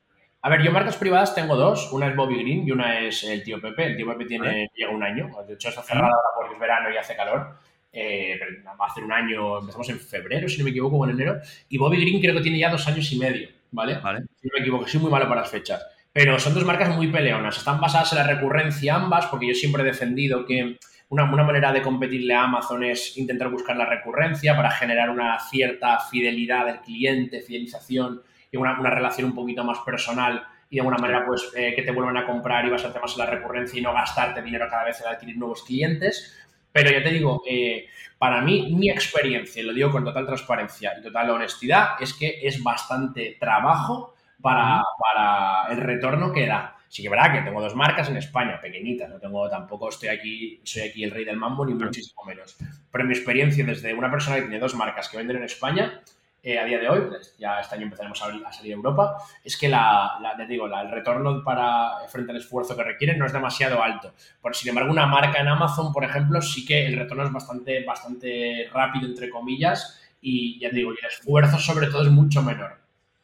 A 0.45 0.49
ver, 0.49 0.61
yo 0.61 0.71
marcas 0.71 0.95
privadas 0.97 1.33
tengo 1.33 1.55
dos, 1.55 1.91
una 1.91 2.07
es 2.07 2.15
Bobby 2.15 2.35
Green 2.35 2.67
y 2.67 2.71
una 2.71 2.99
es 2.99 3.23
el 3.23 3.41
tío 3.43 3.59
Pepe. 3.59 3.85
El 3.85 3.97
tío 3.97 4.05
Pepe 4.05 4.25
tiene, 4.25 4.69
llega 4.75 4.91
un 4.91 5.01
año, 5.01 5.27
de 5.47 5.55
hecho 5.55 5.69
está 5.69 5.81
cerrada 5.81 6.05
ahora 6.05 6.29
porque 6.37 6.53
es 6.53 6.59
verano 6.59 6.91
y 6.93 6.97
hace 6.97 7.15
calor. 7.15 7.57
Eh, 7.91 8.39
va 8.67 8.85
a 8.85 8.91
hacer 8.91 9.03
un 9.03 9.11
año, 9.11 9.57
empezamos 9.57 9.89
en 9.89 9.99
febrero, 9.99 10.47
si 10.47 10.59
no 10.59 10.65
me 10.65 10.69
equivoco, 10.69 10.97
o 10.97 11.05
en 11.05 11.15
enero, 11.15 11.39
y 11.67 11.79
Bobby 11.79 11.99
Green 11.99 12.21
creo 12.21 12.35
que 12.35 12.41
tiene 12.41 12.59
ya 12.59 12.69
dos 12.69 12.87
años 12.87 13.11
y 13.11 13.17
medio, 13.17 13.49
¿vale? 13.71 13.97
vale. 13.97 14.19
Si 14.39 14.47
no 14.47 14.53
me 14.53 14.59
equivoco, 14.59 14.87
soy 14.87 14.99
muy 15.01 15.09
malo 15.09 15.27
para 15.27 15.41
las 15.41 15.49
fechas. 15.49 15.83
Pero 16.13 16.37
son 16.37 16.53
dos 16.53 16.63
marcas 16.63 16.95
muy 16.95 17.07
peleonas. 17.07 17.57
Están 17.57 17.81
basadas 17.81 18.11
en 18.13 18.19
la 18.19 18.27
recurrencia 18.27 18.93
ambas, 18.93 19.25
porque 19.25 19.47
yo 19.47 19.55
siempre 19.55 19.81
he 19.81 19.85
defendido 19.85 20.45
que 20.45 20.77
una, 21.09 21.23
una, 21.23 21.43
manera 21.43 21.71
de 21.71 21.81
competirle 21.81 22.35
a 22.35 22.43
Amazon 22.43 22.83
es 22.83 23.17
intentar 23.17 23.49
buscar 23.49 23.77
la 23.77 23.87
recurrencia 23.87 24.55
para 24.55 24.69
generar 24.69 25.09
una 25.09 25.39
cierta 25.39 25.97
fidelidad 26.01 26.67
del 26.67 26.81
cliente, 26.81 27.41
fidelización 27.41 28.21
una, 28.57 28.79
una 28.79 28.89
relación 28.89 29.29
un 29.29 29.35
poquito 29.35 29.63
más 29.63 29.79
personal 29.79 30.45
y 30.69 30.75
de 30.75 30.81
alguna 30.81 30.97
manera 30.97 31.25
pues 31.25 31.51
eh, 31.55 31.74
que 31.75 31.83
te 31.83 31.91
vuelvan 31.91 32.17
a 32.17 32.25
comprar 32.25 32.65
y 32.65 32.69
basarte 32.69 33.00
más 33.00 33.13
en 33.13 33.19
la 33.19 33.25
recurrencia 33.27 33.79
y 33.79 33.83
no 33.83 33.93
gastarte 33.93 34.41
dinero 34.41 34.67
cada 34.69 34.85
vez 34.85 35.00
en 35.01 35.07
adquirir 35.07 35.38
nuevos 35.38 35.63
clientes. 35.63 36.38
Pero 36.71 36.91
ya 36.91 37.01
te 37.01 37.09
digo, 37.12 37.41
eh, 37.47 37.88
para 38.17 38.41
mí, 38.41 38.74
mi 38.75 38.89
experiencia, 38.89 39.62
y 39.62 39.65
lo 39.65 39.74
digo 39.74 39.91
con 39.91 40.03
total 40.03 40.25
transparencia 40.25 40.93
y 41.00 41.03
total 41.03 41.29
honestidad, 41.29 42.01
es 42.01 42.13
que 42.13 42.39
es 42.41 42.62
bastante 42.62 43.38
trabajo 43.39 44.13
para, 44.41 44.83
para 45.00 45.71
el 45.74 45.77
retorno 45.79 46.33
que 46.33 46.45
da. 46.45 46.75
Sí 46.88 47.01
que 47.03 47.09
verdad 47.09 47.33
que 47.33 47.41
tengo 47.41 47.62
dos 47.62 47.75
marcas 47.75 48.09
en 48.09 48.17
España, 48.17 48.59
pequeñitas, 48.62 49.09
no 49.09 49.19
tengo 49.19 49.50
tampoco 49.50 49.89
estoy 49.89 50.09
aquí, 50.09 50.62
soy 50.63 50.83
aquí 50.83 51.03
el 51.03 51.12
rey 51.12 51.25
del 51.25 51.38
mambo, 51.38 51.65
ni 51.65 51.74
muchísimo 51.74 52.24
menos. 52.24 52.57
Pero 52.91 53.03
mi 53.05 53.13
experiencia 53.13 53.65
desde 53.65 53.93
una 53.93 54.09
persona 54.09 54.38
que 54.38 54.43
tiene 54.43 54.59
dos 54.59 54.75
marcas 54.75 55.09
que 55.09 55.17
venden 55.17 55.38
en 55.38 55.43
España, 55.43 56.01
eh, 56.47 56.59
a 56.59 56.63
día 56.63 56.77
de 56.77 56.87
hoy, 56.87 57.01
pues, 57.07 57.35
ya 57.39 57.59
este 57.59 57.73
año 57.73 57.85
empezaremos 57.85 58.21
a, 58.21 58.27
a 58.27 58.53
salir 58.53 58.73
a 58.73 58.75
Europa, 58.75 59.17
es 59.43 59.57
que 59.57 59.67
la, 59.67 60.19
la 60.21 60.45
digo, 60.45 60.67
la, 60.67 60.83
el 60.83 60.91
retorno 60.91 61.43
para, 61.43 62.07
frente 62.07 62.31
al 62.31 62.37
esfuerzo 62.37 62.77
que 62.77 62.83
requieren 62.83 63.17
no 63.17 63.25
es 63.25 63.33
demasiado 63.33 63.81
alto. 63.81 64.13
Por, 64.39 64.55
sin 64.55 64.69
embargo, 64.69 64.91
una 64.91 65.07
marca 65.07 65.41
en 65.41 65.47
Amazon, 65.47 65.91
por 65.91 66.03
ejemplo, 66.03 66.39
sí 66.43 66.63
que 66.63 66.85
el 66.85 66.97
retorno 66.97 67.25
es 67.25 67.31
bastante, 67.31 67.83
bastante 67.83 68.69
rápido, 68.71 69.07
entre 69.07 69.31
comillas, 69.31 69.99
y 70.21 70.59
ya 70.59 70.69
te 70.69 70.75
digo, 70.75 70.93
y 70.93 70.97
el 71.01 71.07
esfuerzo 71.07 71.57
sobre 71.57 71.87
todo 71.87 72.03
es 72.03 72.09
mucho 72.09 72.43
menor. 72.43 72.77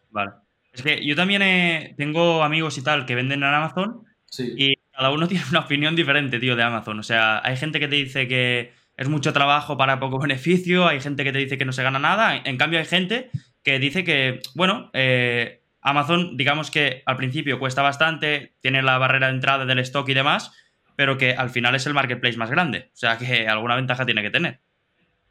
Vale. 0.09 0.31
Es 0.73 0.81
que 0.81 1.05
yo 1.05 1.15
también 1.15 1.95
tengo 1.97 2.41
amigos 2.41 2.79
y 2.79 2.81
tal 2.81 3.05
que 3.05 3.13
venden 3.13 3.43
en 3.43 3.53
Amazon 3.53 4.03
y 4.39 4.77
cada 4.91 5.11
uno 5.11 5.27
tiene 5.27 5.45
una 5.51 5.59
opinión 5.59 5.95
diferente, 5.95 6.39
tío, 6.39 6.55
de 6.55 6.63
Amazon. 6.63 6.97
O 6.97 7.03
sea, 7.03 7.39
hay 7.45 7.55
gente 7.55 7.79
que 7.79 7.87
te 7.87 7.97
dice 7.97 8.27
que 8.27 8.73
es 9.01 9.10
mucho 9.10 9.34
trabajo 9.34 9.77
para 9.77 10.00
poco 10.00 10.20
beneficio, 10.22 10.88
hay 10.88 11.01
gente 11.01 11.24
que 11.24 11.31
te 11.31 11.39
dice 11.39 11.58
que 11.58 11.65
no 11.65 11.74
se 11.74 11.84
gana 11.84 12.00
nada, 12.00 12.38
en 12.38 12.58
cambio 12.58 12.79
hay 12.79 12.86
gente 12.86 13.31
que 13.63 13.79
dice 13.79 14.03
que, 14.03 14.41
bueno, 14.55 14.91
eh, 14.93 15.63
Amazon, 15.81 16.38
digamos 16.38 16.70
que 16.70 17.01
al 17.05 17.17
principio 17.17 17.60
cuesta 17.60 17.81
bastante, 17.81 18.53
tiene 18.62 18.84
la 18.84 18.98
barrera 19.00 19.27
de 19.27 19.34
entrada 19.34 19.65
del 19.65 19.79
stock 19.79 20.08
y 20.08 20.13
demás, 20.13 20.51
pero 20.96 21.17
que 21.17 21.34
al 21.34 21.50
final 21.50 21.74
es 21.74 21.88
el 21.88 21.96
marketplace 21.96 22.38
más 22.38 22.51
grande, 22.51 22.89
o 22.93 22.98
sea 22.98 23.17
que 23.17 23.48
alguna 23.48 23.75
ventaja 23.75 24.05
tiene 24.05 24.22
que 24.22 24.29
tener. 24.29 24.60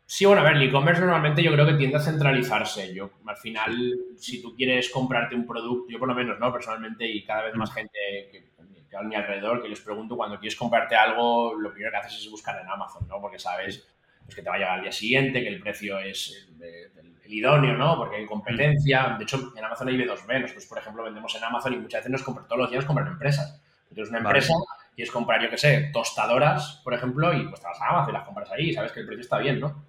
Sí, 0.04 0.24
bueno, 0.24 0.40
a 0.40 0.44
ver, 0.44 0.56
el 0.56 0.62
e-commerce 0.64 1.00
normalmente 1.00 1.40
yo 1.40 1.52
creo 1.52 1.64
que 1.64 1.74
tiende 1.74 1.96
a 1.96 2.00
centralizarse. 2.00 2.92
Yo, 2.92 3.12
al 3.24 3.36
final, 3.36 3.96
si 4.16 4.42
tú 4.42 4.56
quieres 4.56 4.90
comprarte 4.90 5.36
un 5.36 5.46
producto, 5.46 5.86
yo 5.88 6.00
por 6.00 6.08
lo 6.08 6.16
menos, 6.16 6.36
¿no? 6.40 6.52
Personalmente, 6.52 7.06
y 7.06 7.24
cada 7.24 7.44
vez 7.44 7.54
más 7.54 7.72
gente 7.72 7.96
que, 8.32 8.49
que 8.90 8.96
a 8.96 9.02
mi 9.02 9.14
alrededor, 9.14 9.62
que 9.62 9.68
les 9.68 9.80
pregunto, 9.80 10.16
cuando 10.16 10.38
quieres 10.38 10.58
comprarte 10.58 10.96
algo, 10.96 11.54
lo 11.54 11.72
primero 11.72 11.92
que 11.92 11.98
haces 11.98 12.20
es 12.20 12.30
buscar 12.30 12.60
en 12.60 12.68
Amazon, 12.68 13.06
¿no? 13.06 13.20
Porque 13.20 13.38
sabes 13.38 13.86
pues, 14.24 14.34
que 14.34 14.42
te 14.42 14.50
va 14.50 14.56
a 14.56 14.58
llegar 14.58 14.74
al 14.74 14.82
día 14.82 14.92
siguiente, 14.92 15.42
que 15.42 15.48
el 15.48 15.60
precio 15.60 15.98
es 16.00 16.48
el, 16.60 17.14
el, 17.24 17.32
idóneo, 17.32 17.76
¿no? 17.76 17.96
Porque 17.96 18.16
hay 18.16 18.26
competencia. 18.26 19.14
De 19.16 19.22
hecho, 19.22 19.52
en 19.56 19.64
Amazon 19.64 19.88
hay 19.88 19.96
B2B. 19.96 20.40
Nosotros, 20.40 20.66
por 20.66 20.78
ejemplo, 20.78 21.04
vendemos 21.04 21.32
en 21.36 21.44
Amazon 21.44 21.74
y 21.74 21.76
muchas 21.76 22.00
veces 22.00 22.10
nos 22.10 22.22
compran, 22.24 22.48
todos 22.48 22.62
los 22.62 22.70
días 22.70 22.84
compran 22.84 23.06
empresas. 23.06 23.62
Entonces, 23.88 24.10
una 24.10 24.18
empresa, 24.18 24.52
vale. 24.52 24.90
quieres 24.94 25.12
comprar, 25.12 25.42
yo 25.42 25.50
qué 25.50 25.58
sé, 25.58 25.90
tostadoras, 25.92 26.80
por 26.82 26.94
ejemplo, 26.94 27.32
y 27.32 27.46
pues 27.46 27.60
te 27.60 27.66
vas 27.68 27.80
a 27.80 27.88
Amazon 27.88 28.10
y 28.10 28.12
las 28.12 28.24
compras 28.24 28.50
ahí, 28.50 28.72
sabes 28.72 28.92
que 28.92 29.00
el 29.00 29.06
precio 29.06 29.22
está 29.22 29.38
bien, 29.38 29.60
¿no? 29.60 29.84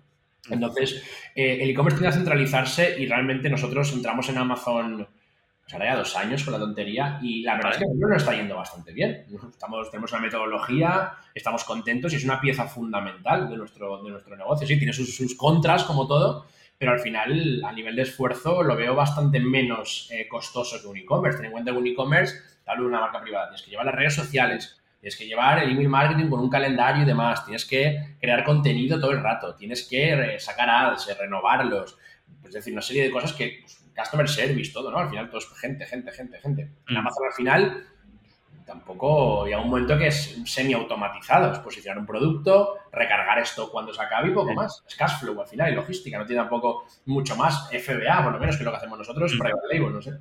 Entonces, 0.49 1.03
eh, 1.35 1.59
el 1.61 1.69
e-commerce 1.69 1.99
tiende 1.99 2.15
a 2.15 2.17
centralizarse 2.17 2.99
y 2.99 3.07
realmente 3.07 3.49
nosotros 3.49 3.93
entramos 3.93 4.27
en 4.29 4.37
Amazon, 4.39 5.07
pues 5.71 5.81
ahora 5.81 5.93
ya 5.93 5.99
dos 5.99 6.17
años 6.17 6.43
con 6.43 6.51
la 6.51 6.59
tontería 6.59 7.17
y 7.21 7.43
la 7.43 7.55
verdad 7.55 7.71
es 7.71 7.77
que 7.77 7.85
nos 7.85 8.17
está 8.17 8.35
yendo 8.35 8.57
bastante 8.57 8.91
bien. 8.91 9.25
Estamos, 9.49 9.89
tenemos 9.89 10.11
una 10.11 10.21
metodología, 10.21 11.13
estamos 11.33 11.63
contentos 11.63 12.11
y 12.11 12.17
es 12.17 12.25
una 12.25 12.41
pieza 12.41 12.65
fundamental 12.65 13.49
de 13.49 13.55
nuestro, 13.55 14.03
de 14.03 14.09
nuestro 14.09 14.35
negocio. 14.35 14.67
Sí, 14.67 14.77
tiene 14.77 14.91
sus, 14.91 15.15
sus 15.15 15.33
contras 15.35 15.85
como 15.85 16.07
todo, 16.07 16.45
pero 16.77 16.91
al 16.91 16.99
final 16.99 17.63
a 17.63 17.71
nivel 17.71 17.95
de 17.95 18.01
esfuerzo 18.01 18.63
lo 18.63 18.75
veo 18.75 18.95
bastante 18.95 19.39
menos 19.39 20.09
eh, 20.11 20.27
costoso 20.27 20.81
que 20.81 20.87
un 20.87 20.97
e-commerce. 20.97 21.37
Ten 21.37 21.45
en 21.45 21.51
cuenta 21.53 21.71
que 21.71 21.77
un 21.77 21.87
e-commerce, 21.87 22.35
tal 22.65 22.79
vez 22.79 22.87
una 22.87 22.99
marca 22.99 23.21
privada, 23.21 23.47
tienes 23.47 23.61
que 23.61 23.71
llevar 23.71 23.85
las 23.85 23.95
redes 23.95 24.15
sociales, 24.15 24.81
tienes 24.99 25.15
que 25.15 25.25
llevar 25.25 25.63
el 25.63 25.71
email 25.71 25.87
marketing 25.87 26.29
con 26.29 26.41
un 26.41 26.49
calendario 26.49 27.03
y 27.03 27.05
demás, 27.05 27.45
tienes 27.45 27.63
que 27.63 28.17
crear 28.19 28.43
contenido 28.43 28.99
todo 28.99 29.11
el 29.11 29.23
rato, 29.23 29.55
tienes 29.55 29.87
que 29.87 30.37
sacar 30.37 30.69
ads, 30.69 31.17
renovarlos, 31.17 31.97
es 32.43 32.53
decir, 32.53 32.73
una 32.73 32.81
serie 32.81 33.03
de 33.03 33.11
cosas 33.11 33.31
que, 33.31 33.59
pues, 33.61 33.80
customer 33.95 34.27
service, 34.27 34.71
todo, 34.71 34.91
¿no? 34.91 34.99
Al 34.99 35.09
final 35.09 35.29
todo 35.29 35.39
es 35.39 35.47
gente, 35.59 35.85
gente, 35.85 36.11
gente, 36.11 36.39
gente. 36.39 36.71
En 36.87 36.97
Amazon 36.97 37.25
al 37.27 37.33
final 37.33 37.87
tampoco 38.65 39.45
llega 39.45 39.59
un 39.59 39.69
momento 39.69 39.97
que 39.97 40.07
es 40.07 40.41
semi-automatizado, 40.45 41.51
es 41.51 41.59
posicionar 41.59 41.97
un 41.97 42.05
producto, 42.05 42.77
recargar 42.91 43.39
esto 43.39 43.69
cuando 43.69 43.93
se 43.93 44.01
acabe 44.01 44.29
y 44.29 44.33
poco 44.33 44.53
más. 44.53 44.83
Es 44.87 44.95
cash 44.95 45.19
flow 45.19 45.41
al 45.41 45.47
final 45.47 45.71
y 45.71 45.75
logística, 45.75 46.17
no 46.17 46.25
tiene 46.25 46.41
tampoco 46.41 46.85
mucho 47.05 47.35
más 47.35 47.69
FBA, 47.69 48.23
por 48.23 48.33
lo 48.33 48.39
menos 48.39 48.57
que 48.57 48.63
lo 48.63 48.71
que 48.71 48.77
hacemos 48.77 48.97
nosotros, 48.97 49.33
mm. 49.33 49.39
private 49.39 49.67
label, 49.73 49.93
no 49.93 50.01
sé. 50.01 50.11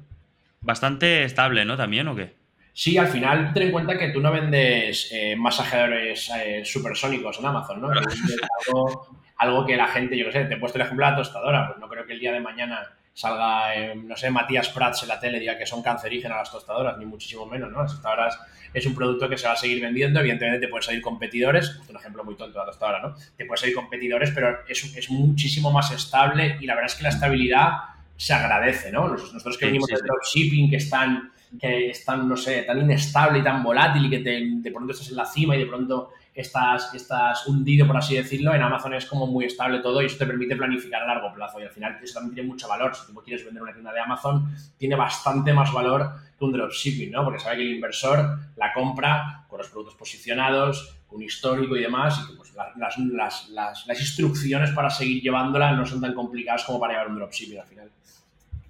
Bastante 0.60 1.24
estable, 1.24 1.64
¿no? 1.64 1.76
También, 1.76 2.08
¿o 2.08 2.14
qué? 2.14 2.40
Sí, 2.72 2.96
al 2.98 3.08
final 3.08 3.52
ten 3.52 3.64
en 3.64 3.72
cuenta 3.72 3.98
que 3.98 4.10
tú 4.10 4.20
no 4.20 4.30
vendes 4.30 5.10
eh, 5.12 5.34
masajeadores 5.36 6.30
eh, 6.36 6.62
supersónicos 6.64 7.38
en 7.38 7.46
Amazon, 7.46 7.80
¿no? 7.80 7.88
algo, 7.88 9.18
algo, 9.36 9.66
que 9.66 9.76
la 9.76 9.88
gente, 9.88 10.16
yo 10.16 10.26
qué 10.26 10.32
sé, 10.32 10.44
te 10.44 10.54
he 10.54 10.56
puesto 10.56 10.78
el 10.78 10.84
ejemplo 10.84 11.04
de 11.04 11.12
la 11.12 11.16
tostadora, 11.18 11.66
pues 11.66 11.78
no 11.78 11.88
creo 11.88 12.06
que 12.06 12.12
el 12.12 12.20
día 12.20 12.32
de 12.32 12.40
mañana 12.40 12.80
salga, 13.20 13.74
eh, 13.74 13.94
no 13.94 14.16
sé, 14.16 14.30
Matías 14.30 14.70
Prats 14.70 15.02
en 15.02 15.10
la 15.10 15.20
tele 15.20 15.36
y 15.36 15.40
diga 15.40 15.58
que 15.58 15.66
son 15.66 15.82
cancerígenas 15.82 16.38
las 16.38 16.50
tostadoras, 16.50 16.96
ni 16.96 17.04
muchísimo 17.04 17.44
menos, 17.44 17.70
¿no? 17.70 17.82
Las 17.82 17.92
tostadoras 17.92 18.38
es 18.72 18.86
un 18.86 18.94
producto 18.94 19.28
que 19.28 19.36
se 19.36 19.46
va 19.46 19.52
a 19.52 19.56
seguir 19.56 19.82
vendiendo, 19.82 20.20
evidentemente 20.20 20.66
te 20.66 20.68
pueden 20.68 20.84
salir 20.84 21.02
competidores, 21.02 21.78
un 21.86 21.96
ejemplo 21.96 22.24
muy 22.24 22.34
tonto 22.34 22.58
de 22.58 22.64
la 22.64 22.70
tostadora, 22.70 23.02
¿no? 23.02 23.14
Te 23.36 23.44
pueden 23.44 23.58
salir 23.58 23.74
competidores, 23.74 24.30
pero 24.30 24.60
es, 24.66 24.96
es 24.96 25.10
muchísimo 25.10 25.70
más 25.70 25.90
estable 25.90 26.56
y 26.60 26.66
la 26.66 26.74
verdad 26.74 26.90
es 26.90 26.96
que 26.96 27.02
la 27.02 27.10
estabilidad 27.10 27.68
se 28.16 28.32
agradece, 28.32 28.90
¿no? 28.90 29.08
Nosotros 29.08 29.58
que 29.58 29.66
sí, 29.66 29.70
venimos 29.70 29.88
sí, 29.88 29.96
del 29.96 30.04
dropshipping, 30.04 30.70
que 30.70 30.76
están 30.76 31.30
que 31.60 31.90
es 31.90 32.04
tan, 32.04 32.28
no 32.28 32.36
sé, 32.36 32.62
tan 32.62 32.80
inestable 32.80 33.40
y 33.40 33.42
tan 33.42 33.62
volátil 33.62 34.06
y 34.06 34.10
que 34.10 34.20
te, 34.20 34.40
de 34.40 34.70
pronto 34.70 34.92
estás 34.92 35.10
en 35.10 35.16
la 35.16 35.26
cima 35.26 35.56
y 35.56 35.58
de 35.58 35.66
pronto 35.66 36.12
estás, 36.40 36.94
estás 36.94 37.46
hundido, 37.46 37.86
por 37.86 37.96
así 37.96 38.16
decirlo, 38.16 38.54
en 38.54 38.62
Amazon 38.62 38.94
es 38.94 39.06
como 39.06 39.26
muy 39.26 39.44
estable 39.44 39.80
todo 39.80 40.02
y 40.02 40.06
eso 40.06 40.18
te 40.18 40.26
permite 40.26 40.56
planificar 40.56 41.02
a 41.02 41.06
largo 41.06 41.32
plazo 41.32 41.60
y 41.60 41.64
al 41.64 41.70
final 41.70 41.98
eso 42.02 42.14
también 42.14 42.34
tiene 42.34 42.48
mucho 42.48 42.68
valor. 42.68 42.94
Si 42.94 43.06
tú 43.06 43.20
quieres 43.22 43.44
vender 43.44 43.62
una 43.62 43.72
tienda 43.72 43.92
de 43.92 44.00
Amazon, 44.00 44.54
tiene 44.78 44.96
bastante 44.96 45.52
más 45.52 45.72
valor 45.72 46.10
que 46.38 46.44
un 46.44 46.52
dropshipping, 46.52 47.10
¿no? 47.10 47.24
Porque 47.24 47.40
sabe 47.40 47.56
que 47.56 47.62
el 47.62 47.74
inversor 47.74 48.38
la 48.56 48.72
compra 48.72 49.44
con 49.48 49.58
los 49.58 49.68
productos 49.68 49.94
posicionados, 49.94 50.96
un 51.10 51.22
histórico 51.22 51.76
y 51.76 51.82
demás, 51.82 52.20
y 52.22 52.30
que 52.30 52.36
pues, 52.36 52.54
las, 52.54 52.96
las, 52.98 53.48
las, 53.48 53.86
las, 53.86 54.00
instrucciones 54.00 54.70
para 54.70 54.90
seguir 54.90 55.22
llevándola 55.22 55.72
no 55.72 55.84
son 55.84 56.00
tan 56.00 56.14
complicadas 56.14 56.64
como 56.64 56.80
para 56.80 56.94
llevar 56.94 57.08
un 57.08 57.16
dropshipping 57.16 57.58
al 57.58 57.66
final. 57.66 57.90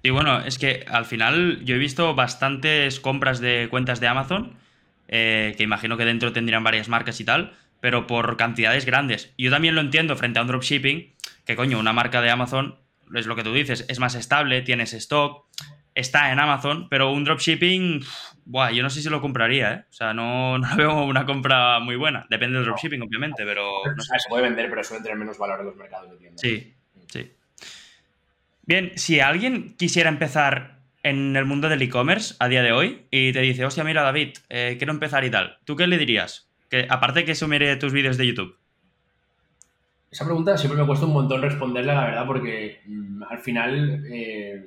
Y 0.03 0.11
bueno, 0.11 0.41
es 0.41 0.59
que 0.59 0.85
al 0.89 1.05
final 1.05 1.65
yo 1.65 1.75
he 1.75 1.79
visto 1.79 2.15
bastantes 2.15 3.01
compras 3.01 3.41
de 3.41 3.69
cuentas 3.71 4.01
de 4.01 4.09
Amazon, 4.09 4.57
eh, 5.13 5.55
que 5.57 5.65
imagino 5.65 5.97
que 5.97 6.05
dentro 6.05 6.33
tendrían 6.33 6.63
varias 6.63 6.89
marcas 6.89 7.21
y 7.21 7.25
tal, 7.25 7.53
pero 7.81 8.07
por 8.07 8.37
cantidades 8.37 8.87
grandes. 8.87 9.35
Yo 9.37 9.51
también 9.51 9.75
lo 9.75 9.81
entiendo 9.81 10.17
frente 10.17 10.39
a 10.39 10.43
un 10.43 10.49
dropshipping, 10.49 11.15
que 11.45 11.57
coño, 11.57 11.81
una 11.81 11.93
marca 11.93 12.23
de 12.23 12.31
Amazon, 12.31 12.79
es 13.13 13.27
lo 13.27 13.35
que 13.35 13.43
tú 13.43 13.53
dices, 13.53 13.85
es 13.89 13.99
más 13.99 14.15
estable, 14.15 14.63
tienes 14.63 14.93
stock, 14.93 15.47
está 15.97 16.31
en 16.31 16.39
Amazon, 16.39 16.89
pero 16.89 17.11
un 17.11 17.25
dropshipping, 17.25 18.05
buah, 18.45 18.71
yo 18.71 18.85
no 18.85 18.91
sé 18.91 19.03
si 19.03 19.11
lo 19.11 19.21
compraría, 19.21 19.73
¿eh? 19.73 19.85
O 19.91 19.93
sea, 19.93 20.15
no, 20.15 20.59
no 20.59 20.77
veo 20.77 21.05
una 21.05 21.27
compra 21.27 21.81
muy 21.81 21.97
buena. 21.97 22.25
Depende 22.31 22.59
del 22.59 22.67
dropshipping, 22.67 23.03
obviamente, 23.03 23.45
pero... 23.45 23.83
No 23.85 24.03
sé. 24.03 24.17
Se 24.17 24.29
puede 24.29 24.45
vender, 24.45 24.71
pero 24.71 24.85
suele 24.85 25.03
tener 25.03 25.19
menos 25.19 25.39
valor 25.39 25.59
en 25.59 25.67
los 25.67 25.77
mercados 25.77 26.09
de 26.13 26.17
tiendas. 26.19 26.41
Sí, 26.41 26.77
sí. 27.09 27.33
Bien, 28.63 28.93
si 28.95 29.19
alguien 29.19 29.75
quisiera 29.77 30.09
empezar 30.09 30.80
en 31.03 31.37
el 31.37 31.45
mundo 31.45 31.69
del 31.69 31.83
e-commerce 31.83 32.35
a 32.39 32.49
día 32.49 32.63
de 32.63 32.73
hoy 32.73 33.07
y 33.11 33.33
te 33.33 33.41
dice, 33.41 33.65
hostia, 33.65 33.85
mira, 33.85 34.03
David, 34.03 34.31
eh, 34.49 34.77
quiero 34.79 34.93
empezar 34.93 35.25
y 35.25 35.31
tal, 35.31 35.59
¿tú 35.65 35.77
qué 35.77 35.87
le 35.87 35.99
dirías? 35.99 36.49
Que, 36.69 36.87
aparte 36.89 37.25
que 37.25 37.35
sumiere 37.35 37.77
tus 37.77 37.93
vídeos 37.93 38.17
de 38.17 38.27
YouTube. 38.27 38.57
Esa 40.11 40.25
pregunta 40.25 40.57
siempre 40.57 40.81
me 40.81 40.87
cuesta 40.87 41.07
un 41.07 41.13
montón 41.13 41.41
responderla, 41.41 41.95
la 41.95 42.05
verdad, 42.05 42.27
porque 42.27 42.81
mm, 42.85 43.23
al 43.23 43.39
final 43.39 44.05
eh, 44.13 44.67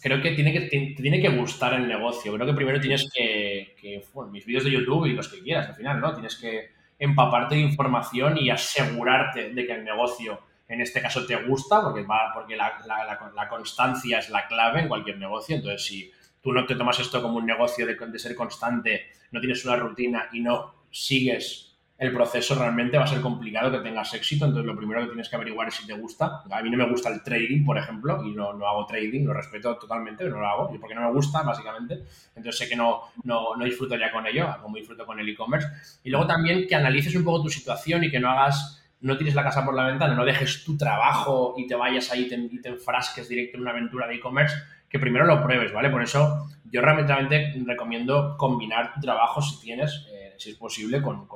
creo 0.00 0.22
que 0.22 0.32
tiene 0.32 0.52
que, 0.52 0.60
te, 0.62 0.94
tiene 1.00 1.20
que 1.20 1.30
gustar 1.30 1.74
el 1.74 1.88
negocio. 1.88 2.32
Creo 2.34 2.46
que 2.46 2.54
primero 2.54 2.80
tienes 2.80 3.10
que, 3.12 4.04
bueno, 4.12 4.30
mis 4.30 4.46
vídeos 4.46 4.64
de 4.64 4.70
YouTube 4.70 5.06
y 5.06 5.14
los 5.14 5.28
que 5.28 5.40
quieras, 5.40 5.68
al 5.68 5.74
final, 5.74 6.00
¿no? 6.00 6.12
Tienes 6.12 6.36
que 6.36 6.68
empaparte 6.98 7.56
de 7.56 7.62
información 7.62 8.38
y 8.38 8.50
asegurarte 8.50 9.50
de 9.50 9.66
que 9.66 9.72
el 9.72 9.84
negocio, 9.84 10.40
en 10.68 10.80
este 10.80 11.00
caso, 11.02 11.26
te 11.26 11.36
gusta, 11.36 11.82
porque, 11.82 12.02
va, 12.02 12.32
porque 12.34 12.56
la, 12.56 12.78
la, 12.86 13.48
constancia 13.48 14.18
es 14.18 14.30
la 14.30 14.46
clave 14.46 14.80
en 14.80 14.88
cualquier 14.88 15.18
negocio. 15.18 15.56
Entonces, 15.56 15.84
si 15.84 16.10
tú 16.40 16.52
no 16.52 16.64
te 16.66 16.74
tomas 16.74 16.98
esto 16.98 17.20
como 17.20 17.38
un 17.38 17.46
negocio 17.46 17.86
de, 17.86 17.94
de 17.94 18.18
ser 18.18 18.34
constante, 18.34 19.06
no 19.30 19.40
tienes 19.40 19.64
una 19.64 19.76
rutina 19.76 20.28
y 20.32 20.40
no 20.40 20.74
sigues 20.90 21.74
el 21.96 22.12
proceso 22.12 22.56
realmente 22.56 22.98
va 22.98 23.04
a 23.04 23.06
ser 23.06 23.20
complicado 23.20 23.70
que 23.70 23.78
tengas 23.78 24.12
éxito. 24.14 24.46
Entonces, 24.46 24.66
lo 24.66 24.76
primero 24.76 25.00
que 25.02 25.06
tienes 25.06 25.28
que 25.28 25.36
averiguar 25.36 25.68
es 25.68 25.74
si 25.74 25.86
te 25.86 25.92
gusta. 25.94 26.42
A 26.50 26.62
mí 26.62 26.70
no 26.70 26.76
me 26.76 26.90
gusta 26.90 27.08
el 27.08 27.22
trading, 27.22 27.64
por 27.64 27.78
ejemplo, 27.78 28.22
y 28.24 28.32
no, 28.32 28.52
no 28.52 28.66
hago 28.66 28.86
trading, 28.86 29.24
lo 29.24 29.32
respeto 29.32 29.76
totalmente, 29.76 30.24
pero 30.24 30.36
no 30.36 30.42
lo 30.42 30.48
hago, 30.48 30.80
porque 30.80 30.94
no 30.94 31.02
me 31.02 31.12
gusta, 31.12 31.42
básicamente. 31.42 32.02
Entonces, 32.34 32.58
sé 32.58 32.68
que 32.68 32.76
no, 32.76 33.02
no, 33.22 33.56
no 33.56 33.64
disfruto 33.64 33.96
ya 33.96 34.10
con 34.10 34.26
ello, 34.26 34.48
como 34.60 34.76
disfruto 34.76 35.06
con 35.06 35.20
el 35.20 35.28
e-commerce. 35.28 35.68
Y 36.02 36.10
luego 36.10 36.26
también 36.26 36.66
que 36.66 36.74
analices 36.74 37.14
un 37.14 37.24
poco 37.24 37.44
tu 37.44 37.48
situación 37.48 38.02
y 38.02 38.10
que 38.10 38.18
no 38.18 38.30
hagas 38.30 38.83
no 39.04 39.16
tires 39.16 39.34
la 39.34 39.42
casa 39.42 39.64
por 39.64 39.74
la 39.74 39.86
ventana, 39.86 40.14
no 40.14 40.24
dejes 40.24 40.64
tu 40.64 40.76
trabajo 40.76 41.54
y 41.56 41.66
te 41.66 41.74
vayas 41.74 42.10
ahí 42.10 42.28
y 42.50 42.60
te 42.60 42.68
enfrasques 42.68 43.28
directo 43.28 43.56
en 43.56 43.62
una 43.62 43.70
aventura 43.70 44.06
de 44.06 44.14
e-commerce, 44.14 44.56
que 44.88 44.98
primero 44.98 45.24
lo 45.26 45.42
pruebes, 45.42 45.72
¿vale? 45.72 45.90
Por 45.90 46.02
eso 46.02 46.48
yo 46.70 46.80
realmente, 46.80 47.54
recomiendo 47.66 48.36
combinar 48.36 48.94
tu 48.94 49.00
trabajo 49.00 49.40
si 49.42 49.60
tienes, 49.60 50.06
eh, 50.12 50.34
si 50.38 50.50
es 50.50 50.56
posible, 50.56 51.02
con 51.02 51.28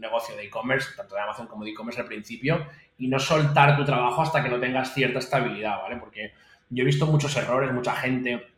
negocio 0.00 0.34
de 0.34 0.44
e-commerce, 0.44 0.90
tanto 0.96 1.14
de 1.14 1.20
Amazon 1.20 1.46
como 1.46 1.64
de 1.64 1.70
e-commerce 1.70 2.00
al 2.00 2.06
principio, 2.06 2.66
y 2.98 3.06
no 3.06 3.18
soltar 3.18 3.76
tu 3.76 3.84
trabajo 3.84 4.22
hasta 4.22 4.42
que 4.42 4.48
no 4.48 4.58
tengas 4.58 4.92
cierta 4.92 5.18
estabilidad, 5.18 5.82
¿vale? 5.82 5.96
Porque 5.96 6.32
yo 6.70 6.82
he 6.82 6.86
visto 6.86 7.06
muchos 7.06 7.36
errores, 7.36 7.72
mucha 7.72 7.94
gente 7.94 8.48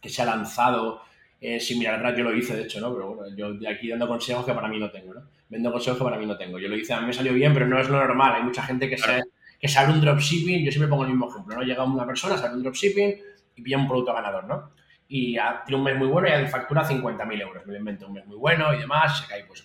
que 0.00 0.08
se 0.08 0.22
ha 0.22 0.24
lanzado 0.24 1.02
eh, 1.40 1.58
sin 1.60 1.78
mirar 1.78 1.96
atrás, 1.96 2.16
yo 2.16 2.24
lo 2.24 2.34
hice, 2.34 2.56
de 2.56 2.64
hecho, 2.64 2.80
¿no? 2.80 2.92
Pero 2.92 3.14
bueno, 3.14 3.34
yo 3.34 3.70
aquí 3.70 3.88
dando 3.88 4.08
consejos 4.08 4.44
que 4.44 4.52
para 4.52 4.68
mí 4.68 4.78
no 4.78 4.90
tengo, 4.90 5.14
¿no? 5.14 5.22
Vendo 5.50 5.70
consejos 5.70 5.98
que 5.98 6.04
para 6.04 6.16
mí 6.16 6.26
no 6.26 6.38
tengo. 6.38 6.58
Yo 6.58 6.68
lo 6.68 6.76
hice, 6.76 6.94
a 6.94 7.00
mí 7.00 7.06
me 7.06 7.12
salió 7.12 7.34
bien, 7.34 7.52
pero 7.52 7.66
no 7.66 7.78
es 7.78 7.90
lo 7.90 7.98
normal. 7.98 8.36
Hay 8.36 8.42
mucha 8.42 8.62
gente 8.62 8.88
que, 8.88 8.96
se, 8.96 9.24
que 9.60 9.68
se 9.68 9.78
abre 9.78 9.92
un 9.92 10.00
dropshipping, 10.00 10.64
yo 10.64 10.70
siempre 10.70 10.88
pongo 10.88 11.02
el 11.02 11.10
mismo 11.10 11.28
ejemplo, 11.28 11.56
¿no? 11.56 11.62
Llega 11.62 11.84
una 11.84 12.06
persona, 12.06 12.38
se 12.38 12.46
abre 12.46 12.56
un 12.56 12.62
dropshipping 12.62 13.14
y 13.56 13.62
pilla 13.62 13.76
un 13.76 13.86
producto 13.86 14.14
ganador, 14.14 14.44
¿no? 14.44 14.70
Y 15.08 15.32
tiene 15.66 15.76
un 15.76 15.82
mes 15.82 15.98
muy 15.98 16.06
bueno 16.06 16.28
y 16.28 16.46
factura 16.46 16.88
50.000 16.88 17.42
euros. 17.42 17.66
Me 17.66 17.72
lo 17.72 17.78
invento 17.80 18.06
un 18.06 18.14
mes 18.14 18.26
muy 18.26 18.36
bueno 18.36 18.72
y 18.72 18.78
demás, 18.78 19.20
se 19.20 19.26
cae, 19.26 19.44
pues, 19.44 19.64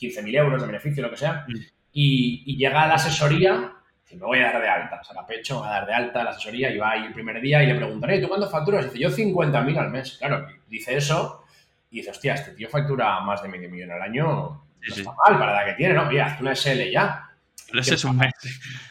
15.000 0.00 0.36
euros 0.36 0.60
de 0.60 0.66
beneficio, 0.66 1.02
lo 1.02 1.10
que 1.10 1.16
sea, 1.16 1.44
mm. 1.46 1.54
y, 1.92 2.56
llega 2.56 2.82
a 2.82 2.88
la 2.88 2.94
asesoría, 2.94 3.72
y 4.10 4.16
me 4.16 4.24
voy 4.24 4.40
a 4.40 4.52
dar 4.52 4.60
de 4.60 4.68
alta, 4.68 5.04
saca 5.04 5.26
pecho, 5.26 5.56
me 5.56 5.60
voy 5.60 5.68
a 5.68 5.72
dar 5.72 5.86
de 5.86 5.94
alta 5.94 6.20
a 6.20 6.24
la 6.24 6.30
asesoría 6.30 6.70
y 6.70 6.78
va 6.78 6.92
ahí 6.92 7.04
el 7.04 7.12
primer 7.12 7.40
día 7.40 7.62
y 7.62 7.66
le 7.66 7.76
preguntaré, 7.76 8.20
¿tú 8.20 8.28
cuándo 8.28 8.48
facturas? 8.48 8.84
dice, 8.86 8.98
yo 8.98 9.10
50.000 9.10 9.78
al 9.78 9.90
mes. 9.90 10.16
Claro, 10.18 10.48
dice 10.68 10.96
eso 10.96 11.44
y 11.90 11.98
dice, 11.98 12.10
hostia, 12.10 12.34
este 12.34 12.52
tío 12.52 12.68
factura 12.68 13.20
más 13.20 13.42
de 13.42 13.48
medio 13.48 13.70
millón 13.70 13.92
al 13.92 14.02
año, 14.02 14.64
no 14.88 14.94
está 14.94 15.12
mal 15.26 15.38
para 15.38 15.52
la 15.52 15.64
que 15.64 15.74
tiene, 15.74 15.94
¿no? 15.94 16.02
Haz 16.02 16.40
una 16.40 16.54
SL 16.54 16.90
ya. 16.90 17.30
Pero 17.68 17.80
ese 17.80 17.94
es 17.94 18.04
un 18.04 18.16
mes. 18.16 18.32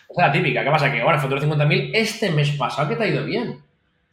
O 0.07 0.13
sea, 0.13 0.27
la 0.27 0.31
típica, 0.31 0.63
¿qué 0.63 0.71
pasa? 0.71 0.91
Que 0.91 1.01
ahora 1.01 1.19
factura 1.19 1.41
50.000, 1.41 1.91
este 1.93 2.31
mes 2.31 2.51
pasado 2.51 2.89
que 2.89 2.95
te 2.95 3.03
ha 3.03 3.07
ido 3.07 3.25
bien, 3.25 3.61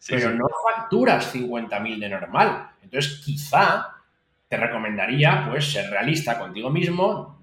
pero 0.08 0.30
no 0.30 0.46
facturas 0.74 1.34
50.000 1.34 1.98
de 1.98 2.08
normal. 2.08 2.68
Entonces, 2.82 3.22
quizá 3.24 3.94
te 4.48 4.56
recomendaría 4.56 5.46
pues 5.48 5.72
ser 5.72 5.90
realista 5.90 6.38
contigo 6.38 6.70
mismo, 6.70 7.40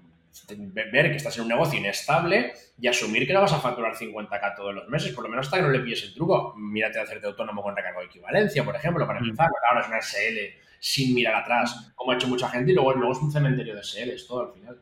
ver 0.48 1.10
que 1.10 1.16
estás 1.16 1.36
en 1.36 1.42
un 1.42 1.48
negocio 1.48 1.78
inestable 1.78 2.54
y 2.78 2.88
asumir 2.88 3.26
que 3.26 3.32
no 3.32 3.40
vas 3.40 3.52
a 3.52 3.60
facturar 3.60 3.94
50k 3.94 4.56
todos 4.56 4.74
los 4.74 4.88
meses, 4.88 5.12
por 5.12 5.24
lo 5.24 5.30
menos 5.30 5.46
hasta 5.46 5.58
que 5.58 5.62
no 5.62 5.70
le 5.70 5.80
pilles 5.80 6.02
el 6.04 6.14
truco. 6.14 6.54
Mírate 6.56 6.98
a 6.98 7.02
hacerte 7.02 7.26
autónomo 7.26 7.62
con 7.62 7.76
recargo 7.76 8.00
de 8.00 8.06
equivalencia, 8.06 8.64
por 8.64 8.74
ejemplo, 8.76 9.06
para 9.06 9.20
mm. 9.20 9.24
empezar. 9.24 9.48
Ahora 9.68 9.80
es 9.80 9.88
una 9.88 10.00
SL 10.00 10.63
sin 10.86 11.14
mirar 11.14 11.34
atrás, 11.36 11.92
como 11.94 12.12
ha 12.12 12.14
hecho 12.16 12.28
mucha 12.28 12.48
gente, 12.50 12.72
y 12.72 12.74
luego, 12.74 12.92
luego 12.94 13.12
es 13.12 13.18
un 13.18 13.32
cementerio 13.32 13.74
de 13.74 13.82
SLs, 13.82 14.26
todo 14.26 14.48
al 14.48 14.52
final. 14.52 14.78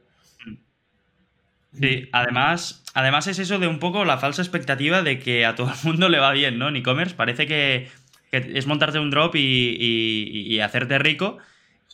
Sí, 1.78 2.08
además, 2.12 2.84
además 2.92 3.26
es 3.28 3.38
eso 3.38 3.58
de 3.58 3.66
un 3.66 3.78
poco 3.78 4.04
la 4.04 4.18
falsa 4.18 4.42
expectativa 4.42 5.02
de 5.02 5.18
que 5.18 5.46
a 5.46 5.54
todo 5.54 5.70
el 5.70 5.78
mundo 5.84 6.08
le 6.08 6.18
va 6.18 6.32
bien, 6.32 6.58
¿no? 6.58 6.68
En 6.68 6.76
e-commerce 6.76 7.14
parece 7.14 7.46
que, 7.46 7.88
es 8.30 8.66
montarte 8.66 8.98
un 8.98 9.10
drop 9.10 9.36
y 9.36 10.58
hacerte 10.60 10.98
rico, 10.98 11.38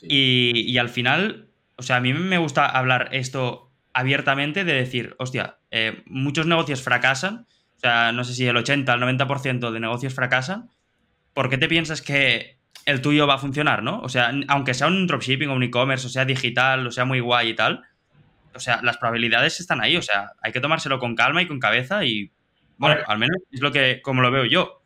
y, 0.03 0.79
al 0.79 0.89
final, 0.89 1.49
o 1.77 1.83
sea, 1.83 1.97
a 1.97 2.01
mí 2.01 2.13
me 2.13 2.39
gusta 2.39 2.67
hablar 2.67 3.09
esto 3.13 3.71
abiertamente 3.93 4.65
de 4.65 4.75
decir, 4.75 5.17
hostia, 5.19 5.59
eh, 5.71 6.03
muchos 6.07 6.47
negocios 6.47 6.83
fracasan, 6.83 7.47
o 7.77 7.81
sea, 7.81 8.13
no 8.13 8.25
sé 8.25 8.35
si 8.35 8.47
el 8.47 8.57
80, 8.57 8.93
el 8.93 9.01
90% 9.01 9.71
de 9.71 9.81
negocios 9.81 10.15
fracasan, 10.15 10.71
¿por 11.35 11.49
qué 11.51 11.59
te 11.59 11.69
piensas 11.69 12.03
que 12.03 12.58
el 12.89 13.03
tuyo 13.03 13.27
va 13.27 13.35
a 13.35 13.39
funcionar, 13.39 13.83
no? 13.83 14.01
O 14.01 14.09
sea, 14.09 14.33
aunque 14.49 14.73
sea 14.73 14.87
un 14.87 15.07
dropshipping 15.07 15.51
o 15.51 15.55
un 15.55 15.63
e-commerce, 15.63 16.07
o 16.07 16.11
sea 16.11 16.25
digital, 16.25 16.87
o 16.87 16.91
sea 16.91 17.05
muy 17.05 17.21
guay 17.21 17.51
y 17.51 17.55
tal, 17.55 17.85
o 18.55 18.59
sea, 18.59 18.81
las 18.83 18.97
probabilidades 18.97 19.61
están 19.61 19.83
ahí, 19.83 19.99
o 19.99 20.03
sea, 20.03 20.33
hay 20.41 20.53
que 20.53 20.61
tomárselo 20.61 20.99
con 20.99 21.15
calma 21.15 21.43
y 21.43 21.47
con 21.47 21.61
cabeza 21.61 22.03
y, 22.05 22.31
bueno, 22.79 23.03
al 23.07 23.19
menos 23.19 23.37
es 23.53 23.61
lo 23.61 23.71
que, 23.71 24.01
como 24.01 24.23
lo 24.23 24.31
veo 24.31 24.47
yo. 24.47 24.81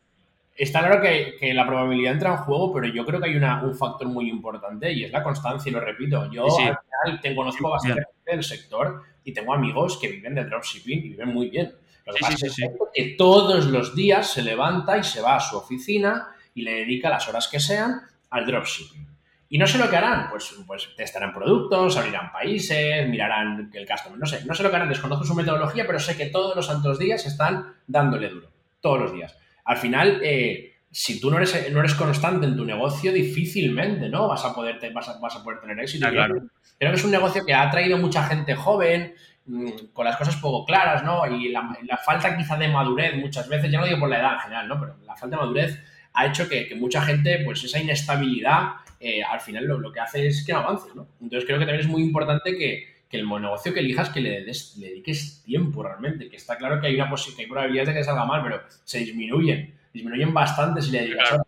Está 0.56 0.80
claro 0.80 1.00
que, 1.00 1.54
la 1.54 1.64
probabilidad 1.64 2.14
entra 2.14 2.30
en 2.30 2.36
juego, 2.38 2.72
pero 2.72 2.88
yo 2.88 3.06
creo 3.06 3.20
que 3.20 3.30
hay 3.30 3.36
un 3.36 3.74
factor 3.76 4.08
muy 4.08 4.28
importante 4.28 4.92
y 4.92 5.04
es 5.04 5.12
la 5.12 5.22
constancia, 5.22 5.70
y 5.70 5.72
lo 5.72 5.80
repito. 5.80 6.28
Yo 6.30 6.46
al 6.46 6.78
final 6.78 7.20
tengo, 7.22 7.36
conozco 7.36 7.70
bastante 7.70 8.02
del 8.26 8.42
sector 8.42 9.02
y 9.22 9.32
tengo 9.32 9.54
amigos 9.54 9.96
que 10.00 10.08
viven 10.08 10.34
de 10.34 10.44
dropshipping 10.44 10.98
y 10.98 11.08
viven 11.10 11.28
muy 11.32 11.50
bien. 11.50 11.72
Lo 12.04 12.14
que 12.14 12.20
pasa 12.20 12.46
es 12.46 12.56
que 12.92 13.14
todos 13.16 13.66
los 13.66 13.94
días 13.94 14.28
se 14.28 14.42
levanta 14.42 14.98
y 14.98 15.04
se 15.04 15.20
va 15.22 15.36
a 15.36 15.40
su 15.40 15.56
oficina 15.56 16.31
y 16.54 16.62
le 16.62 16.72
dedica 16.74 17.08
las 17.08 17.28
horas 17.28 17.48
que 17.48 17.60
sean 17.60 18.00
al 18.30 18.46
dropshipping. 18.46 19.06
Y 19.48 19.58
no 19.58 19.66
sé 19.66 19.76
lo 19.78 19.90
que 19.90 19.96
harán, 19.96 20.30
pues, 20.30 20.54
pues 20.66 20.88
testarán 20.96 21.34
productos, 21.34 21.96
abrirán 21.96 22.32
países, 22.32 23.06
mirarán 23.08 23.70
el 23.72 23.86
customer, 23.86 24.18
no 24.18 24.24
sé, 24.24 24.44
no 24.46 24.54
sé 24.54 24.62
lo 24.62 24.70
que 24.70 24.76
harán, 24.76 24.88
desconozco 24.88 25.24
su 25.24 25.34
metodología, 25.34 25.86
pero 25.86 25.98
sé 25.98 26.16
que 26.16 26.26
todos 26.26 26.56
los 26.56 26.66
santos 26.66 26.98
días 26.98 27.26
están 27.26 27.74
dándole 27.86 28.30
duro, 28.30 28.50
todos 28.80 29.00
los 29.00 29.12
días 29.12 29.36
al 29.64 29.76
final, 29.76 30.20
eh, 30.22 30.74
si 30.90 31.20
tú 31.20 31.30
no 31.30 31.36
eres, 31.36 31.72
no 31.72 31.80
eres 31.80 31.94
constante 31.94 32.46
en 32.46 32.56
tu 32.56 32.64
negocio, 32.64 33.12
difícilmente 33.12 34.08
¿no? 34.08 34.28
vas, 34.28 34.44
a 34.44 34.54
poder 34.54 34.78
vas, 34.92 35.08
a, 35.08 35.42
poder 35.42 35.60
tener 35.60 35.78
éxito. 35.80 36.08
Creo 36.08 36.90
que 36.90 36.96
es 36.96 37.04
un 37.04 37.10
negocio 37.10 37.44
que 37.46 37.54
ha 37.54 37.70
traído 37.70 37.96
mucha 37.98 38.24
gente 38.24 38.54
joven, 38.54 39.14
mm, 39.46 39.68
con 39.92 40.04
las 40.04 40.16
cosas 40.16 40.36
poco 40.36 40.64
claras, 40.64 41.04
¿no? 41.04 41.24
Y 41.26 41.50
la, 41.50 41.96
falta 42.04 42.36
quizá 42.36 42.56
de 42.56 42.68
madurez 42.68 43.14
muchas 43.16 43.48
veces, 43.48 43.70
ya 43.70 43.78
no 43.78 43.86
digo 43.86 44.00
por 44.00 44.08
la 44.08 44.18
edad 44.18 44.34
en 44.34 44.40
general, 44.40 44.68
¿no? 44.68 44.80
Pero 44.80 44.96
la 45.04 45.16
falta 45.16 45.36
de 45.36 45.42
madurez 45.42 45.80
ha 46.14 46.26
hecho 46.26 46.48
que, 46.48 46.74
mucha 46.76 47.02
gente, 47.02 47.40
pues 47.44 47.64
esa 47.64 47.80
inestabilidad, 47.80 48.74
eh, 49.00 49.22
al 49.22 49.40
final 49.40 49.66
lo, 49.66 49.92
que 49.92 50.00
hace 50.00 50.26
es 50.26 50.44
que 50.44 50.52
no 50.52 50.60
avance, 50.60 50.88
¿no? 50.94 51.06
Entonces 51.20 51.46
creo 51.46 51.58
que 51.58 51.66
también 51.66 51.80
es 51.84 51.90
muy 51.90 52.02
importante 52.02 52.56
que, 52.56 52.92
que 53.12 53.18
el 53.18 53.28
negocio 53.28 53.74
que 53.74 53.80
elijas 53.80 54.08
que 54.08 54.20
le, 54.20 54.42
dediques 54.42 55.42
tiempo 55.44 55.82
realmente, 55.82 56.30
que 56.30 56.36
está 56.36 56.56
claro 56.56 56.80
que 56.80 56.86
hay 56.86 56.94
una 56.94 57.10
que 57.10 57.42
hay 57.42 57.46
probabilidades 57.46 57.88
de 57.88 57.94
que 57.94 58.04
salga 58.04 58.24
mal, 58.24 58.42
pero 58.42 58.62
se 58.84 59.00
disminuyen, 59.00 59.74
disminuyen 59.92 60.32
bastante 60.32 60.80
si 60.80 60.92
le 60.92 61.02
dedicas 61.02 61.40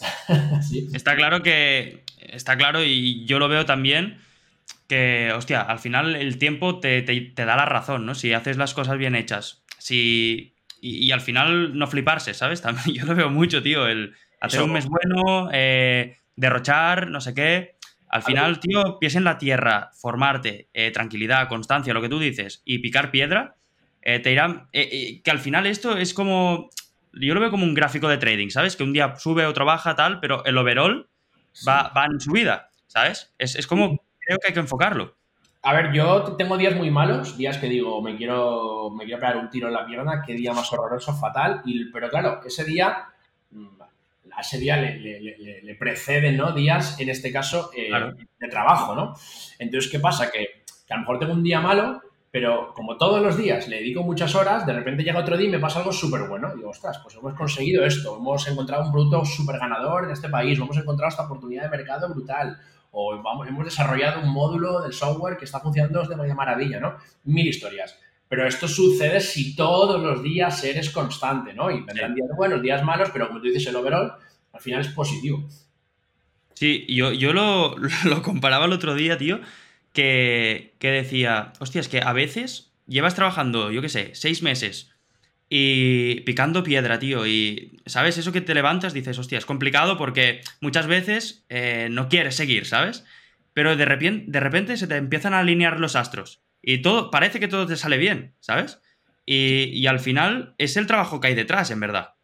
Está 0.94 1.16
claro 1.16 1.42
que, 1.42 2.04
está 2.20 2.56
claro 2.56 2.82
y 2.82 3.26
yo 3.26 3.38
lo 3.38 3.48
veo 3.48 3.66
también 3.66 4.18
que, 4.88 5.30
hostia, 5.36 5.60
al 5.60 5.78
final 5.78 6.16
el 6.16 6.38
tiempo 6.38 6.80
te, 6.80 7.02
da 7.36 7.54
la 7.54 7.66
razón, 7.66 8.06
¿no? 8.06 8.14
Si 8.14 8.32
haces 8.32 8.56
las 8.56 8.74
cosas 8.74 8.98
bien 8.98 9.14
hechas, 9.14 9.62
si... 9.78 10.54
Y, 10.82 11.12
al 11.12 11.20
final 11.20 11.76
no 11.76 11.86
fliparse, 11.86 12.34
¿sabes? 12.34 12.62
También 12.62 12.96
yo 12.96 13.06
lo 13.06 13.14
veo 13.14 13.30
mucho, 13.30 13.62
tío, 13.62 13.86
el 13.86 14.14
hacer 14.40 14.62
un 14.62 14.72
mes 14.72 14.86
bueno, 14.86 15.50
eh, 15.52 16.16
derrochar, 16.36 17.10
no 17.10 17.20
sé 17.20 17.34
qué. 17.34 17.76
Al 18.10 18.22
final, 18.22 18.58
tío, 18.58 18.98
pies 18.98 19.14
en 19.14 19.22
la 19.22 19.38
tierra, 19.38 19.90
formarte, 19.94 20.68
eh, 20.74 20.90
tranquilidad, 20.90 21.48
constancia, 21.48 21.94
lo 21.94 22.02
que 22.02 22.08
tú 22.08 22.18
dices, 22.18 22.60
y 22.64 22.80
picar 22.80 23.12
piedra, 23.12 23.54
eh, 24.02 24.18
te 24.18 24.32
irán. 24.32 24.68
Eh, 24.72 25.20
que 25.22 25.30
al 25.30 25.38
final 25.38 25.66
esto 25.66 25.96
es 25.96 26.12
como. 26.12 26.70
Yo 27.12 27.34
lo 27.34 27.40
veo 27.40 27.50
como 27.50 27.64
un 27.64 27.74
gráfico 27.74 28.08
de 28.08 28.18
trading, 28.18 28.50
¿sabes? 28.50 28.74
Que 28.74 28.82
un 28.82 28.92
día 28.92 29.14
sube, 29.16 29.46
otro 29.46 29.64
baja, 29.64 29.94
tal, 29.94 30.18
pero 30.20 30.44
el 30.44 30.58
overall 30.58 31.08
va, 31.66 31.92
va, 31.96 32.06
en 32.06 32.20
subida, 32.20 32.70
¿sabes? 32.88 33.32
Es, 33.38 33.66
como. 33.68 34.04
Creo 34.18 34.38
que 34.38 34.48
hay 34.48 34.54
que 34.54 34.60
enfocarlo. 34.60 35.16
A 35.62 35.74
ver, 35.74 35.92
yo 35.92 36.36
tengo 36.36 36.56
días 36.56 36.74
muy 36.74 36.90
malos, 36.90 37.36
días 37.36 37.58
que 37.58 37.68
digo, 37.68 38.00
me 38.00 38.16
quiero, 38.16 38.90
me 38.90 39.04
quiero 39.04 39.20
pegar 39.20 39.36
un 39.36 39.50
tiro 39.50 39.68
en 39.68 39.74
la 39.74 39.84
pierna, 39.84 40.22
qué 40.26 40.32
día 40.34 40.54
más 40.54 40.72
horroroso, 40.72 41.14
fatal, 41.14 41.60
y, 41.66 41.90
pero 41.90 42.08
claro, 42.08 42.40
ese 42.44 42.64
día 42.64 43.06
a 44.32 44.40
ese 44.40 44.58
día 44.58 44.76
le, 44.76 45.76
preceden 45.78 46.36
¿no? 46.36 46.52
días, 46.52 46.98
en 47.00 47.08
este 47.08 47.32
caso, 47.32 47.70
eh, 47.76 47.90
de 48.38 48.48
trabajo, 48.48 48.94
¿no? 48.94 49.14
Entonces, 49.58 49.90
¿qué 49.90 49.98
pasa? 49.98 50.30
Que, 50.30 50.62
a 50.88 50.94
lo 50.94 51.00
mejor 51.00 51.18
tengo 51.18 51.32
un 51.32 51.42
día 51.42 51.60
malo, 51.60 52.00
pero 52.30 52.72
como 52.74 52.96
todos 52.96 53.22
los 53.22 53.36
días 53.36 53.68
le 53.68 53.76
dedico 53.76 54.02
muchas 54.02 54.34
horas, 54.34 54.66
de 54.66 54.72
repente 54.72 55.02
llega 55.02 55.20
otro 55.20 55.36
día 55.36 55.48
y 55.48 55.52
me 55.52 55.58
pasa 55.58 55.80
algo 55.80 55.92
súper 55.92 56.28
bueno. 56.28 56.54
Digo, 56.54 56.70
ostras, 56.70 56.98
pues 57.02 57.16
hemos 57.16 57.34
conseguido 57.34 57.84
esto, 57.84 58.16
hemos 58.16 58.46
encontrado 58.48 58.84
un 58.84 58.92
producto 58.92 59.24
súper 59.24 59.58
ganador 59.58 60.04
en 60.04 60.10
este 60.10 60.28
país, 60.28 60.58
hemos 60.58 60.76
encontrado 60.76 61.10
esta 61.10 61.24
oportunidad 61.24 61.64
de 61.64 61.76
mercado 61.76 62.08
brutal, 62.08 62.58
o 62.92 63.20
vamos, 63.22 63.46
hemos 63.48 63.64
desarrollado 63.64 64.20
un 64.20 64.32
módulo 64.32 64.82
del 64.82 64.92
software 64.92 65.36
que 65.36 65.44
está 65.44 65.60
funcionando 65.60 66.02
de 66.04 66.34
maravilla, 66.34 66.80
¿no? 66.80 66.96
Mil 67.24 67.46
historias. 67.46 67.98
Pero 68.28 68.46
esto 68.46 68.68
sucede 68.68 69.20
si 69.20 69.56
todos 69.56 70.00
los 70.00 70.22
días 70.22 70.62
eres 70.64 70.90
constante, 70.90 71.52
¿no? 71.52 71.70
Y 71.70 71.82
vendrán 71.82 72.14
días 72.14 72.28
buenos, 72.36 72.62
días 72.62 72.84
malos, 72.84 73.10
pero 73.12 73.28
como 73.28 73.40
tú 73.40 73.46
dices, 73.46 73.66
el 73.66 73.76
overall 73.76 74.12
al 74.52 74.60
final 74.60 74.80
es 74.80 74.88
positivo. 74.88 75.48
Sí, 76.54 76.86
yo, 76.88 77.12
yo 77.12 77.32
lo, 77.32 77.76
lo 78.04 78.22
comparaba 78.22 78.66
el 78.66 78.72
otro 78.72 78.94
día, 78.94 79.18
tío, 79.18 79.40
que, 79.92 80.74
que 80.78 80.90
decía, 80.90 81.52
hostia, 81.58 81.80
es 81.80 81.88
que 81.88 82.00
a 82.00 82.12
veces 82.12 82.72
llevas 82.86 83.14
trabajando, 83.14 83.70
yo 83.70 83.82
qué 83.82 83.88
sé, 83.88 84.10
seis 84.14 84.42
meses 84.42 84.89
y 85.52 86.20
picando 86.20 86.62
piedra, 86.62 87.00
tío. 87.00 87.26
Y, 87.26 87.82
¿sabes? 87.84 88.16
Eso 88.16 88.30
que 88.30 88.40
te 88.40 88.54
levantas, 88.54 88.94
dices, 88.94 89.18
hostia, 89.18 89.36
es 89.36 89.44
complicado 89.44 89.98
porque 89.98 90.40
muchas 90.60 90.86
veces 90.86 91.44
eh, 91.48 91.88
no 91.90 92.08
quieres 92.08 92.36
seguir, 92.36 92.66
¿sabes? 92.66 93.04
Pero 93.52 93.76
de 93.76 93.84
repente, 93.84 94.30
de 94.30 94.40
repente 94.40 94.76
se 94.76 94.86
te 94.86 94.96
empiezan 94.96 95.34
a 95.34 95.40
alinear 95.40 95.80
los 95.80 95.96
astros. 95.96 96.40
Y 96.62 96.82
todo, 96.82 97.10
parece 97.10 97.40
que 97.40 97.48
todo 97.48 97.66
te 97.66 97.76
sale 97.76 97.98
bien, 97.98 98.32
¿sabes? 98.38 98.80
Y, 99.26 99.86
al 99.86 100.00
final 100.00 100.54
es 100.58 100.76
el 100.76 100.86
trabajo 100.86 101.20
que 101.20 101.28
hay 101.28 101.34
detrás, 101.34 101.70
en 101.70 101.80
verdad. 101.80 102.14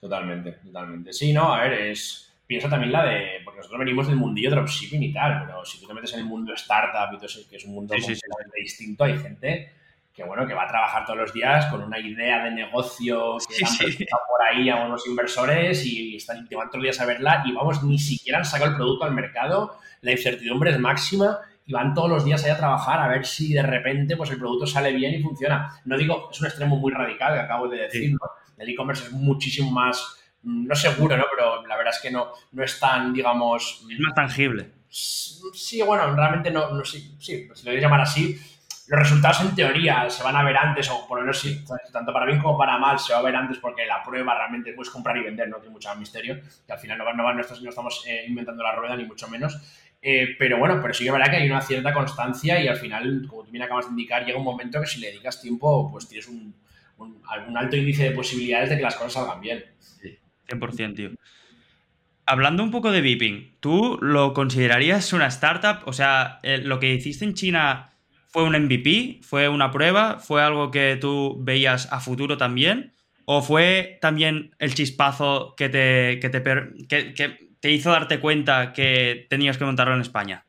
Totalmente, 0.00 0.52
totalmente. 0.52 1.12
Sí, 1.12 1.32
no, 1.32 1.54
a 1.54 1.62
ver, 1.62 1.72
es. 1.72 2.22
Piensa 2.46 2.68
también 2.68 2.92
la 2.92 3.04
de. 3.04 3.40
Porque 3.44 3.58
nosotros 3.58 3.80
venimos 3.80 4.06
del 4.06 4.16
mundillo 4.16 4.50
dropshipping 4.50 5.02
y 5.02 5.12
tal, 5.12 5.44
pero 5.46 5.64
si 5.64 5.80
tú 5.80 5.86
te 5.86 5.94
metes 5.94 6.12
en 6.12 6.20
el 6.20 6.26
mundo 6.26 6.52
startup 6.54 7.12
y 7.12 7.16
todo 7.16 7.26
eso, 7.26 7.40
que 7.48 7.56
es 7.56 7.64
un 7.64 7.74
mundo 7.74 7.94
completamente 7.94 8.60
distinto, 8.60 9.04
hay 9.04 9.18
gente 9.18 9.72
que 10.16 10.24
bueno, 10.24 10.46
que 10.46 10.54
va 10.54 10.64
a 10.64 10.68
trabajar 10.68 11.04
todos 11.04 11.18
los 11.18 11.32
días 11.34 11.66
con 11.66 11.82
una 11.82 12.00
idea 12.00 12.42
de 12.44 12.50
negocio 12.50 13.36
que 13.46 13.64
han 13.64 14.20
por 14.26 14.42
ahí 14.42 14.70
a 14.70 14.86
unos 14.86 15.06
inversores 15.06 15.84
y 15.84 16.16
están 16.16 16.48
te 16.48 16.56
van 16.56 16.68
todos 16.68 16.78
los 16.78 16.84
días 16.84 17.00
a 17.00 17.04
verla 17.04 17.42
y 17.44 17.52
vamos, 17.52 17.84
ni 17.84 17.98
siquiera 17.98 18.38
han 18.38 18.44
sacado 18.46 18.70
el 18.70 18.76
producto 18.76 19.04
al 19.04 19.12
mercado, 19.12 19.78
la 20.00 20.12
incertidumbre 20.12 20.70
es 20.70 20.78
máxima 20.78 21.38
y 21.66 21.72
van 21.74 21.92
todos 21.92 22.08
los 22.08 22.24
días 22.24 22.42
ahí 22.44 22.50
a 22.50 22.56
trabajar 22.56 23.00
a 23.00 23.08
ver 23.08 23.26
si 23.26 23.52
de 23.52 23.62
repente 23.62 24.16
pues 24.16 24.30
el 24.30 24.38
producto 24.38 24.66
sale 24.66 24.92
bien 24.92 25.14
y 25.14 25.22
funciona. 25.22 25.80
No 25.84 25.98
digo, 25.98 26.30
es 26.30 26.40
un 26.40 26.46
extremo 26.46 26.76
muy 26.76 26.92
radical 26.92 27.34
que 27.34 27.40
acabo 27.40 27.68
de 27.68 27.78
decir, 27.78 28.12
¿no? 28.12 28.20
El 28.56 28.70
e-commerce 28.70 29.04
es 29.04 29.12
muchísimo 29.12 29.70
más, 29.70 30.16
no 30.44 30.74
seguro, 30.74 31.16
¿no? 31.16 31.24
Pero 31.34 31.66
la 31.66 31.76
verdad 31.76 31.92
es 31.92 32.00
que 32.00 32.10
no, 32.10 32.28
no 32.52 32.64
es 32.64 32.78
tan, 32.80 33.12
digamos... 33.12 33.84
Es 33.90 33.98
más 33.98 34.14
tangible. 34.14 34.70
Sí, 34.88 35.82
bueno, 35.82 36.14
realmente 36.14 36.50
no, 36.50 36.70
no 36.70 36.84
sí, 36.84 37.16
sí, 37.18 37.48
si 37.52 37.64
lo 37.64 37.64
queréis 37.64 37.82
llamar 37.82 38.00
así, 38.00 38.40
los 38.88 39.00
resultados 39.00 39.40
en 39.40 39.54
teoría 39.54 40.08
se 40.08 40.22
van 40.22 40.36
a 40.36 40.44
ver 40.44 40.56
antes, 40.56 40.88
o 40.90 41.06
por 41.08 41.18
lo 41.18 41.24
menos 41.24 41.40
sí, 41.40 41.64
tanto 41.92 42.12
para 42.12 42.26
bien 42.26 42.38
como 42.38 42.56
para 42.56 42.78
mal 42.78 42.98
se 42.98 43.12
va 43.12 43.18
a 43.18 43.22
ver 43.22 43.34
antes 43.34 43.58
porque 43.58 43.84
la 43.84 44.02
prueba 44.02 44.36
realmente 44.36 44.72
puedes 44.72 44.90
comprar 44.90 45.16
y 45.16 45.22
vender, 45.22 45.48
no 45.48 45.56
tiene 45.56 45.72
mucho 45.72 45.94
misterio, 45.96 46.40
que 46.66 46.72
al 46.72 46.78
final 46.78 46.98
no, 46.98 47.12
no, 47.12 47.34
no 47.34 47.40
estamos 47.40 48.04
eh, 48.06 48.24
inventando 48.28 48.62
la 48.62 48.74
rueda 48.74 48.96
ni 48.96 49.04
mucho 49.04 49.28
menos. 49.28 49.58
Eh, 50.00 50.36
pero 50.38 50.58
bueno, 50.58 50.78
pero 50.80 50.94
sí 50.94 51.02
que 51.02 51.08
es 51.08 51.12
verdad 51.12 51.30
que 51.30 51.36
hay 51.38 51.50
una 51.50 51.60
cierta 51.60 51.92
constancia 51.92 52.62
y 52.62 52.68
al 52.68 52.76
final, 52.76 53.26
como 53.28 53.42
tú 53.42 53.50
bien 53.50 53.64
acabas 53.64 53.86
de 53.86 53.90
indicar, 53.90 54.24
llega 54.24 54.38
un 54.38 54.44
momento 54.44 54.80
que 54.80 54.86
si 54.86 55.00
le 55.00 55.08
dedicas 55.08 55.40
tiempo, 55.40 55.90
pues 55.90 56.06
tienes 56.06 56.28
un, 56.28 56.54
un, 56.98 57.56
alto 57.56 57.76
índice 57.76 58.04
de 58.04 58.10
posibilidades 58.12 58.70
de 58.70 58.76
que 58.76 58.82
las 58.82 58.94
cosas 58.94 59.14
salgan 59.14 59.40
bien. 59.40 59.64
Sí, 59.80 60.16
100%, 60.48 60.94
tío. 60.94 61.10
Hablando 62.24 62.62
un 62.62 62.70
poco 62.70 62.92
de 62.92 63.00
Viping, 63.00 63.56
¿tú 63.58 63.98
lo 64.00 64.32
considerarías 64.32 65.12
una 65.12 65.26
startup? 65.26 65.86
O 65.86 65.92
sea, 65.92 66.38
eh, 66.42 66.58
lo 66.58 66.78
que 66.78 66.92
hiciste 66.92 67.24
en 67.24 67.34
China 67.34 67.95
¿Fue 68.36 68.44
un 68.44 68.52
MVP? 68.52 69.20
¿Fue 69.22 69.48
una 69.48 69.70
prueba? 69.70 70.18
¿Fue 70.18 70.42
algo 70.42 70.70
que 70.70 70.98
tú 71.00 71.38
veías 71.40 71.90
a 71.90 72.00
futuro 72.00 72.36
también? 72.36 72.92
¿O 73.24 73.40
fue 73.40 73.96
también 74.02 74.54
el 74.58 74.74
chispazo 74.74 75.54
que 75.56 75.70
te, 75.70 76.20
que 76.20 76.28
te, 76.28 76.42
que, 76.86 77.48
te 77.58 77.72
hizo 77.72 77.90
darte 77.92 78.20
cuenta 78.20 78.74
que 78.74 79.26
tenías 79.30 79.56
que 79.56 79.64
montarlo 79.64 79.94
en 79.94 80.02
España? 80.02 80.44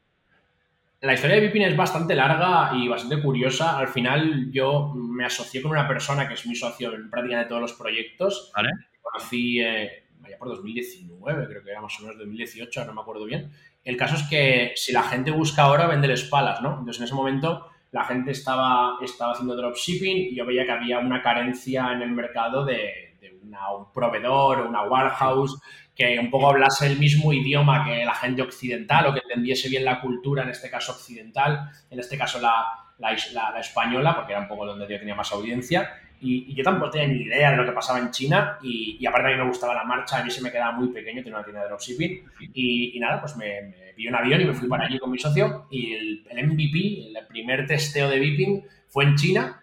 La 1.00 1.14
historia 1.14 1.38
de 1.38 1.44
Vipin 1.44 1.62
es 1.62 1.78
bastante 1.78 2.14
larga 2.14 2.76
y 2.76 2.90
bastante 2.90 3.22
curiosa. 3.22 3.80
Al 3.80 3.88
final 3.88 4.52
yo 4.52 4.94
me 4.94 5.24
asocié 5.24 5.62
con 5.62 5.72
una 5.72 5.88
persona 5.88 6.28
que 6.28 6.34
es 6.34 6.46
mi 6.46 6.56
socio 6.56 6.94
en 6.94 7.10
prácticamente 7.10 7.48
todos 7.48 7.62
los 7.62 7.74
proyectos. 7.74 8.52
¿Vale? 8.54 8.72
Conocí, 9.02 9.62
eh, 9.62 10.08
vaya 10.20 10.38
por 10.38 10.50
2019, 10.50 11.48
creo 11.48 11.64
que 11.64 11.72
era 11.72 11.80
más 11.80 11.98
o 12.02 12.02
menos 12.02 12.18
2018, 12.18 12.84
no 12.84 12.94
me 12.94 13.00
acuerdo 13.00 13.24
bien. 13.24 13.50
El 13.86 13.96
caso 13.96 14.16
es 14.16 14.24
que 14.24 14.74
si 14.76 14.92
la 14.92 15.04
gente 15.04 15.32
busca 15.32 15.62
ahora, 15.62 15.88
vende 15.88 16.14
palas, 16.30 16.62
¿no? 16.62 16.80
Entonces 16.80 16.98
en 16.98 17.06
ese 17.06 17.16
momento 17.16 17.70
la 17.92 18.04
gente 18.04 18.32
estaba, 18.32 18.98
estaba 19.02 19.34
haciendo 19.34 19.56
dropshipping 19.56 20.18
y 20.32 20.36
yo 20.36 20.46
veía 20.46 20.66
que 20.66 20.72
había 20.72 21.00
una 21.00 21.22
carencia 21.22 21.92
en 21.94 22.02
el 22.02 22.12
mercado 22.12 22.66
de, 22.66 23.06
un 23.42 23.92
proveedor 23.92 24.60
o 24.60 24.70
una 24.70 24.84
warehouse 24.84 25.60
que 25.96 26.20
un 26.20 26.30
poco 26.30 26.50
hablase 26.50 26.86
el 26.86 27.00
mismo 27.00 27.34
idioma 27.34 27.86
que 27.86 28.06
la 28.06 28.14
gente 28.14 28.42
occidental 28.42 29.08
o 29.08 29.14
que 29.14 29.22
entendiese 29.22 29.68
bien 29.68 29.84
la 29.84 30.00
cultura, 30.00 30.44
en 30.44 30.50
este 30.50 30.70
caso 30.70 30.92
occidental, 30.92 31.72
en 31.90 32.00
este 32.00 32.18
caso 32.18 32.40
la, 32.40 32.66
la, 33.00 33.60
española, 33.60 34.16
porque 34.16 34.34
era 34.34 34.42
un 34.42 34.48
poco 34.48 34.66
donde 34.66 34.88
yo 34.88 35.00
tenía 35.00 35.16
más 35.16 35.32
audiencia. 35.32 35.90
Y, 36.20 36.54
yo 36.56 36.64
tampoco 36.64 36.92
tenía 36.92 37.08
ni 37.08 37.24
idea 37.24 37.52
de 37.52 37.58
lo 37.58 37.66
que 37.66 37.72
pasaba 37.72 38.00
en 38.00 38.12
China 38.12 38.58
y, 38.62 39.06
aparte 39.06 39.28
a 39.28 39.32
mí 39.32 39.38
me 39.38 39.48
gustaba 39.48 39.74
la 39.74 39.84
marcha, 39.84 40.18
a 40.20 40.24
mí 40.24 40.32
se 40.32 40.42
me 40.42 40.52
quedaba 40.52 40.72
muy 40.72 40.90
pequeño, 40.90 41.22
tenía 41.22 41.38
una 41.38 41.46
tienda 41.46 41.62
de 41.62 41.68
dropshipping 41.68 42.24
y, 42.54 42.98
y 42.98 43.00
nada, 43.00 43.22
pues 43.22 43.36
me, 43.38 43.62
me, 43.62 43.94
vi 43.96 44.08
un 44.08 44.16
avión 44.16 44.42
y 44.42 44.46
me 44.46 44.54
fui 44.54 44.68
para 44.68 44.86
allí 44.86 45.00
con 45.00 45.12
mi 45.12 45.20
socio 45.20 45.68
y 45.70 45.94
el, 45.94 46.28
el 46.30 46.48
MVP, 46.48 47.08
el 47.08 47.28
primer 47.28 47.66
testeo 47.66 48.10
de 48.10 48.20
Viping 48.20 48.64
fue 48.88 49.06
en 49.06 49.16
China, 49.16 49.62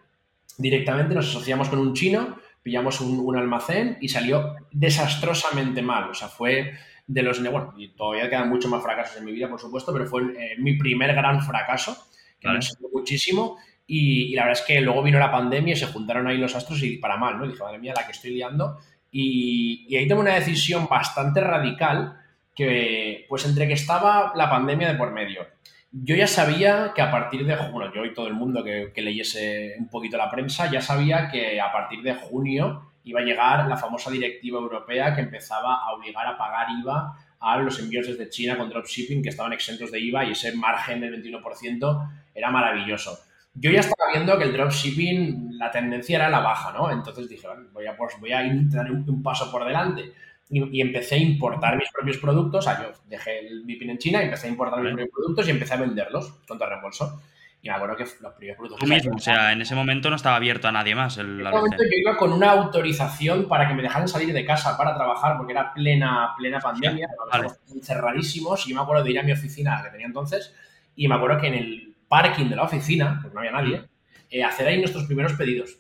directamente 0.59 1.15
nos 1.15 1.29
asociamos 1.29 1.69
con 1.69 1.79
un 1.79 1.95
chino, 1.95 2.39
pillamos 2.63 3.01
un, 3.01 3.37
almacén 3.37 3.99
y 4.01 4.09
salió 4.09 4.57
desastrosamente 4.73 5.83
mal, 5.83 6.11
o 6.11 6.15
sea, 6.15 6.29
fue 6.29 6.73
de 7.07 7.23
los, 7.23 7.43
bueno, 7.43 7.75
y 7.77 7.89
todavía 7.89 8.31
quedan 8.31 8.49
muchos 8.49 8.71
más 8.71 8.83
fracasos 8.83 9.19
en 9.19 9.27
mi 9.27 9.33
vida, 9.33 9.49
por 9.49 9.61
supuesto, 9.61 9.93
pero 9.93 10.07
fue 10.07 10.23
eh, 10.23 10.55
mi 10.59 10.75
primer 10.75 11.15
gran 11.15 11.43
fracaso, 11.43 12.07
que 12.41 12.49
me 12.49 12.57
enseñó 12.57 12.89
muchísimo 12.93 13.59
y, 13.87 14.35
la 14.35 14.45
verdad 14.45 14.61
es 14.61 14.67
que 14.67 14.81
luego 14.81 15.03
vino 15.03 15.19
la 15.19 15.31
pandemia 15.31 15.75
y 15.75 15.77
se 15.77 15.87
juntaron 15.87 16.27
ahí 16.27 16.39
los 16.39 16.55
astros 16.55 16.83
y 16.83 16.97
para 16.97 17.17
mal, 17.17 17.39
¿no? 17.39 17.45
Y 17.45 17.49
dije, 17.49 17.63
madre 17.63 17.79
mía, 17.79 17.95
la 17.97 18.07
que 18.07 18.13
estoy 18.13 18.31
liando. 18.33 18.79
Y, 19.11 19.95
ahí 19.97 20.09
tomé 20.09 20.23
una 20.23 20.35
decisión 20.35 20.87
bastante 20.89 21.41
radical 21.41 22.19
que, 22.55 23.27
pues 23.29 23.45
entre 23.45 23.69
que 23.69 23.75
estaba 23.75 24.33
la 24.35 24.49
pandemia 24.49 24.93
de 24.93 24.99
por 24.99 25.13
medio, 25.13 25.47
yo 25.93 26.17
ya 26.17 26.27
sabía 26.27 26.93
que 26.95 27.03
a 27.03 27.11
partir 27.11 27.47
de, 27.47 27.57
bueno, 27.71 27.93
yo 27.95 28.05
y 28.05 28.15
todo 28.15 28.27
el 28.27 28.35
mundo 28.35 28.65
que, 28.65 28.91
que, 28.95 29.03
leyese 29.03 29.77
un 29.79 29.89
poquito 29.89 30.17
la 30.17 30.31
prensa, 30.31 30.71
ya 30.71 30.81
sabía 30.81 31.29
que 31.31 31.61
a 31.61 31.71
partir 31.71 32.03
de 32.03 32.15
junio 32.15 32.91
iba 33.05 33.21
a 33.21 33.25
llegar 33.25 33.69
la 33.69 33.77
famosa 33.77 34.11
directiva 34.11 34.59
europea 34.59 35.15
que 35.15 35.21
empezaba 35.21 35.77
a 35.85 35.93
obligar 35.93 36.27
a 36.27 36.39
pagar 36.39 36.69
IVA 36.81 37.17
a 37.39 37.59
los 37.59 37.79
envíos 37.79 38.07
desde 38.07 38.31
China 38.31 38.57
con 38.57 38.71
dropshipping 38.71 39.23
que 39.23 39.29
estaban 39.29 39.53
exentos 39.53 39.93
de 39.93 40.01
IVA 40.01 40.25
y 40.25 40.33
ese 40.33 40.57
margen 40.57 41.01
del 41.01 41.23
21% 41.23 42.11
era 42.35 42.51
maravilloso 42.51 43.19
yo 43.55 43.71
ya 43.71 43.81
estaba 43.81 44.11
viendo 44.13 44.37
que 44.37 44.45
el 44.45 44.53
dropshipping, 44.53 45.59
la 45.59 45.71
tendencia 45.71 46.17
era 46.17 46.29
la 46.29 46.41
baja, 46.41 46.73
¿no? 46.73 46.91
Entonces 46.91 47.29
dije, 47.29 47.47
bueno, 47.47 47.69
voy 47.73 47.87
a, 47.87 47.97
pues, 47.97 48.15
voy 48.19 48.33
a 48.33 48.43
dar 48.71 48.91
un, 48.91 49.23
paso 49.23 49.51
por 49.51 49.65
delante. 49.65 50.13
Y, 50.51 50.81
empecé 50.81 51.15
a 51.15 51.19
importar 51.19 51.77
mis 51.77 51.91
propios 51.91 52.19
productos. 52.19 52.67
O 52.67 52.71
sea, 52.71 52.83
yo 52.83 52.93
dejé 53.09 53.47
el 53.47 53.63
VIPIN 53.65 53.91
en 53.91 53.99
China, 53.99 54.23
empecé 54.23 54.49
a 54.49 54.51
importar 54.51 54.81
mis 54.81 54.93
propios 54.93 55.11
productos 55.15 55.49
y 55.49 55.51
empecé 55.53 55.75
a 55.75 55.79
venderlos 55.79 56.31
contra 56.47 56.69
reembolso. 56.69 57.21
Y 57.63 57.69
me 57.69 57.75
acuerdo 57.77 57.97
que 57.97 58.05
los 58.21 58.33
primeros 58.35 58.59
productos... 58.59 58.81
Tú 58.81 58.87
mismo, 58.87 59.15
o 59.17 59.19
sea, 59.19 59.53
en 59.53 59.63
ese 59.63 59.75
momento 59.75 60.11
no 60.11 60.17
estaba 60.17 60.37
abierto 60.37 60.69
a 60.69 60.73
nadie 60.73 60.95
más 60.95 61.17
el 61.17 61.41
En 61.41 61.47
ese 61.47 61.57
momento 61.57 61.83
yo 61.83 61.99
iba 61.99 62.17
con 62.17 62.33
una 62.33 62.51
autorización 62.51 63.49
para 63.49 63.67
que 63.67 63.75
me 63.75 63.83
dejaran 63.83 64.07
salir 64.07 64.35
de 64.35 64.45
casa 64.45 64.77
para 64.77 64.95
trabajar, 64.95 65.39
porque 65.39 65.53
era 65.53 65.73
plena, 65.73 66.35
plena 66.37 66.61
pandemia, 66.61 67.09
vale. 67.33 67.49
encerradísimos. 67.75 68.67
Y 68.67 68.71
yo 68.71 68.77
me 68.77 68.83
acuerdo 68.83 69.05
de 69.05 69.13
ir 69.13 69.19
a 69.19 69.23
mi 69.23 69.33
oficina 69.33 69.81
que 69.83 69.91
tenía 69.91 70.07
entonces, 70.07 70.55
y 70.95 71.09
me 71.09 71.15
acuerdo 71.15 71.41
que 71.41 71.47
en 71.47 71.55
el 71.55 71.94
parking 72.09 72.47
de 72.47 72.57
la 72.57 72.63
oficina, 72.63 73.19
porque 73.23 73.35
no 73.35 73.41
había 73.41 73.53
nadie, 73.53 73.85
eh, 74.31 74.45
hacer 74.45 74.67
ahí 74.67 74.79
nuestros 74.79 75.05
primeros 75.05 75.35
pedidos. 75.35 75.77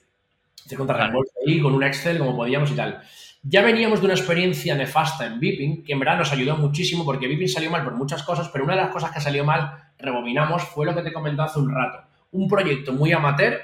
Hacer 0.64 0.78
contra 0.78 1.12
ahí 1.46 1.60
con 1.60 1.74
un 1.74 1.82
Excel 1.82 2.18
como 2.18 2.36
podíamos 2.36 2.70
y 2.70 2.74
tal. 2.74 3.02
Ya 3.42 3.60
veníamos 3.60 4.00
de 4.00 4.06
una 4.06 4.14
experiencia 4.14 4.74
nefasta 4.74 5.26
en 5.26 5.38
Viping, 5.38 5.84
que 5.84 5.92
en 5.92 5.98
verdad 5.98 6.16
nos 6.16 6.32
ayudó 6.32 6.56
muchísimo 6.56 7.04
porque 7.04 7.28
Viping 7.28 7.48
salió 7.48 7.70
mal 7.70 7.84
por 7.84 7.94
muchas 7.94 8.22
cosas, 8.22 8.48
pero 8.48 8.64
una 8.64 8.74
de 8.74 8.80
las 8.80 8.90
cosas 8.90 9.10
que 9.10 9.20
salió 9.20 9.44
mal, 9.44 9.92
rebobinamos, 9.98 10.62
fue 10.62 10.86
lo 10.86 10.94
que 10.94 11.02
te 11.02 11.12
comenté 11.12 11.42
hace 11.42 11.58
un 11.58 11.70
rato. 11.70 12.08
Un 12.32 12.48
proyecto 12.48 12.94
muy 12.94 13.12
amateur, 13.12 13.60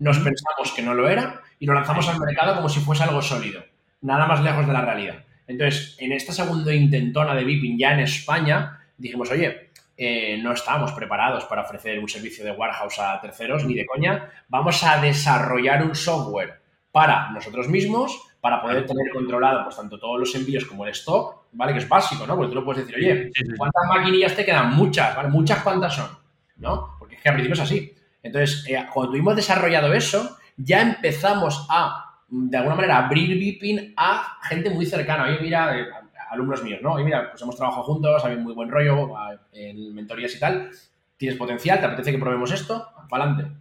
nos 0.00 0.18
pensamos 0.18 0.72
que 0.74 0.82
no 0.82 0.94
lo 0.94 1.08
era 1.08 1.40
y 1.60 1.66
lo 1.66 1.74
lanzamos 1.74 2.08
al 2.08 2.18
mercado 2.18 2.56
como 2.56 2.68
si 2.68 2.80
fuese 2.80 3.04
algo 3.04 3.22
sólido. 3.22 3.62
Nada 4.00 4.26
más 4.26 4.42
lejos 4.42 4.66
de 4.66 4.72
la 4.72 4.84
realidad. 4.84 5.24
Entonces, 5.46 5.96
en 6.00 6.10
esta 6.10 6.32
segunda 6.32 6.74
intentona 6.74 7.34
de 7.36 7.44
Viping 7.44 7.78
ya 7.78 7.92
en 7.92 8.00
España, 8.00 8.80
dijimos, 8.98 9.30
oye, 9.30 9.70
eh, 9.96 10.38
no 10.42 10.52
estábamos 10.52 10.92
preparados 10.92 11.44
para 11.44 11.62
ofrecer 11.62 11.98
un 11.98 12.08
servicio 12.08 12.44
de 12.44 12.52
warehouse 12.52 12.98
a 12.98 13.20
terceros, 13.20 13.64
ni 13.64 13.74
de 13.74 13.86
coña. 13.86 14.30
Vamos 14.48 14.82
a 14.84 15.00
desarrollar 15.00 15.82
un 15.84 15.94
software 15.94 16.60
para 16.90 17.30
nosotros 17.30 17.68
mismos, 17.68 18.20
para 18.40 18.60
poder 18.60 18.84
tener 18.86 19.10
controlado 19.12 19.64
pues, 19.64 19.76
tanto 19.76 19.98
todos 19.98 20.18
los 20.18 20.34
envíos 20.34 20.64
como 20.64 20.84
el 20.84 20.90
stock, 20.90 21.44
¿vale? 21.52 21.72
Que 21.72 21.78
es 21.78 21.88
básico, 21.88 22.26
¿no? 22.26 22.36
Porque 22.36 22.50
tú 22.50 22.58
no 22.58 22.64
puedes 22.64 22.86
decir, 22.86 22.96
oye, 22.96 23.30
¿cuántas 23.56 23.82
maquinillas 23.88 24.34
te 24.34 24.44
quedan? 24.44 24.74
Muchas, 24.74 25.14
¿vale? 25.14 25.28
Muchas 25.28 25.62
cuántas 25.62 25.94
son, 25.94 26.08
¿no? 26.56 26.96
Porque 26.98 27.14
es 27.14 27.22
que 27.22 27.28
al 27.28 27.34
principio 27.36 27.54
es 27.54 27.60
así. 27.60 27.94
Entonces, 28.22 28.64
eh, 28.68 28.84
cuando 28.92 29.12
tuvimos 29.12 29.36
desarrollado 29.36 29.92
eso, 29.92 30.38
ya 30.56 30.82
empezamos 30.82 31.66
a, 31.70 32.20
de 32.28 32.56
alguna 32.56 32.74
manera, 32.74 32.98
abrir 32.98 33.38
VIPing 33.38 33.94
a 33.96 34.38
gente 34.42 34.70
muy 34.70 34.86
cercana. 34.86 35.24
Oye, 35.24 35.38
mira, 35.40 35.78
eh, 35.78 35.86
alumnos 36.32 36.62
míos, 36.62 36.80
¿no? 36.82 36.98
Y 36.98 37.04
mira, 37.04 37.30
pues 37.30 37.42
hemos 37.42 37.56
trabajado 37.56 37.84
juntos, 37.84 38.24
hay 38.24 38.36
muy 38.36 38.54
buen 38.54 38.70
rollo 38.70 39.10
en 39.52 39.94
mentorías 39.94 40.34
y 40.34 40.40
tal, 40.40 40.70
tienes 41.16 41.38
potencial, 41.38 41.78
te 41.78 41.86
apetece 41.86 42.12
que 42.12 42.18
probemos 42.18 42.50
esto, 42.50 42.88
para 43.08 43.24
adelante. 43.24 43.52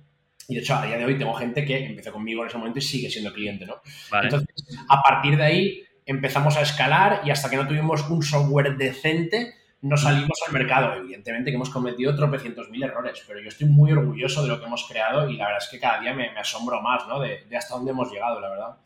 Y 0.47 0.55
de 0.55 0.61
hecho, 0.61 0.75
a 0.75 0.85
día 0.85 0.97
de 0.97 1.05
hoy 1.05 1.17
tengo 1.17 1.33
gente 1.33 1.63
que 1.63 1.85
empezó 1.85 2.11
conmigo 2.11 2.41
en 2.41 2.47
ese 2.47 2.57
momento 2.57 2.79
y 2.79 2.81
sigue 2.81 3.09
siendo 3.09 3.31
cliente, 3.31 3.65
¿no? 3.65 3.75
Entonces, 4.21 4.49
a 4.89 5.01
partir 5.01 5.37
de 5.37 5.43
ahí 5.43 5.83
empezamos 6.05 6.57
a 6.57 6.61
escalar 6.61 7.21
y 7.25 7.29
hasta 7.29 7.49
que 7.49 7.55
no 7.55 7.67
tuvimos 7.67 8.09
un 8.09 8.23
software 8.23 8.75
decente, 8.77 9.53
no 9.81 9.97
salimos 9.97 10.37
al 10.47 10.53
mercado. 10.53 10.95
Evidentemente 10.95 11.51
que 11.51 11.55
hemos 11.55 11.69
cometido 11.69 12.15
tropecientos 12.15 12.69
mil 12.69 12.83
errores, 12.83 13.23
pero 13.27 13.39
yo 13.39 13.49
estoy 13.49 13.67
muy 13.67 13.91
orgulloso 13.91 14.43
de 14.43 14.49
lo 14.49 14.59
que 14.59 14.65
hemos 14.65 14.87
creado 14.87 15.29
y 15.29 15.37
la 15.37 15.45
verdad 15.45 15.63
es 15.63 15.69
que 15.69 15.79
cada 15.79 15.99
día 15.99 16.13
me, 16.13 16.29
asombro 16.37 16.81
más, 16.81 17.07
¿no? 17.07 17.19
De, 17.19 17.45
hasta 17.55 17.75
dónde 17.75 17.91
hemos 17.91 18.11
llegado, 18.11 18.39
la 18.39 18.49
verdad. 18.49 18.77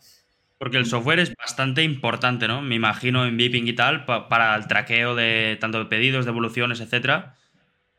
Porque 0.57 0.77
el 0.77 0.85
software 0.85 1.19
es 1.19 1.33
bastante 1.35 1.83
importante, 1.83 2.47
¿no? 2.47 2.61
Me 2.61 2.75
imagino 2.75 3.25
en 3.25 3.35
Beeping 3.35 3.67
y 3.67 3.73
tal, 3.73 4.05
para 4.05 4.55
el 4.55 4.67
traqueo 4.67 5.15
de 5.15 5.57
tanto 5.59 5.79
de 5.79 5.85
pedidos, 5.85 6.25
devoluciones, 6.25 6.79
etcétera. 6.79 7.35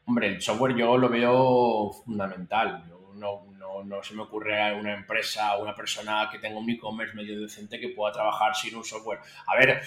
Hombre, 0.06 0.28
el 0.28 0.42
software 0.42 0.76
yo 0.76 0.96
lo 0.96 1.08
veo 1.08 1.92
fundamental. 2.04 2.84
no, 3.16 3.46
no, 3.76 3.84
no, 3.84 4.02
se 4.02 4.14
me 4.14 4.22
ocurre 4.22 4.74
una 4.74 4.94
empresa 4.94 5.56
o 5.56 5.62
una 5.62 5.74
persona 5.74 6.28
que 6.30 6.38
tenga 6.38 6.58
un 6.58 6.68
e-commerce 6.70 7.14
medio 7.14 7.40
decente 7.40 7.80
que 7.80 7.90
pueda 7.90 8.12
trabajar 8.12 8.54
sin 8.54 8.74
un 8.76 8.84
software. 8.84 9.20
A 9.46 9.56
ver, 9.56 9.82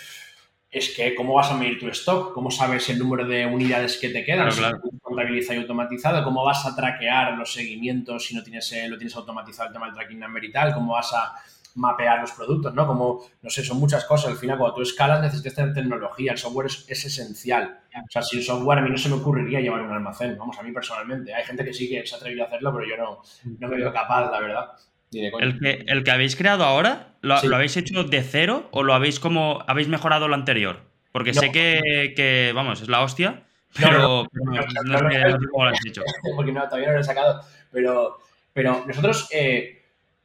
es 0.72 0.96
que 0.96 1.16
cómo 1.16 1.34
vas 1.34 1.52
a 1.52 1.56
medir 1.56 1.80
tu 1.80 1.88
stock, 1.88 2.34
cómo 2.34 2.52
sabes 2.52 2.88
el 2.90 3.00
número 3.00 3.26
de 3.26 3.46
unidades 3.46 3.98
que 3.98 4.10
te 4.10 4.24
quedan, 4.24 4.52
si 4.52 4.62
lo 4.62 4.80
contabiliza 5.02 5.56
y 5.56 5.58
automatizado, 5.58 6.24
cómo 6.24 6.44
vas 6.44 6.66
a 6.66 6.76
traquear 6.76 7.34
los 7.38 7.52
seguimientos 7.52 8.26
si 8.26 8.36
no 8.36 8.44
tienes, 8.44 8.72
eh, 8.74 8.88
lo 8.88 8.98
tienes 8.98 9.16
automatizado 9.16 9.70
el 9.70 9.74
tema 9.74 9.88
del 9.88 9.96
tracking 9.96 10.20
number 10.20 10.44
y 10.44 10.52
tal, 10.52 10.74
cómo 10.74 10.94
vas 10.94 11.12
a 11.14 11.34
mapear 11.80 12.22
los 12.22 12.32
productos, 12.32 12.74
¿no? 12.74 12.86
Como, 12.86 13.26
no 13.42 13.50
sé, 13.50 13.64
son 13.64 13.80
muchas 13.80 14.06
cosas. 14.06 14.32
Al 14.32 14.38
final, 14.38 14.58
cuando 14.58 14.76
tú 14.76 14.82
escalas, 14.82 15.22
necesitas 15.22 15.56
tener 15.56 15.74
tecnología. 15.74 16.34
El 16.34 16.38
software 16.38 16.68
es, 16.68 17.06
esencial. 17.06 17.80
O 17.96 18.12
sea, 18.12 18.22
sin 18.22 18.44
software 18.44 18.80
a 18.80 18.82
mí 18.82 18.90
no 18.90 18.98
se 18.98 19.10
me 19.10 19.16
ocurriría 19.16 19.62
llevar 19.62 19.82
un 19.82 19.92
almacén. 19.92 20.38
Vamos, 20.38 20.58
a 20.60 20.64
mí 20.64 20.72
personalmente. 20.72 21.34
Hay 21.34 21.44
gente 21.44 21.64
que 21.64 21.74
sí 21.74 21.90
que 21.90 22.06
se 22.06 22.16
ha 22.16 22.18
atrevido 22.18 22.44
a 22.44 22.48
hacerlo, 22.48 22.74
pero 22.74 22.88
yo 22.88 22.98
no, 22.98 23.22
no 23.60 23.68
me 23.68 23.78
veo 23.78 23.92
capaz, 23.92 24.30
la 24.30 24.40
verdad. 24.40 24.70
¿El 25.12 25.60
que, 25.60 25.84
¿El 25.88 26.04
que 26.04 26.12
habéis 26.12 26.36
creado 26.36 26.64
ahora, 26.64 27.16
¿lo, 27.22 27.36
habéis 27.36 27.78
hecho 27.78 28.04
de 28.04 28.22
cero 28.22 28.68
o 28.72 28.84
lo 28.84 28.94
habéis 28.94 29.20
como 29.20 29.64
habéis 29.68 29.88
mejorado 29.88 30.28
lo 30.28 30.36
anterior? 30.36 30.82
Porque 31.12 31.34
sé 31.34 31.52
que, 31.52 32.52
vamos, 32.54 32.82
es 32.82 32.90
la 32.90 33.02
hostia, 33.02 33.44
pero 33.76 34.28
no, 34.32 34.62
sé 34.62 35.48
cómo 35.52 35.66
lo 35.66 35.72
has 35.72 35.86
hecho. 35.86 36.04
Porque 36.36 36.52
no, 36.52 36.64
todavía 36.66 36.90
no 36.90 36.94
lo 36.94 37.00
he 37.00 37.04
sacado. 37.04 37.42
Pero, 37.72 38.20
pero 38.54 38.84
nosotros, 38.86 39.28
eh, 39.32 39.79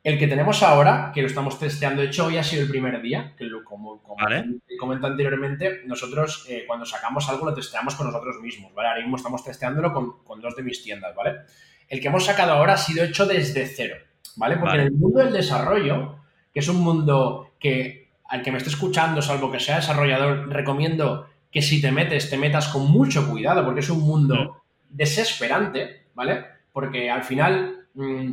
el 0.04 0.18
que 0.18 0.28
tenemos 0.28 0.62
ahora, 0.62 1.10
que 1.12 1.22
lo 1.22 1.26
estamos 1.26 1.58
testeando, 1.58 2.02
de 2.02 2.08
hecho 2.08 2.26
hoy 2.26 2.36
ha 2.36 2.44
sido 2.44 2.62
el 2.62 2.68
primer 2.68 3.02
día, 3.02 3.34
que 3.36 3.44
lo, 3.44 3.64
como, 3.64 4.00
como 4.02 4.24
comenté 4.78 5.06
anteriormente, 5.06 5.82
nosotros 5.86 6.46
eh, 6.48 6.64
cuando 6.66 6.86
sacamos 6.86 7.28
algo 7.28 7.46
lo 7.46 7.54
testeamos 7.54 7.96
con 7.96 8.06
nosotros 8.06 8.40
mismos, 8.40 8.72
¿vale? 8.74 8.88
Ahora 8.90 9.00
mismo 9.00 9.16
estamos 9.16 9.42
testeándolo 9.42 9.92
con, 9.92 10.22
con 10.22 10.40
dos 10.40 10.54
de 10.54 10.62
mis 10.62 10.82
tiendas, 10.82 11.16
¿vale? 11.16 11.40
El 11.88 12.00
que 12.00 12.08
hemos 12.08 12.24
sacado 12.24 12.52
ahora 12.52 12.74
ha 12.74 12.78
sido 12.78 13.02
hecho 13.02 13.26
desde 13.26 13.66
cero. 13.66 13.96
¿vale? 14.36 14.56
Porque 14.56 14.76
en 14.76 14.82
el 14.82 14.92
mundo 14.92 15.20
del 15.20 15.32
desarrollo, 15.32 16.16
que 16.52 16.60
es 16.60 16.68
un 16.68 16.80
mundo 16.80 17.54
que 17.58 18.08
al 18.28 18.42
que 18.42 18.50
me 18.50 18.58
esté 18.58 18.70
escuchando, 18.70 19.22
salvo 19.22 19.50
que 19.50 19.60
sea 19.60 19.76
desarrollador, 19.76 20.48
recomiendo 20.48 21.28
que 21.50 21.62
si 21.62 21.80
te 21.80 21.92
metes, 21.92 22.30
te 22.30 22.38
metas 22.38 22.68
con 22.68 22.90
mucho 22.90 23.28
cuidado, 23.30 23.64
porque 23.64 23.80
es 23.80 23.90
un 23.90 24.00
mundo 24.00 24.34
mm. 24.34 24.96
desesperante, 24.96 26.06
¿vale? 26.14 26.44
Porque 26.72 27.10
al 27.10 27.22
final 27.22 27.86
mm, 27.94 28.32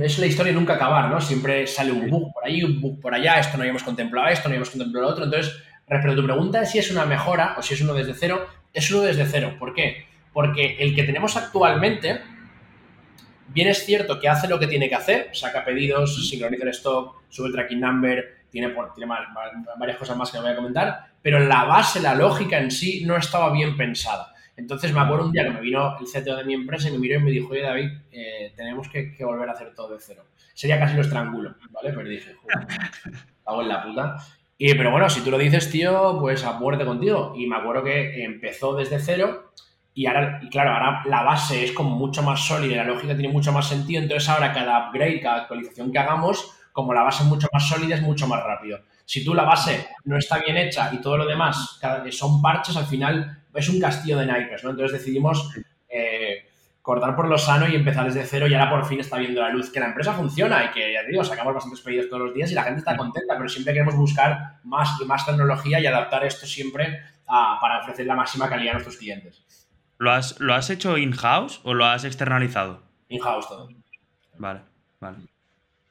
es 0.00 0.18
la 0.18 0.26
historia 0.26 0.52
nunca 0.52 0.74
acabar, 0.74 1.10
¿no? 1.10 1.20
Siempre 1.20 1.66
sale 1.66 1.92
un 1.92 2.08
bug 2.08 2.32
por 2.32 2.44
ahí, 2.44 2.62
un 2.62 2.80
bug 2.80 3.00
por 3.00 3.14
allá, 3.14 3.40
esto 3.40 3.56
no 3.56 3.62
habíamos 3.62 3.82
contemplado 3.82 4.28
esto, 4.28 4.48
no 4.48 4.52
habíamos 4.52 4.70
contemplado 4.70 5.06
lo 5.06 5.12
otro. 5.12 5.24
Entonces, 5.24 5.56
respecto 5.88 6.12
a 6.12 6.16
tu 6.16 6.24
pregunta 6.24 6.64
si 6.64 6.78
es 6.78 6.90
una 6.90 7.04
mejora 7.04 7.54
o 7.58 7.62
si 7.62 7.74
es 7.74 7.80
uno 7.80 7.94
desde 7.94 8.14
cero, 8.14 8.46
es 8.72 8.90
uno 8.90 9.02
desde 9.02 9.26
cero. 9.26 9.56
¿Por 9.58 9.74
qué? 9.74 10.06
Porque 10.32 10.76
el 10.78 10.94
que 10.94 11.02
tenemos 11.02 11.36
actualmente 11.36 12.20
Bien 13.52 13.68
es 13.68 13.84
cierto 13.84 14.18
que 14.18 14.28
hace 14.28 14.48
lo 14.48 14.58
que 14.58 14.66
tiene 14.66 14.88
que 14.88 14.94
hacer, 14.94 15.28
saca 15.34 15.64
pedidos, 15.64 16.28
sincroniza 16.28 16.64
el 16.64 16.70
stock, 16.70 17.22
sube 17.28 17.48
el 17.48 17.52
tracking 17.52 17.80
number, 17.80 18.44
tiene, 18.50 18.74
varias 19.78 19.98
cosas 19.98 20.16
más 20.16 20.30
que 20.30 20.38
no 20.38 20.44
voy 20.44 20.52
a 20.52 20.56
comentar, 20.56 21.06
pero 21.20 21.38
la 21.38 21.64
base, 21.64 22.00
la 22.00 22.14
lógica 22.14 22.58
en 22.58 22.70
sí 22.70 23.04
no 23.04 23.16
estaba 23.16 23.52
bien 23.52 23.76
pensada. 23.76 24.31
Entonces 24.56 24.92
me 24.92 25.00
acuerdo 25.00 25.26
un 25.26 25.32
día 25.32 25.44
que 25.44 25.50
me 25.50 25.60
vino 25.60 25.96
el 25.98 26.06
CTO 26.06 26.36
de 26.36 26.44
mi 26.44 26.54
empresa 26.54 26.88
y 26.88 26.92
me 26.92 26.98
miró 26.98 27.18
y 27.18 27.22
me 27.22 27.30
dijo, 27.30 27.52
oye 27.52 27.62
David, 27.62 27.90
eh, 28.10 28.52
tenemos 28.54 28.88
que, 28.88 29.16
volver 29.24 29.48
a 29.48 29.52
hacer 29.52 29.74
todo 29.74 29.94
de 29.94 30.00
cero. 30.00 30.24
Sería 30.54 30.78
casi 30.78 30.94
lo 30.94 31.02
estrangulo, 31.02 31.54
¿vale? 31.70 31.92
Pero 31.92 32.08
dije, 32.08 32.36
hago 33.44 33.62
en 33.62 33.68
la 33.68 33.82
puta. 33.82 34.16
Y, 34.58 34.74
pero 34.74 34.90
bueno, 34.90 35.08
si 35.08 35.22
tú 35.22 35.30
lo 35.30 35.38
dices, 35.38 35.70
tío, 35.70 36.18
pues 36.20 36.44
a 36.44 36.52
muerte 36.52 36.84
contigo. 36.84 37.32
Y 37.36 37.46
me 37.46 37.56
acuerdo 37.56 37.82
que 37.84 38.22
empezó 38.22 38.74
desde 38.74 38.98
cero 38.98 39.52
y 39.94 40.06
ahora, 40.06 40.40
claro, 40.50 40.70
ahora 40.70 41.02
la 41.06 41.22
base 41.22 41.64
es 41.64 41.72
como 41.72 41.90
mucho 41.96 42.22
más 42.22 42.46
sólida, 42.46 42.76
la 42.76 42.84
lógica 42.84 43.14
tiene 43.14 43.32
mucho 43.32 43.52
más 43.52 43.68
sentido, 43.68 44.02
entonces 44.02 44.28
ahora 44.28 44.52
cada 44.52 44.88
upgrade, 44.88 45.20
cada 45.20 45.42
actualización 45.42 45.92
que 45.92 45.98
hagamos, 45.98 46.50
como 46.72 46.94
la 46.94 47.02
base 47.02 47.24
es 47.24 47.28
mucho 47.28 47.46
más 47.52 47.68
sólida, 47.68 47.96
es 47.96 48.02
mucho 48.02 48.26
más 48.26 48.42
rápido. 48.42 48.80
Si 49.04 49.22
tú 49.22 49.34
la 49.34 49.44
base 49.44 49.88
no 50.04 50.16
está 50.16 50.38
bien 50.38 50.56
hecha 50.56 50.90
y 50.94 50.98
todo 50.98 51.18
lo 51.18 51.26
demás 51.26 51.78
son 52.10 52.40
parches, 52.40 52.76
al 52.76 52.86
final 52.86 53.41
es 53.54 53.68
un 53.68 53.80
castillo 53.80 54.18
de 54.18 54.26
naipes, 54.26 54.64
¿no? 54.64 54.70
Entonces 54.70 54.98
decidimos 54.98 55.50
eh, 55.88 56.46
cortar 56.80 57.14
por 57.14 57.28
lo 57.28 57.38
sano 57.38 57.68
y 57.68 57.76
empezar 57.76 58.04
desde 58.06 58.24
cero 58.24 58.46
y 58.46 58.54
ahora 58.54 58.70
por 58.70 58.84
fin 58.86 59.00
está 59.00 59.18
viendo 59.18 59.40
la 59.40 59.50
luz. 59.50 59.70
Que 59.70 59.80
la 59.80 59.86
empresa 59.86 60.12
funciona 60.12 60.64
y 60.64 60.70
que, 60.70 60.92
ya 60.92 61.02
te 61.02 61.10
digo, 61.10 61.24
sacamos 61.24 61.54
bastantes 61.54 61.80
pedidos 61.80 62.08
todos 62.08 62.26
los 62.26 62.34
días 62.34 62.50
y 62.50 62.54
la 62.54 62.64
gente 62.64 62.80
está 62.80 62.96
contenta, 62.96 63.34
pero 63.36 63.48
siempre 63.48 63.72
queremos 63.72 63.94
buscar 63.94 64.58
más 64.64 65.00
y 65.00 65.04
más 65.04 65.24
tecnología 65.24 65.80
y 65.80 65.86
adaptar 65.86 66.24
esto 66.24 66.46
siempre 66.46 67.00
para 67.26 67.80
ofrecer 67.80 68.06
la 68.06 68.14
máxima 68.14 68.48
calidad 68.48 68.72
a 68.72 68.74
nuestros 68.74 68.96
clientes. 68.96 69.42
¿Lo 69.98 70.10
has, 70.10 70.38
¿Lo 70.40 70.54
has 70.54 70.68
hecho 70.68 70.98
in-house 70.98 71.60
o 71.62 71.74
lo 71.74 71.84
has 71.86 72.04
externalizado? 72.04 72.82
In-house 73.08 73.48
todo. 73.48 73.68
Vale, 74.36 74.60
vale. 75.00 75.18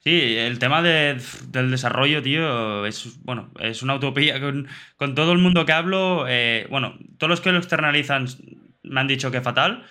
Sí, 0.03 0.35
el 0.35 0.57
tema 0.57 0.81
del 0.81 1.21
desarrollo, 1.69 2.23
tío, 2.23 2.87
es, 2.87 3.23
bueno, 3.23 3.51
es 3.59 3.83
una 3.83 3.95
utopía. 3.95 4.39
Con, 4.41 5.13
todo 5.13 5.31
el 5.31 5.37
mundo 5.37 5.63
que 5.63 5.73
hablo, 5.73 6.25
eh, 6.27 6.65
bueno, 6.71 6.97
todos 7.19 7.29
los 7.29 7.41
que 7.41 7.51
lo 7.51 7.59
externalizan 7.59 8.25
me 8.81 8.99
han 8.99 9.07
dicho 9.07 9.29
que 9.29 9.41
fatal. 9.41 9.85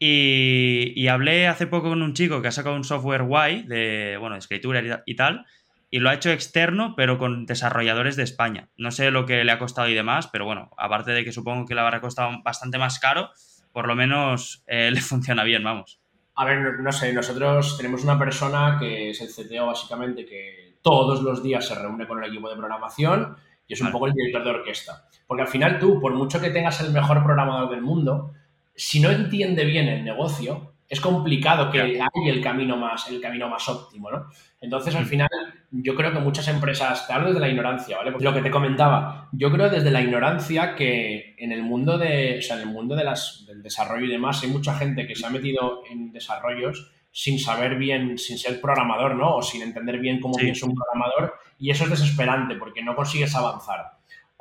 Y, 0.00 0.92
y, 0.96 1.06
hablé 1.06 1.46
hace 1.46 1.68
poco 1.68 1.90
con 1.90 2.02
un 2.02 2.12
chico 2.12 2.42
que 2.42 2.48
ha 2.48 2.52
sacado 2.52 2.74
un 2.74 2.82
software 2.82 3.22
guay 3.22 3.62
de, 3.62 4.16
bueno, 4.18 4.34
escritura 4.34 5.04
y 5.06 5.14
tal, 5.14 5.46
y 5.90 6.00
lo 6.00 6.10
ha 6.10 6.14
hecho 6.14 6.32
externo, 6.32 6.94
pero 6.96 7.18
con 7.18 7.46
desarrolladores 7.46 8.16
de 8.16 8.24
España. 8.24 8.68
No 8.76 8.90
sé 8.90 9.12
lo 9.12 9.26
que 9.26 9.44
le 9.44 9.52
ha 9.52 9.60
costado 9.60 9.88
y 9.88 9.94
demás, 9.94 10.26
pero 10.26 10.44
bueno, 10.44 10.70
aparte 10.76 11.12
de 11.12 11.22
que 11.22 11.30
supongo 11.30 11.66
que 11.66 11.76
le 11.76 11.82
habrá 11.82 12.00
costado 12.00 12.42
bastante 12.42 12.78
más 12.78 12.98
caro, 12.98 13.30
por 13.72 13.86
lo 13.86 13.94
menos 13.94 14.64
eh, 14.66 14.90
le 14.92 15.00
funciona 15.00 15.44
bien, 15.44 15.62
vamos. 15.62 16.01
A 16.34 16.44
ver, 16.44 16.80
no, 16.80 16.92
sé, 16.92 17.12
nosotros 17.12 17.76
tenemos 17.76 18.04
una 18.04 18.18
persona 18.18 18.78
que 18.80 19.10
es 19.10 19.20
el 19.20 19.28
CTO 19.28 19.66
básicamente, 19.66 20.24
que 20.24 20.78
todos 20.80 21.22
los 21.22 21.42
días 21.42 21.66
se 21.66 21.74
reúne 21.74 22.06
con 22.06 22.22
el 22.22 22.30
equipo 22.30 22.48
de 22.48 22.56
programación 22.56 23.36
y 23.66 23.74
es 23.74 23.80
un 23.80 23.92
poco 23.92 24.06
el 24.06 24.14
director 24.14 24.42
de 24.42 24.50
orquesta. 24.50 25.08
Porque 25.26 25.42
al 25.42 25.48
final 25.48 25.78
tú, 25.78 26.00
por 26.00 26.14
mucho 26.14 26.40
que 26.40 26.50
tengas 26.50 26.80
el 26.80 26.92
mejor 26.92 27.22
programador 27.22 27.70
del 27.70 27.82
mundo, 27.82 28.32
si 28.74 29.00
no 29.00 29.10
entiende 29.10 29.64
bien 29.64 29.88
el 29.88 30.04
negocio, 30.04 30.71
es 30.92 31.00
complicado 31.00 31.70
que 31.70 31.80
haya 31.80 32.06
el 32.26 32.42
camino 32.42 32.76
más, 32.76 33.08
el 33.08 33.18
camino 33.18 33.48
más 33.48 33.66
óptimo, 33.66 34.10
¿no? 34.10 34.26
Entonces, 34.60 34.94
al 34.94 35.06
mm. 35.06 35.08
final, 35.08 35.28
yo 35.70 35.94
creo 35.94 36.12
que 36.12 36.18
muchas 36.18 36.48
empresas, 36.48 37.06
te 37.06 37.14
hablo 37.14 37.28
desde 37.28 37.40
la 37.40 37.48
ignorancia, 37.48 37.96
¿vale? 37.96 38.12
Lo 38.20 38.34
que 38.34 38.42
te 38.42 38.50
comentaba, 38.50 39.30
yo 39.32 39.50
creo 39.50 39.70
desde 39.70 39.90
la 39.90 40.02
ignorancia 40.02 40.74
que 40.74 41.34
en 41.38 41.50
el 41.50 41.62
mundo 41.62 41.96
de, 41.96 42.36
o 42.40 42.42
sea, 42.42 42.56
en 42.56 42.68
el 42.68 42.74
mundo 42.74 42.94
de 42.94 43.04
las, 43.04 43.46
del 43.46 43.62
desarrollo 43.62 44.04
y 44.04 44.10
demás, 44.10 44.42
hay 44.42 44.50
mucha 44.50 44.74
gente 44.74 45.06
que 45.06 45.16
se 45.16 45.24
ha 45.24 45.30
metido 45.30 45.82
en 45.90 46.12
desarrollos 46.12 46.92
sin 47.10 47.38
saber 47.38 47.76
bien, 47.76 48.18
sin 48.18 48.36
ser 48.36 48.60
programador, 48.60 49.14
¿no? 49.14 49.36
O 49.36 49.42
sin 49.42 49.62
entender 49.62 49.98
bien 49.98 50.20
cómo 50.20 50.34
piensa 50.34 50.66
un 50.66 50.74
programador, 50.74 51.36
y 51.58 51.70
eso 51.70 51.84
es 51.84 51.90
desesperante 51.90 52.56
porque 52.56 52.82
no 52.82 52.94
consigues 52.94 53.34
avanzar. 53.34 53.92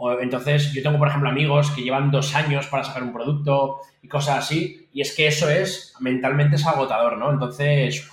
O, 0.04 0.20
entonces, 0.20 0.74
yo 0.74 0.82
tengo, 0.82 0.98
por 0.98 1.10
ejemplo, 1.10 1.30
amigos 1.30 1.70
que 1.70 1.84
llevan 1.84 2.10
dos 2.10 2.34
años 2.34 2.66
para 2.66 2.84
sacar 2.84 3.04
un 3.04 3.14
producto 3.14 3.82
y 4.02 4.08
cosas 4.08 4.40
así, 4.40 4.90
y 4.92 5.02
es 5.02 5.16
que 5.16 5.28
eso 5.28 5.48
es, 5.48 5.94
mentalmente 6.00 6.56
es 6.56 6.66
agotador, 6.66 7.20
¿no? 7.20 7.30
Entonces, 7.30 8.10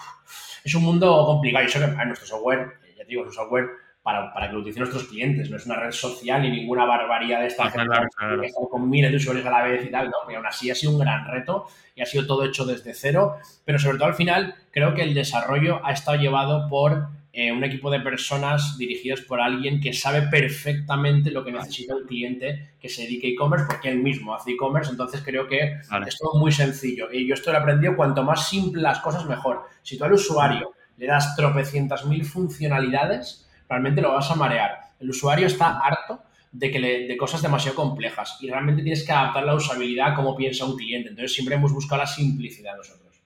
es 0.63 0.75
un 0.75 0.85
mundo 0.85 1.25
complicado. 1.25 1.65
Y 1.65 1.69
eso 1.69 1.81
que 1.81 2.05
nuestro 2.05 2.27
software, 2.27 2.75
ya 2.95 3.05
te 3.05 3.09
digo, 3.09 3.23
es 3.23 3.29
un 3.29 3.33
software 3.33 3.71
para, 4.03 4.35
para, 4.35 4.49
que 4.49 4.53
lo 4.53 4.59
utilicen 4.59 4.83
nuestros 4.83 5.05
clientes, 5.05 5.49
no 5.49 5.57
es 5.57 5.65
una 5.65 5.77
red 5.77 5.93
social 5.93 6.43
ni 6.43 6.51
ninguna 6.51 6.85
barbaridad 6.85 7.41
de 7.41 7.47
esta 7.47 7.65
ah, 7.65 7.71
gente 7.71 7.97
que 8.39 8.47
está 8.49 8.61
con 8.71 8.91
miles 8.91 9.11
de 9.11 9.17
usuarios 9.17 9.47
a 9.47 9.51
la 9.51 9.63
vez 9.63 9.87
y 9.87 9.91
tal, 9.91 10.11
¿no? 10.11 10.17
Porque 10.23 10.37
aún 10.37 10.47
así 10.47 10.71
ha 10.71 10.75
sido 10.75 10.93
un 10.93 10.99
gran 10.99 11.27
reto 11.27 11.69
y 11.95 12.03
ha 12.03 12.07
sido 12.07 12.27
todo 12.27 12.45
hecho 12.45 12.67
desde 12.67 12.93
cero, 12.93 13.37
pero 13.65 13.79
sobre 13.79 13.97
todo 13.97 14.09
al 14.09 14.15
final 14.15 14.55
creo 14.73 14.95
que 14.95 15.05
el 15.05 15.15
desarrollo 15.15 15.81
ha 15.83 15.93
estado 15.93 16.19
llevado 16.19 16.69
por 16.69 17.09
eh, 17.41 17.53
un 17.53 17.63
equipo 17.63 17.89
de 17.89 18.01
personas 18.01 18.77
dirigidos 18.77 19.21
por 19.21 19.41
alguien 19.41 19.81
que 19.81 19.93
sabe 19.93 20.23
perfectamente 20.23 21.31
lo 21.31 21.45
que 21.45 21.53
necesita 21.53 21.95
un 21.95 22.05
cliente 22.05 22.73
que 22.81 22.89
se 22.89 23.03
dedique 23.03 23.29
a 23.29 23.31
e-commerce, 23.31 23.65
porque 23.65 23.91
él 23.91 23.99
mismo 23.99 24.35
hace 24.35 24.51
e-commerce, 24.51 24.91
entonces 24.91 25.23
creo 25.25 25.47
que 25.47 25.77
es 26.05 26.19
todo 26.19 26.41
muy 26.41 26.51
sencillo. 26.51 27.07
Y 27.13 27.29
yo 27.29 27.35
esto 27.35 27.53
lo 27.53 27.59
he 27.59 27.61
aprendido, 27.61 27.95
cuanto 27.95 28.25
más 28.25 28.49
simple 28.49 28.83
las 28.83 28.99
cosas, 28.99 29.25
mejor. 29.27 29.69
Si 29.83 29.97
tú 29.97 30.03
al 30.03 30.15
usuario 30.15 30.73
le 30.97 31.07
das 31.07 31.37
tropecientas 31.37 32.05
mil 32.07 32.25
funcionalidades, 32.25 33.49
realmente 33.69 34.03
lo 34.03 34.15
vas 34.15 34.29
a 34.33 34.35
marear. 34.35 34.73
El 34.99 35.11
usuario 35.11 35.47
está 35.47 35.79
harto 35.79 36.21
de, 36.51 36.73
que 36.73 36.81
de 36.81 37.17
cosas 37.17 37.41
demasiado 37.41 37.77
complejas 37.77 38.37
y 38.41 38.51
realmente 38.51 38.83
tienes 38.83 39.07
que 39.07 39.13
adaptar 39.13 39.45
la 39.45 39.55
usabilidad 39.55 40.09
a 40.09 40.15
cómo 40.17 40.35
piensa 40.35 40.65
un 40.65 40.77
cliente. 40.77 41.11
Entonces 41.11 41.35
siempre 41.35 41.55
hemos 41.55 41.73
buscado 41.73 42.03
la 42.03 42.09
simplicidad 42.09 42.77
nosotros. 42.77 43.23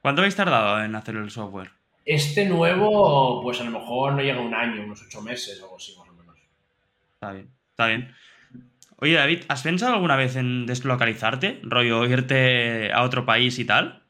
¿Cuánto 0.00 0.22
habéis 0.22 0.34
tardado 0.34 0.82
en 0.82 0.94
hacer 0.94 1.16
el 1.16 1.30
software? 1.30 1.81
Este 2.04 2.44
nuevo, 2.46 3.42
pues 3.42 3.60
a 3.60 3.64
lo 3.64 3.70
mejor 3.70 4.14
no 4.14 4.22
llega 4.22 4.40
un 4.40 4.54
año, 4.54 4.84
unos 4.84 5.02
ocho 5.02 5.22
meses 5.22 5.60
o 5.60 5.64
algo 5.64 5.76
así 5.76 5.94
más 5.96 6.08
o 6.08 6.12
menos. 6.12 6.36
Está 7.14 7.32
bien, 7.32 7.48
está 7.70 7.86
bien. 7.86 8.14
Oye, 8.96 9.14
David, 9.14 9.42
¿has 9.48 9.62
pensado 9.62 9.94
alguna 9.94 10.16
vez 10.16 10.36
en 10.36 10.64
deslocalizarte? 10.66 11.60
Rollo, 11.64 12.04
irte 12.04 12.92
a 12.92 13.02
otro 13.02 13.26
país 13.26 13.58
y 13.58 13.64
tal. 13.64 14.02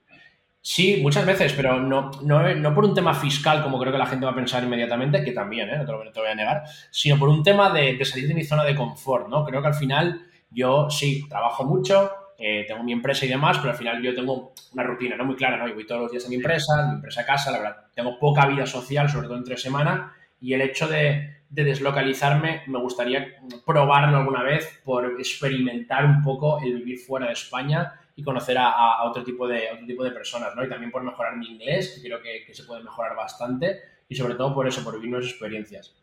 Sí, 0.64 1.00
muchas 1.02 1.26
veces, 1.26 1.52
pero 1.54 1.80
no, 1.80 2.12
no, 2.22 2.74
por 2.74 2.84
un 2.84 2.94
tema 2.94 3.14
fiscal, 3.14 3.64
como 3.64 3.80
creo 3.80 3.90
que 3.90 3.98
la 3.98 4.06
gente 4.06 4.26
va 4.26 4.30
a 4.30 4.34
pensar 4.34 4.62
inmediatamente, 4.62 5.24
que 5.24 5.32
también, 5.32 5.68
¿eh? 5.68 5.78
no, 5.78 5.84
te 5.84 5.90
lo, 5.90 5.98
voy 5.98 6.30
a 6.30 6.34
negar, 6.36 6.62
sino 6.90 7.18
por 7.18 7.28
un 7.28 7.42
tema 7.42 7.70
de, 7.70 8.02
salir 8.04 8.28
de 8.28 8.34
mi 8.34 8.44
zona 8.44 8.62
de 8.62 8.76
confort, 8.76 9.28
¿no? 9.28 9.44
Creo 9.44 9.60
que 9.60 9.66
al 9.66 9.74
final 9.74 10.20
yo 10.50 10.88
sí, 10.88 11.28
trabajo 11.28 11.64
mucho, 11.64 12.12
eh, 12.38 12.64
tengo 12.66 12.82
mi 12.82 12.92
empresa 12.92 13.26
y 13.26 13.28
demás, 13.28 13.58
pero 13.58 13.70
al 13.70 13.76
final 13.76 14.02
yo 14.02 14.14
tengo 14.14 14.52
una 14.72 14.82
rutina 14.82 15.16
no 15.16 15.24
muy 15.24 15.36
clara, 15.36 15.56
¿no? 15.56 15.68
Yo 15.68 15.74
voy 15.74 15.86
todos 15.86 16.02
los 16.02 16.10
días 16.10 16.26
a 16.26 16.28
mi 16.28 16.36
empresa, 16.36 16.86
mi 16.88 16.94
empresa 16.96 17.22
a 17.22 17.26
casa, 17.26 17.50
la 17.50 17.58
verdad, 17.58 17.76
tengo 17.94 18.18
poca 18.18 18.46
vida 18.46 18.66
social, 18.66 19.08
sobre 19.08 19.28
todo 19.28 19.36
entre 19.36 19.56
semana, 19.56 20.14
y 20.40 20.54
el 20.54 20.62
hecho 20.62 20.88
de, 20.88 21.42
de 21.52 21.64
deslocalizarme 21.64 22.62
me 22.66 22.78
gustaría 22.78 23.36
probarlo 23.66 24.16
alguna 24.16 24.42
vez 24.42 24.80
por 24.84 25.04
experimentar 25.20 26.04
un 26.06 26.22
poco 26.22 26.60
el 26.62 26.78
vivir 26.78 26.98
fuera 26.98 27.26
de 27.26 27.32
España 27.32 27.92
y 28.16 28.22
conocer 28.22 28.56
a, 28.58 29.02
otro, 29.04 29.22
tipo 29.22 29.46
de, 29.46 29.68
otro 29.72 29.86
tipo 29.86 30.04
de 30.04 30.12
personas, 30.12 30.54
¿no? 30.56 30.64
Y 30.64 30.68
también 30.68 30.90
por 30.90 31.02
mejorar 31.02 31.36
mi 31.36 31.46
inglés, 31.46 31.94
que 31.94 32.08
creo 32.08 32.20
que, 32.20 32.52
se 32.54 32.64
puede 32.64 32.82
mejorar 32.82 33.16
bastante, 33.16 33.80
y 34.08 34.14
sobre 34.14 34.34
todo 34.34 34.54
por 34.54 34.66
eso, 34.66 34.82
por 34.82 34.94
vivir 34.94 35.10
nuevas 35.10 35.28
experiencias. 35.28 35.94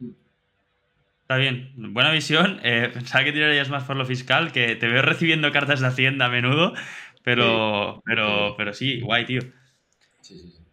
Está 1.29 1.37
bien, 1.37 1.71
buena 1.93 2.09
visión. 2.09 2.59
Eh, 2.63 2.89
pensaba 2.91 3.23
que 3.23 3.31
tirarías 3.31 3.69
más 3.69 3.83
por 3.83 3.95
lo 3.95 4.03
fiscal, 4.03 4.51
que 4.51 4.75
te 4.75 4.87
veo 4.87 5.03
recibiendo 5.03 5.51
cartas 5.51 5.79
de 5.79 5.85
Hacienda 5.85 6.25
a 6.25 6.29
menudo, 6.29 6.73
pero 7.21 7.97
sí, 7.97 8.01
pero, 8.03 8.55
pero 8.57 8.73
sí, 8.73 8.99
guay, 9.01 9.27
tío. 9.27 9.41
Sí, 10.21 10.39
sí, 10.39 10.49
sí. 10.49 10.63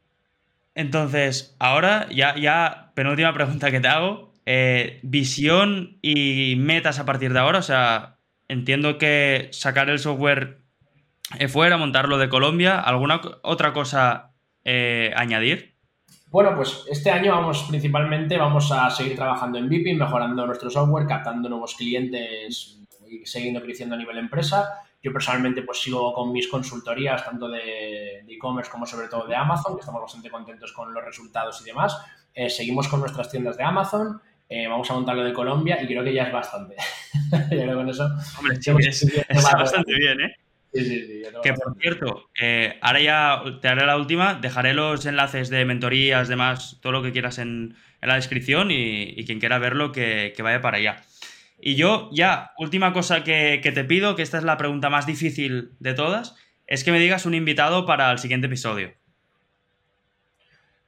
Entonces, 0.74 1.54
ahora 1.58 2.08
ya, 2.10 2.36
ya, 2.36 2.92
penúltima 2.94 3.34
pregunta 3.34 3.70
que 3.70 3.80
te 3.80 3.88
hago. 3.88 4.32
Eh, 4.46 4.98
visión 5.02 5.98
y 6.00 6.56
metas 6.56 6.98
a 7.00 7.04
partir 7.04 7.34
de 7.34 7.38
ahora. 7.38 7.58
O 7.58 7.62
sea, 7.62 8.16
entiendo 8.48 8.96
que 8.96 9.50
sacar 9.52 9.90
el 9.90 9.98
software 9.98 10.62
eh, 11.38 11.48
fuera, 11.48 11.76
montarlo 11.76 12.16
de 12.16 12.30
Colombia. 12.30 12.80
¿Alguna 12.80 13.20
otra 13.42 13.74
cosa 13.74 14.32
eh, 14.64 15.12
añadir? 15.16 15.75
Bueno, 16.36 16.54
pues 16.54 16.84
este 16.90 17.10
año 17.10 17.32
vamos 17.32 17.64
principalmente 17.66 18.36
vamos 18.36 18.70
a 18.70 18.90
seguir 18.90 19.16
trabajando 19.16 19.56
en 19.56 19.70
VIP, 19.70 19.96
mejorando 19.96 20.44
nuestro 20.44 20.68
software, 20.68 21.06
captando 21.06 21.48
nuevos 21.48 21.74
clientes 21.74 22.78
y 23.08 23.24
siguiendo 23.24 23.62
creciendo 23.62 23.94
a 23.94 23.98
nivel 23.98 24.18
empresa. 24.18 24.82
Yo 25.02 25.14
personalmente 25.14 25.62
pues 25.62 25.80
sigo 25.80 26.12
con 26.12 26.32
mis 26.32 26.46
consultorías 26.48 27.24
tanto 27.24 27.48
de 27.48 28.18
e-commerce 28.28 28.70
como 28.70 28.84
sobre 28.84 29.08
todo 29.08 29.26
de 29.26 29.34
Amazon, 29.34 29.76
que 29.76 29.80
estamos 29.80 30.02
bastante 30.02 30.28
contentos 30.28 30.74
con 30.74 30.92
los 30.92 31.02
resultados 31.02 31.58
y 31.62 31.64
demás. 31.64 31.96
Eh, 32.34 32.50
seguimos 32.50 32.86
con 32.88 33.00
nuestras 33.00 33.30
tiendas 33.30 33.56
de 33.56 33.64
Amazon, 33.64 34.20
vamos 34.68 34.90
a 34.90 34.92
montarlo 34.92 35.24
de 35.24 35.32
Colombia 35.32 35.82
y 35.82 35.86
creo 35.86 36.04
que 36.04 36.12
ya 36.12 36.24
es 36.24 36.34
bastante. 36.34 36.76
Yo 37.32 37.46
creo 37.48 37.68
que 37.68 37.74
con 37.76 37.88
eso... 37.88 38.10
Hombre, 38.38 38.58
es 38.60 39.42
bastante 39.42 39.94
bien, 39.94 40.20
¿eh? 40.20 40.36
Que 41.42 41.52
por 41.52 41.76
cierto, 41.80 42.30
eh, 42.40 42.78
ahora 42.80 43.00
ya 43.00 43.42
te 43.60 43.68
haré 43.68 43.86
la 43.86 43.96
última, 43.96 44.34
dejaré 44.34 44.74
los 44.74 45.04
enlaces 45.06 45.48
de 45.48 45.64
mentorías, 45.64 46.28
demás, 46.28 46.78
todo 46.80 46.92
lo 46.92 47.02
que 47.02 47.12
quieras 47.12 47.38
en, 47.38 47.76
la 48.02 48.14
descripción 48.14 48.70
y, 48.70 49.24
quien 49.24 49.40
quiera 49.40 49.58
verlo 49.58 49.90
que, 49.90 50.34
vaya 50.38 50.60
para 50.60 50.76
allá. 50.76 51.02
Y 51.60 51.74
yo 51.74 52.08
ya, 52.12 52.52
última 52.58 52.92
cosa 52.92 53.24
que, 53.24 53.60
te 53.62 53.84
pido, 53.84 54.14
que 54.14 54.22
esta 54.22 54.38
es 54.38 54.44
la 54.44 54.56
pregunta 54.58 54.90
más 54.90 55.06
difícil 55.06 55.72
de 55.80 55.94
todas, 55.94 56.36
es 56.66 56.84
que 56.84 56.92
me 56.92 57.00
digas 57.00 57.26
un 57.26 57.34
invitado 57.34 57.86
para 57.86 58.12
el 58.12 58.18
siguiente 58.18 58.46
episodio. 58.46 58.92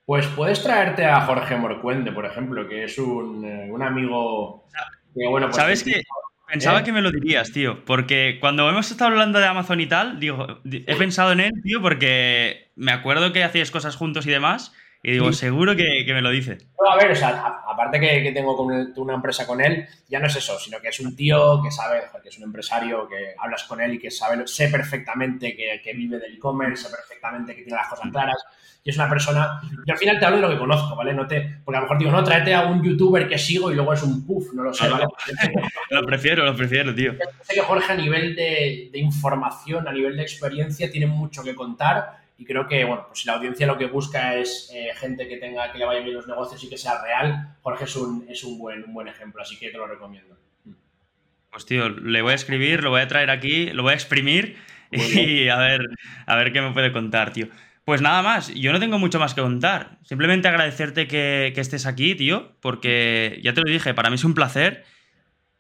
Pues 0.05 0.26
puedes 0.28 0.62
traerte 0.62 1.05
a 1.07 1.22
Jorge 1.22 1.57
Morcuende, 1.57 2.12
por 2.12 2.24
ejemplo, 2.24 2.68
que 2.68 2.84
es 2.84 2.99
un, 2.99 3.45
eh, 3.45 3.70
amigo... 3.80 4.66
bueno, 5.14 5.47
pues 5.49 5.57
¿Sabes 5.57 5.82
que 5.82 6.03
Pensaba 6.49 6.80
¿Eh? 6.80 6.84
que 6.84 6.92
me 6.92 7.03
lo 7.03 7.11
dirías, 7.11 7.53
tío, 7.53 7.84
porque 7.84 8.38
cuando 8.40 8.68
hemos 8.68 8.90
estado 8.90 9.11
hablando 9.11 9.38
de 9.38 9.46
Amazon 9.46 9.80
y 9.80 9.86
tal, 9.86 10.18
digo, 10.18 10.61
he 10.64 10.96
pensado 10.96 11.32
en 11.32 11.40
él, 11.40 11.53
tío, 11.62 11.82
porque 11.82 12.70
me 12.74 12.92
acuerdo 12.92 13.32
que 13.32 13.44
hacías 13.44 13.70
cosas 13.70 13.96
juntos 13.96 14.26
y 14.26 14.30
demás, 14.30 14.72
y 15.03 15.12
digo, 15.12 15.32
seguro 15.32 15.76
que, 15.76 16.05
me 16.09 16.22
lo 16.22 16.30
dice. 16.30 16.59
a 16.90 16.96
ver, 16.96 17.12
o 17.12 17.14
sea, 17.14 17.61
aparte 17.68 18.01
que, 18.01 18.32
tengo 18.32 18.61
una 18.62 19.14
empresa 19.14 19.46
con 19.46 19.61
él, 19.61 19.86
ya 20.09 20.18
no 20.18 20.26
es 20.26 20.36
eso, 20.36 20.59
sino 20.59 20.80
que 20.80 20.88
es 20.88 20.99
un 21.01 21.14
tío 21.14 21.62
que 21.62 21.70
sabe, 21.70 22.03
que 22.22 22.30
es 22.30 22.38
un 22.38 22.44
empresario, 22.44 23.07
que 23.09 23.34
hablas 23.38 23.64
con 23.64 23.80
él 23.80 23.94
y 23.94 23.99
que 23.99 24.11
sabe, 24.11 24.46
sé 24.46 24.68
perfectamente 24.68 25.55
que, 25.55 25.80
que 25.84 25.92
vive 25.92 26.18
del 26.18 26.34
e-commerce, 26.34 26.84
sé 26.84 26.90
perfectamente 26.90 27.55
que 27.55 27.62
tiene 27.62 27.78
las 27.78 27.88
cosas 27.88 28.11
claras, 28.11 28.42
y 28.85 28.91
es 28.91 28.97
una 28.97 29.09
persona. 29.09 29.61
Yo 29.87 29.93
al 29.93 29.99
final 29.99 30.18
te 30.18 30.24
hablo 30.24 30.37
de 30.37 30.43
lo 30.43 30.51
que 30.51 30.59
conozco, 30.59 30.97
¿vale? 30.97 31.12
No 31.12 31.26
te, 31.26 31.61
porque 31.64 31.76
a 31.76 31.81
lo 31.81 31.85
mejor 31.85 31.99
digo, 31.99 32.11
no, 32.11 32.24
tráete 32.24 32.55
a 32.55 32.66
un 32.66 32.83
youtuber 32.83 33.29
que 33.29 33.39
sigo 33.39 33.70
y 33.70 33.74
luego 33.74 33.93
es 33.93 34.03
un 34.03 34.24
puff, 34.24 34.53
no 34.55 34.62
lo 34.62 34.72
sé, 34.72 34.89
¿vale? 34.89 35.07
lo 35.91 36.03
prefiero, 36.03 36.45
lo 36.45 36.55
prefiero, 36.57 36.95
tío. 36.95 37.14
Sé 37.43 37.55
que 37.55 37.61
Jorge, 37.61 37.93
a 37.93 37.97
nivel 37.97 38.35
de, 38.35 38.91
información, 38.95 39.87
a 39.89 39.93
nivel 39.93 40.16
de 40.16 40.22
experiencia, 40.22 40.91
tiene 40.91 41.07
mucho 41.07 41.43
que 41.43 41.55
contar. 41.55 42.18
Y 42.39 42.45
creo 42.45 42.68
que, 42.68 42.85
bueno, 42.85 43.07
pues 43.09 43.20
si 43.20 43.26
la 43.26 43.35
audiencia 43.35 43.66
lo 43.66 43.76
que 43.76 43.87
busca 43.87 44.37
es 44.37 44.70
eh, 44.72 44.91
gente 44.95 45.26
que 45.26 45.39
tenga, 45.39 45.72
que 45.72 45.79
le 45.79 45.85
vaya 45.85 46.01
bien 46.01 46.14
los 46.14 46.29
negocios 46.29 46.62
y 46.62 46.70
que 46.70 46.79
sea 46.79 47.03
real, 47.03 47.57
Jorge 47.62 47.85
es 47.85 47.97
un, 47.97 48.26
es 48.29 48.45
un, 48.45 48.59
buen, 48.59 48.85
un 48.85 48.95
buen 48.95 49.09
ejemplo, 49.09 49.43
así 49.43 49.59
que 49.59 49.70
te 49.70 49.76
lo 49.76 49.89
recomiendo. 49.89 50.37
Pues 51.51 51.66
tío, 51.66 51.89
le 51.89 52.22
voy 52.22 52.33
a 52.33 52.37
escribir, 52.37 52.83
lo 52.85 52.91
voy 52.91 53.01
a 53.01 53.09
traer 53.09 53.31
aquí, 53.31 53.66
lo 53.70 53.83
voy 53.83 53.93
a 53.93 53.97
exprimir 53.97 54.57
y 54.91 55.49
a 55.49 55.57
ver, 55.57 55.81
a 56.26 56.37
ver 56.37 56.53
qué 56.53 56.61
me 56.62 56.72
puede 56.72 56.93
contar, 56.93 57.33
tío. 57.33 57.49
Pues 57.89 58.03
nada 58.03 58.20
más, 58.20 58.53
yo 58.55 58.70
no 58.70 58.80
tengo 58.80 58.99
mucho 58.99 59.18
más 59.18 59.32
que 59.32 59.41
contar. 59.41 59.97
Simplemente 60.03 60.47
agradecerte 60.47 61.09
que, 61.09 61.55
estés 61.57 61.86
aquí, 61.86 62.14
tío, 62.14 62.53
porque 62.61 63.41
ya 63.43 63.55
te 63.55 63.62
lo 63.62 63.72
dije, 63.72 63.95
para 63.95 64.11
mí 64.11 64.16
es 64.16 64.24
un 64.24 64.34
placer. 64.34 64.84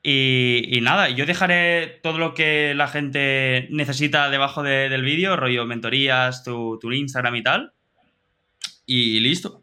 Y, 0.02 0.78
nada, 0.82 1.08
yo 1.08 1.24
dejaré 1.24 1.86
todo 2.02 2.18
lo 2.18 2.34
que 2.34 2.74
la 2.74 2.86
gente 2.86 3.66
necesita 3.70 4.28
debajo 4.28 4.62
del 4.62 5.00
vídeo, 5.00 5.36
rollo 5.36 5.64
mentorías, 5.64 6.44
tu, 6.44 6.78
Instagram 6.82 7.36
y 7.36 7.42
tal. 7.42 7.72
Y 8.84 9.20
listo. 9.20 9.62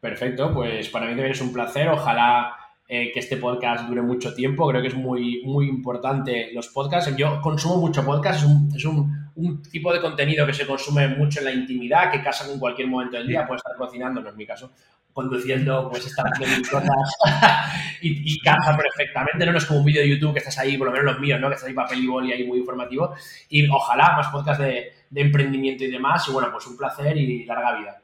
Perfecto, 0.00 0.52
pues 0.52 0.88
para 0.88 1.06
mí 1.06 1.12
también 1.12 1.30
es 1.30 1.40
un 1.40 1.52
placer. 1.52 1.90
Ojalá 1.90 2.56
eh, 2.88 3.12
que 3.14 3.20
este 3.20 3.36
podcast 3.36 3.88
dure 3.88 4.02
mucho 4.02 4.34
tiempo. 4.34 4.66
Creo 4.66 4.82
que 4.82 4.88
es 4.88 4.96
muy, 4.96 5.42
muy 5.44 5.68
importante 5.68 6.50
los 6.52 6.70
podcasts. 6.70 7.14
Yo 7.16 7.40
consumo 7.40 7.76
mucho 7.76 8.04
podcast, 8.04 8.40
es, 8.74 8.84
un, 8.84 9.08
un, 9.29 9.29
tipo 9.70 9.92
de 9.92 10.00
contenido 10.00 10.46
que 10.46 10.54
se 10.54 10.66
consume 10.66 11.08
mucho 11.08 11.40
en 11.40 11.44
la 11.46 11.52
intimidad, 11.52 12.10
que 12.10 12.22
casa 12.22 12.50
en 12.50 12.58
cualquier 12.58 12.88
momento 12.88 13.16
del 13.16 13.26
día, 13.26 13.46
puede 13.46 13.58
estar 13.58 13.76
cocinando, 13.76 14.20
no 14.20 14.30
es 14.30 14.36
mi 14.36 14.46
caso, 14.46 14.72
conduciendo, 15.12 15.88
pues 15.90 16.06
estar 16.06 16.26
haciendo 16.26 16.68
cosas 16.68 16.88
y, 18.02 18.34
y 18.34 18.38
casa 18.40 18.76
perfectamente. 18.76 19.44
No, 19.46 19.56
es 19.56 19.66
como 19.66 19.80
un 19.80 19.84
vídeo 19.84 20.02
de 20.02 20.08
YouTube 20.08 20.32
que 20.32 20.38
estás 20.38 20.58
ahí, 20.58 20.76
por 20.76 20.86
lo 20.86 20.92
menos 20.92 21.12
los 21.12 21.20
míos, 21.20 21.40
¿no? 21.40 21.48
que 21.48 21.54
estás 21.54 21.68
ahí 21.68 21.74
papel 21.74 22.04
y 22.04 22.06
boli 22.06 22.32
ahí 22.32 22.46
muy 22.46 22.58
informativo. 22.58 23.14
Y 23.48 23.68
ojalá 23.68 24.16
más 24.16 24.28
podcasts 24.28 24.62
de, 24.62 24.92
de 25.10 25.20
emprendimiento 25.20 25.84
y 25.84 25.90
demás. 25.90 26.26
Y 26.28 26.32
bueno, 26.32 26.50
pues 26.52 26.66
un 26.66 26.76
placer 26.76 27.16
y 27.16 27.44
larga 27.44 27.78
vida. 27.78 28.00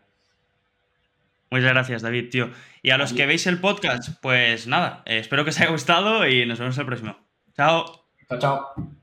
Muchas 1.50 1.70
gracias, 1.70 2.02
David, 2.02 2.30
tío. 2.30 2.50
Y 2.82 2.90
a 2.90 2.98
los 2.98 3.12
que 3.12 3.26
veis 3.26 3.46
el 3.46 3.60
podcast, 3.60 4.20
pues 4.20 4.66
nada, 4.66 5.02
eh, 5.06 5.18
espero 5.18 5.44
que 5.44 5.50
os 5.50 5.60
haya 5.60 5.70
gustado 5.70 6.26
y 6.26 6.44
nos 6.44 6.58
vemos 6.58 6.76
el 6.78 6.86
próximo. 6.86 7.16
Chao. 7.56 7.84
Chao, 8.28 8.38
chao. 8.38 8.95